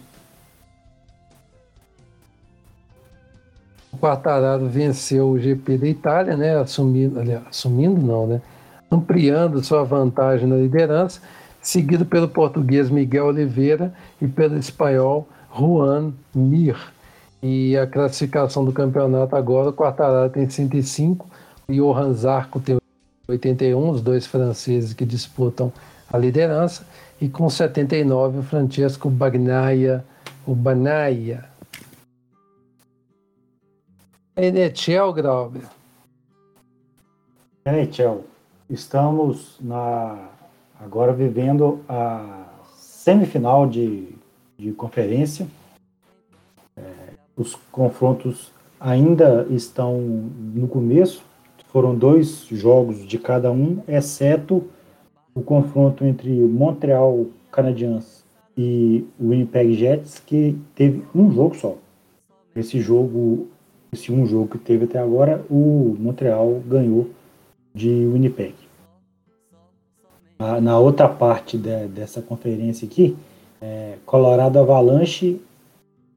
[3.98, 6.57] Quartararo venceu o GP da Itália, né?
[6.57, 8.41] Assumindo, aliás, assumindo não, né?
[8.90, 11.19] Ampliando sua vantagem na liderança,
[11.61, 16.78] seguido pelo português Miguel Oliveira e pelo espanhol Juan Mir.
[17.41, 21.28] E a classificação do campeonato agora, o Quartararo tem 105,
[21.68, 22.78] o Johan Zarco tem
[23.28, 25.72] 81, os dois franceses que disputam
[26.11, 26.86] a liderança,
[27.19, 30.03] e com 79 o Francesco Bagnaia,
[30.45, 31.56] o Banaia.
[34.38, 35.64] NHL, Grauber.
[37.65, 38.22] NHL,
[38.69, 40.30] estamos na,
[40.80, 42.45] agora vivendo a
[42.76, 44.09] semifinal de,
[44.55, 45.47] de conferência.
[46.77, 46.84] É,
[47.35, 51.23] os confrontos ainda estão no começo,
[51.69, 54.64] foram dois jogos de cada um, exceto
[55.34, 58.23] o confronto entre Montreal Canadiens
[58.55, 61.76] e Winnipeg Jets, que teve um jogo só.
[62.55, 63.47] Esse jogo
[63.91, 67.09] esse um jogo que teve até agora, o Montreal ganhou
[67.73, 68.55] de Winnipeg.
[70.61, 73.18] Na outra parte de, dessa conferência aqui,
[73.59, 75.41] é, Colorado Avalanche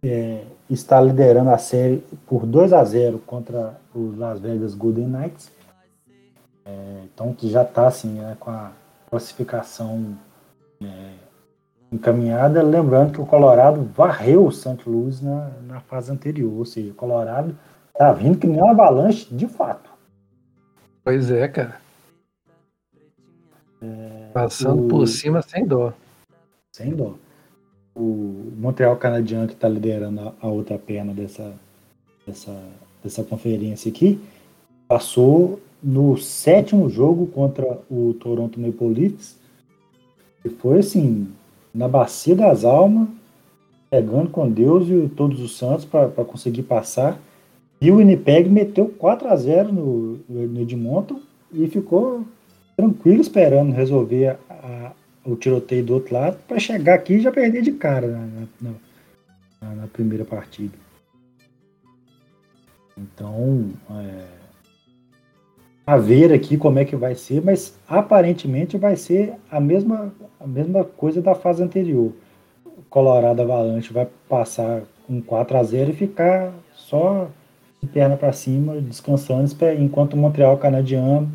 [0.03, 5.51] é, está liderando a série por 2 a 0 contra os Las Vegas Golden Knights.
[6.65, 8.73] É, então que já está assim, né, com a
[9.09, 10.17] classificação
[10.83, 11.13] é,
[11.93, 12.63] encaminhada.
[12.63, 14.79] Lembrando que o Colorado varreu o St.
[14.87, 17.57] Louis na, na fase anterior, ou seja, o Colorado
[17.93, 19.91] está vindo que nem uma avalanche de fato.
[21.03, 21.81] Pois é, cara.
[23.83, 24.89] É, Passando o...
[24.89, 25.93] por cima sem dó.
[26.73, 27.15] Sem dó
[27.95, 31.53] o Montreal Canadiens, que está liderando a, a, outra perna dessa,
[32.27, 32.63] dessa,
[33.03, 34.21] dessa conferência aqui,
[34.89, 39.39] passou no sétimo jogo contra o Toronto Maple Leafs.
[40.45, 41.29] E foi assim,
[41.75, 43.09] na bacia das almas,
[43.89, 47.19] pegando com Deus e todos os santos para conseguir passar.
[47.81, 51.21] E o Winnipeg meteu 4 a 0 no, no Edmonton
[51.53, 52.25] e ficou
[52.77, 54.93] tranquilo esperando resolver a,
[55.25, 58.71] o tiroteio do outro lado para chegar aqui e já perder de cara na,
[59.61, 60.75] na, na primeira partida.
[62.97, 64.40] Então, é,
[65.91, 70.47] a ver aqui como é que vai ser, mas aparentemente vai ser a mesma, a
[70.47, 72.13] mesma coisa da fase anterior.
[72.65, 77.27] O Colorado Avalanche vai passar com 4 a 0 e ficar só
[77.83, 79.51] de perna para cima, descansando,
[79.81, 81.29] enquanto o Montreal Canadiano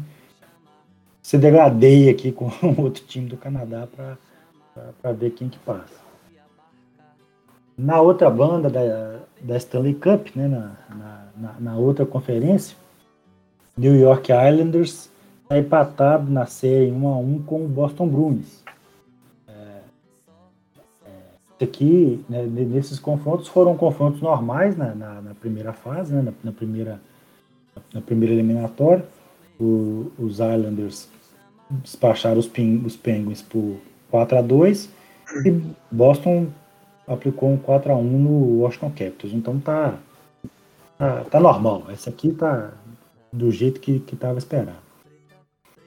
[1.22, 2.46] se degradeia aqui com
[2.82, 3.90] outro time do Canadá
[5.02, 6.00] para ver quem que passa.
[7.78, 10.78] Na outra banda da, da Stanley Cup, né, na,
[11.36, 12.85] na, na outra conferência,
[13.78, 15.10] New York Islanders
[15.44, 18.64] está empatado na série 1 a 1 com o Boston Bruins.
[19.48, 19.80] É,
[21.06, 26.32] é, aqui, né, nesses confrontos, foram confrontos normais na, na, na primeira fase, né, na,
[26.42, 27.02] na, primeira,
[27.94, 29.06] na primeira eliminatória.
[29.60, 31.10] O, os Islanders
[31.70, 33.78] despacharam os, ping, os Penguins por
[34.10, 34.90] 4 a 2
[35.46, 35.62] e
[35.92, 36.48] Boston
[37.06, 39.34] aplicou um 4 a 1 no Washington Capitals.
[39.34, 39.96] Então tá,
[40.98, 41.84] tá, tá normal.
[41.90, 42.72] Esse aqui tá
[43.36, 44.86] do jeito que estava esperado.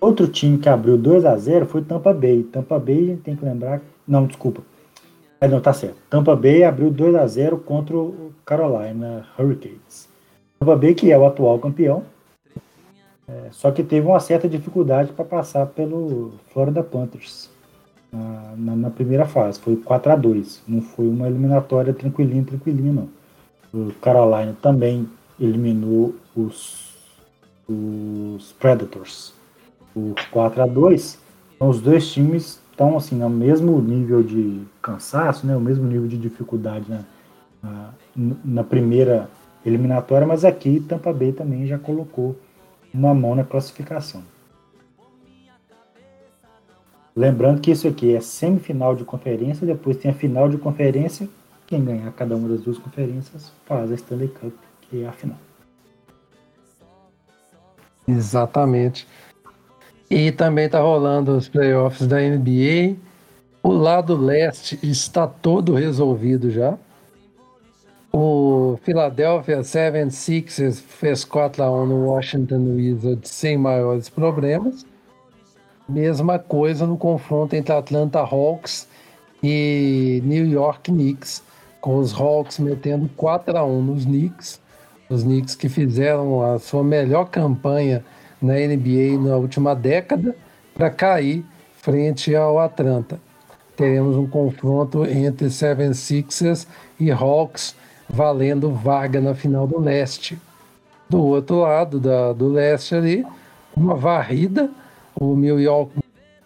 [0.00, 2.44] Outro time que abriu 2 a 0 foi Tampa Bay.
[2.44, 3.80] Tampa Bay, tem que lembrar.
[4.06, 4.62] Não, desculpa.
[5.40, 5.96] É, não, tá certo.
[6.08, 10.08] Tampa Bay abriu 2 a 0 contra o Carolina Hurricanes.
[10.58, 12.04] Tampa Bay, que é o atual campeão,
[13.28, 17.50] é, só que teve uma certa dificuldade para passar pelo Florida Panthers
[18.12, 19.60] na, na, na, primeira fase.
[19.60, 23.08] Foi 4 a 2 Não foi uma eliminatória tranquilinha, tranquilinha, não.
[23.72, 25.08] O Carolina também
[25.38, 26.87] eliminou os,
[27.68, 29.34] os Predators
[29.92, 31.18] por 4 a 2
[31.54, 36.06] Então os dois times estão assim, no mesmo nível de cansaço, né, o mesmo nível
[36.06, 37.04] de dificuldade na,
[37.62, 37.92] na,
[38.44, 39.28] na primeira
[39.66, 42.36] eliminatória, mas aqui Tampa Bay também já colocou
[42.94, 44.22] uma mão na classificação.
[47.14, 51.28] Lembrando que isso aqui é semifinal de conferência, depois tem a final de conferência.
[51.66, 55.47] Quem ganhar cada uma das duas conferências faz a Stanley Cup, que é a final.
[58.08, 59.06] Exatamente.
[60.10, 62.96] E também está rolando os playoffs da NBA.
[63.62, 66.78] O lado leste está todo resolvido já.
[68.10, 74.86] O Philadelphia 76ers fez 4 a 1 no Washington Wizards sem maiores problemas.
[75.86, 78.88] Mesma coisa no confronto entre Atlanta Hawks
[79.42, 81.42] e New York Knicks,
[81.80, 84.60] com os Hawks metendo 4 a 1 nos Knicks.
[85.08, 88.04] Os Knicks que fizeram a sua melhor campanha
[88.40, 90.34] na NBA na última década
[90.74, 91.44] para cair
[91.76, 93.18] frente ao Atlanta.
[93.76, 96.66] Teremos um confronto entre 76ers
[96.98, 97.74] e Hawks
[98.08, 100.38] valendo vaga na final do leste.
[101.08, 103.26] Do outro lado da, do leste ali,
[103.76, 104.70] uma varrida,
[105.14, 106.00] o Milwaukee,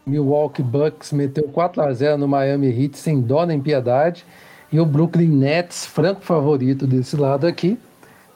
[0.06, 4.24] Milwaukee Bucks meteu 4 a 0 no Miami Heat sem dó nem piedade,
[4.70, 7.78] e o Brooklyn Nets, franco favorito desse lado aqui,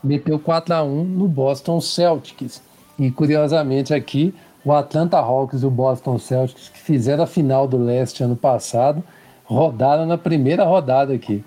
[0.07, 2.62] meteu 4 a 1 no Boston Celtics.
[2.99, 4.35] E curiosamente aqui,
[4.65, 9.03] o Atlanta Hawks e o Boston Celtics, que fizeram a final do leste ano passado,
[9.45, 11.45] rodaram na primeira rodada aqui.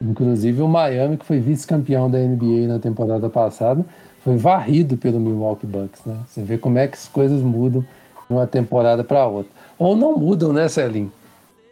[0.00, 3.84] Inclusive o Miami, que foi vice-campeão da NBA na temporada passada,
[4.24, 6.16] foi varrido pelo Milwaukee Bucks, né?
[6.26, 9.50] Você vê como é que as coisas mudam de uma temporada para outra.
[9.78, 11.10] Ou não mudam, né, Celim?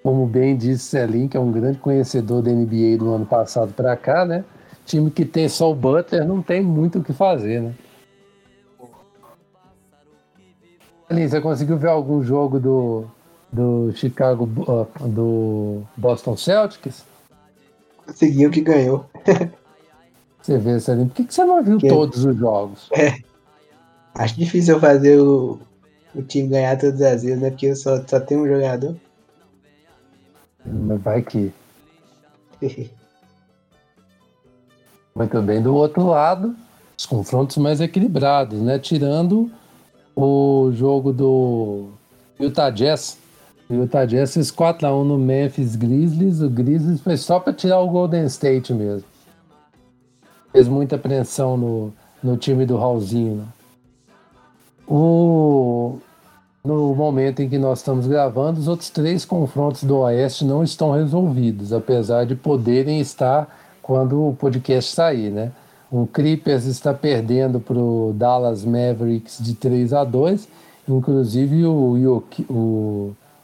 [0.03, 3.97] Como bem disse Celim, que é um grande conhecedor da NBA do ano passado para
[3.97, 4.45] cá, né?
[4.91, 7.75] Time que tem só o Butler não tem muito o que fazer, né?
[11.07, 13.05] Celim, você conseguiu ver algum jogo do,
[13.53, 14.47] do Chicago,
[15.07, 17.05] do Boston Celtics?
[18.05, 19.09] Conseguiu que ganhou.
[20.43, 22.89] Você vê, Salim, por que, que você não viu Que- todos os jogos?
[24.15, 25.61] Acho difícil eu fazer o,
[26.15, 27.51] o time ganhar todas as vezes, né?
[27.51, 28.97] Porque eu só, só tenho um jogador.
[30.65, 31.53] Mas vai que.
[35.21, 35.61] Muito bem.
[35.61, 36.57] Do outro lado,
[36.97, 38.79] os confrontos mais equilibrados, né?
[38.79, 39.51] Tirando
[40.17, 41.91] o jogo do
[42.39, 43.19] Utah Jazz.
[43.69, 46.41] O Utah Jazz fez 4x1 no Memphis Grizzlies.
[46.41, 49.05] O Grizzlies foi só para tirar o Golden State mesmo.
[50.53, 51.93] Fez muita pressão no,
[52.23, 53.37] no time do Raulzinho.
[53.37, 53.45] né?
[54.89, 55.99] O,
[56.65, 60.93] no momento em que nós estamos gravando, os outros três confrontos do Oeste não estão
[60.93, 63.60] resolvidos, apesar de poderem estar
[63.91, 65.51] quando o podcast sair, né?
[65.91, 70.47] O Clippers está perdendo para o Dallas Mavericks de 3 a 2
[70.89, 72.47] inclusive o Joki-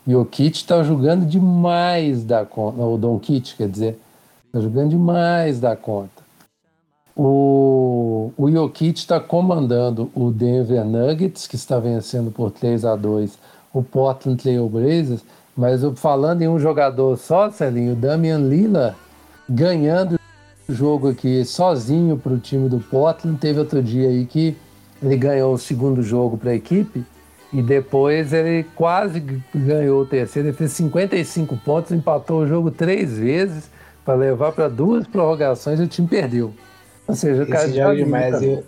[0.06, 3.98] Jokic está jogando demais da conta, o Doncic, quer dizer,
[4.46, 6.22] está jogando demais da conta.
[7.16, 13.36] O, o Jokic está comandando o Denver Nuggets, que está vencendo por 3 a 2
[13.74, 15.24] o Portland Trail Blazers,
[15.56, 18.96] mas falando em um jogador só, Celinho, o Damian Lillard
[19.48, 20.18] ganhando
[20.68, 23.38] jogo aqui sozinho para o time do Portland.
[23.38, 24.56] Teve outro dia aí que
[25.02, 27.04] ele ganhou o segundo jogo para a equipe
[27.52, 29.20] e depois ele quase
[29.54, 30.48] ganhou o terceiro.
[30.48, 33.70] Ele fez 55 pontos, empatou o jogo três vezes
[34.04, 36.52] para levar para duas prorrogações e o time perdeu.
[37.06, 38.42] Ou seja, o cara Esse jogo demais.
[38.42, 38.64] Eu,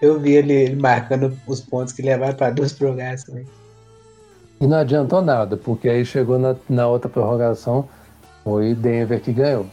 [0.00, 3.46] eu vi ele, ele marcando os pontos que levaram para duas prorrogações.
[4.60, 7.88] E não adiantou nada, porque aí chegou na, na outra prorrogação,
[8.42, 9.66] foi Denver que ganhou.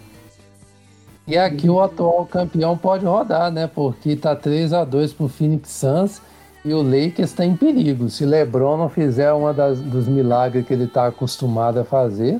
[1.27, 3.67] E aqui o atual campeão pode rodar, né?
[3.67, 6.21] Porque tá 3 a 2 pro Phoenix Suns
[6.63, 8.09] e o Lakers está em perigo.
[8.09, 12.39] Se LeBron não fizer uma das, dos milagres que ele tá acostumado a fazer,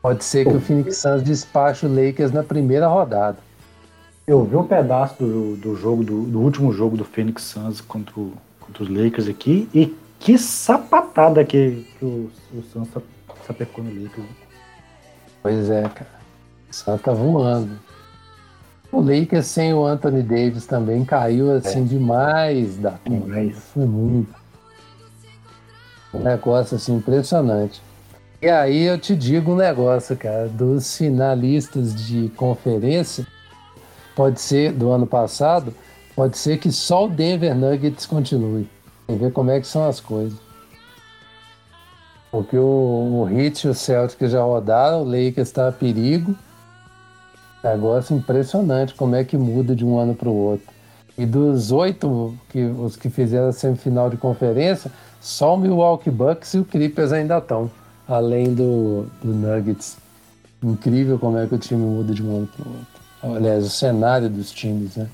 [0.00, 3.36] pode ser que o Phoenix Suns despache o Lakers na primeira rodada.
[4.26, 8.18] Eu vi um pedaço do, do jogo, do, do último jogo do Phoenix Suns contra,
[8.18, 13.00] o- contra os Lakers aqui, e que sapatada que, que o, o Suns sa-
[13.46, 14.26] sapecou no Lakers.
[15.42, 16.17] Pois é, cara.
[16.70, 17.78] O Suns tá voando.
[18.90, 23.10] O Lakers sem o Anthony Davis também caiu assim demais da conta.
[23.10, 23.56] Demais.
[23.74, 24.34] Foi muito.
[26.14, 27.82] Um negócio assim impressionante.
[28.40, 33.26] E aí eu te digo um negócio, cara, dos finalistas de conferência,
[34.14, 35.74] pode ser do ano passado,
[36.14, 38.68] pode ser que só o Denver Nuggets continue.
[39.06, 40.38] Tem que ver como é que são as coisas.
[42.30, 46.34] Porque o, o Heat e o Celtics já rodaram, o Lakers está a perigo.
[47.62, 50.66] Negócio impressionante como é que muda de um ano para o outro.
[51.16, 54.90] E dos oito que os que fizeram a semifinal de conferência,
[55.20, 57.68] só o Milwaukee Bucks e o Clippers ainda estão,
[58.06, 59.96] além do, do Nuggets.
[60.62, 63.36] Incrível como é que o time muda de um ano para o outro.
[63.36, 65.08] Aliás, o cenário dos times, né?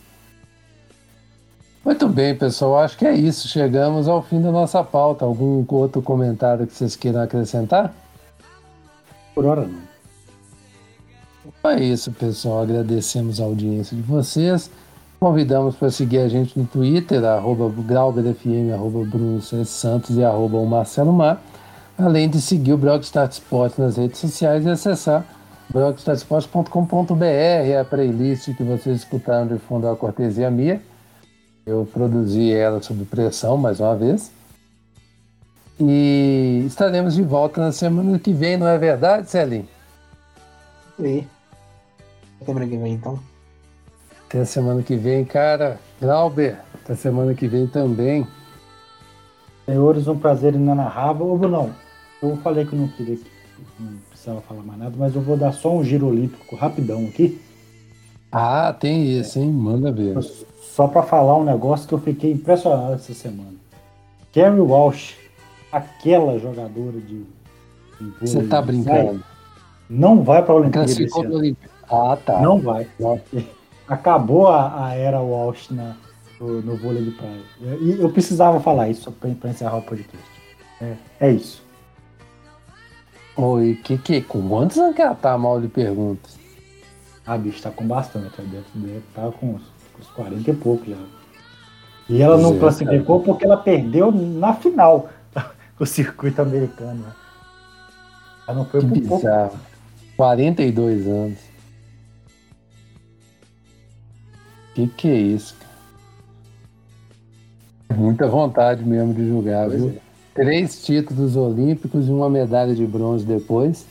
[1.84, 2.78] Muito bem, pessoal.
[2.78, 3.46] Acho que é isso.
[3.48, 5.24] Chegamos ao fim da nossa pauta.
[5.24, 7.94] Algum outro comentário que vocês queiram acrescentar?
[9.34, 9.84] Por hora não.
[11.66, 12.62] É isso, pessoal.
[12.62, 14.70] Agradecemos a audiência de vocês.
[15.19, 19.41] Convidamos para seguir a gente no Twitter, arroba GrauberFM, arroba Bruno.
[19.41, 21.43] Santos e arroba o Marcelo Mar.
[21.97, 25.24] Além de seguir o Blogstart Sport nas redes sociais e acessar
[25.70, 30.82] blogstartsport.com.br, a playlist que vocês escutaram de fundo a cortesia minha.
[31.65, 34.31] Eu produzi ela sob pressão mais uma vez.
[35.81, 39.66] E estaremos de volta na semana que vem, não é verdade, Celinho?
[41.01, 41.24] E
[42.44, 43.18] semana que vem, então.
[44.28, 45.78] Até a semana que vem, cara.
[46.00, 48.26] Glauber, até semana que vem também.
[49.64, 51.26] Senhores, um prazer inenarrável.
[51.26, 51.70] Ou não,
[52.22, 53.30] eu falei que eu não queria, que
[53.78, 57.40] não precisava falar mais nada, mas eu vou dar só um giro olímpico rapidão aqui.
[58.32, 59.50] Ah, tem isso, hein?
[59.50, 60.20] Manda ver.
[60.60, 63.54] Só para falar um negócio que eu fiquei impressionado essa semana.
[64.32, 65.14] Carrie Walsh,
[65.70, 67.24] aquela jogadora de.
[68.20, 69.22] Você tá brincando.
[69.88, 71.73] Não vai para a Olimpíada esse Classificou Olimpíada.
[71.90, 72.40] Ah, tá.
[72.40, 72.86] Não vai.
[72.98, 73.20] Não.
[73.89, 75.94] Acabou a, a era Walsh na,
[76.40, 77.40] no, no vôlei de praia.
[77.81, 80.27] E eu precisava falar isso para encerrar o podcast.
[80.81, 81.62] É, é isso.
[83.36, 84.23] Oi, que que?
[84.23, 86.39] Com quantos anos que ela tá, mal de perguntas?
[87.27, 89.62] A bicha tá com bastante, ela deve, deve tá com uns,
[89.98, 90.97] uns 40 e pouco já.
[92.09, 95.09] E ela não é, classificou porque ela perdeu na final
[95.81, 97.02] o circuito americano.
[97.02, 97.12] né?
[98.47, 99.16] Ela não foi Que por pouco.
[99.27, 99.59] bizarro.
[100.16, 101.39] 42 anos.
[104.74, 105.74] Que que é isso, cara?
[108.01, 109.90] Muita vontade mesmo de jogar, Pois viu?
[109.90, 110.05] é.
[110.34, 113.86] Três títulos olímpicos e uma medalha de bronze depois.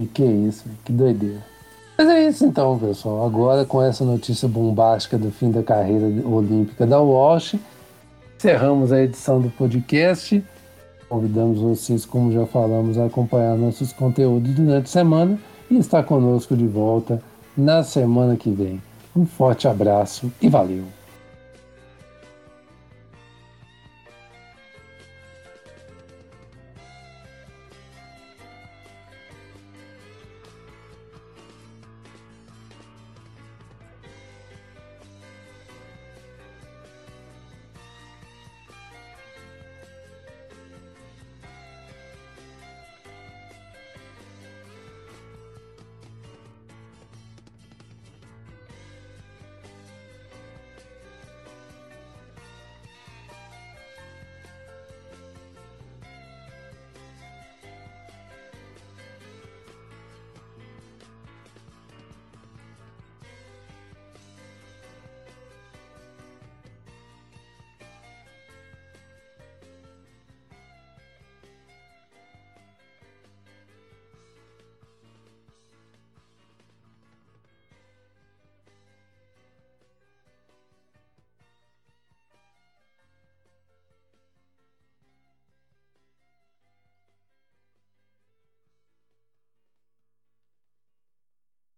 [0.00, 1.38] E que isso, que doideira.
[1.96, 3.24] Mas é isso então, pessoal.
[3.24, 7.54] Agora com essa notícia bombástica do fim da carreira olímpica da Walsh,
[8.36, 10.44] encerramos a edição do podcast.
[11.08, 15.38] Convidamos vocês, como já falamos, a acompanhar nossos conteúdos durante a semana
[15.74, 17.20] e estar conosco de volta
[17.56, 18.80] na semana que vem.
[19.14, 20.84] Um forte abraço e valeu!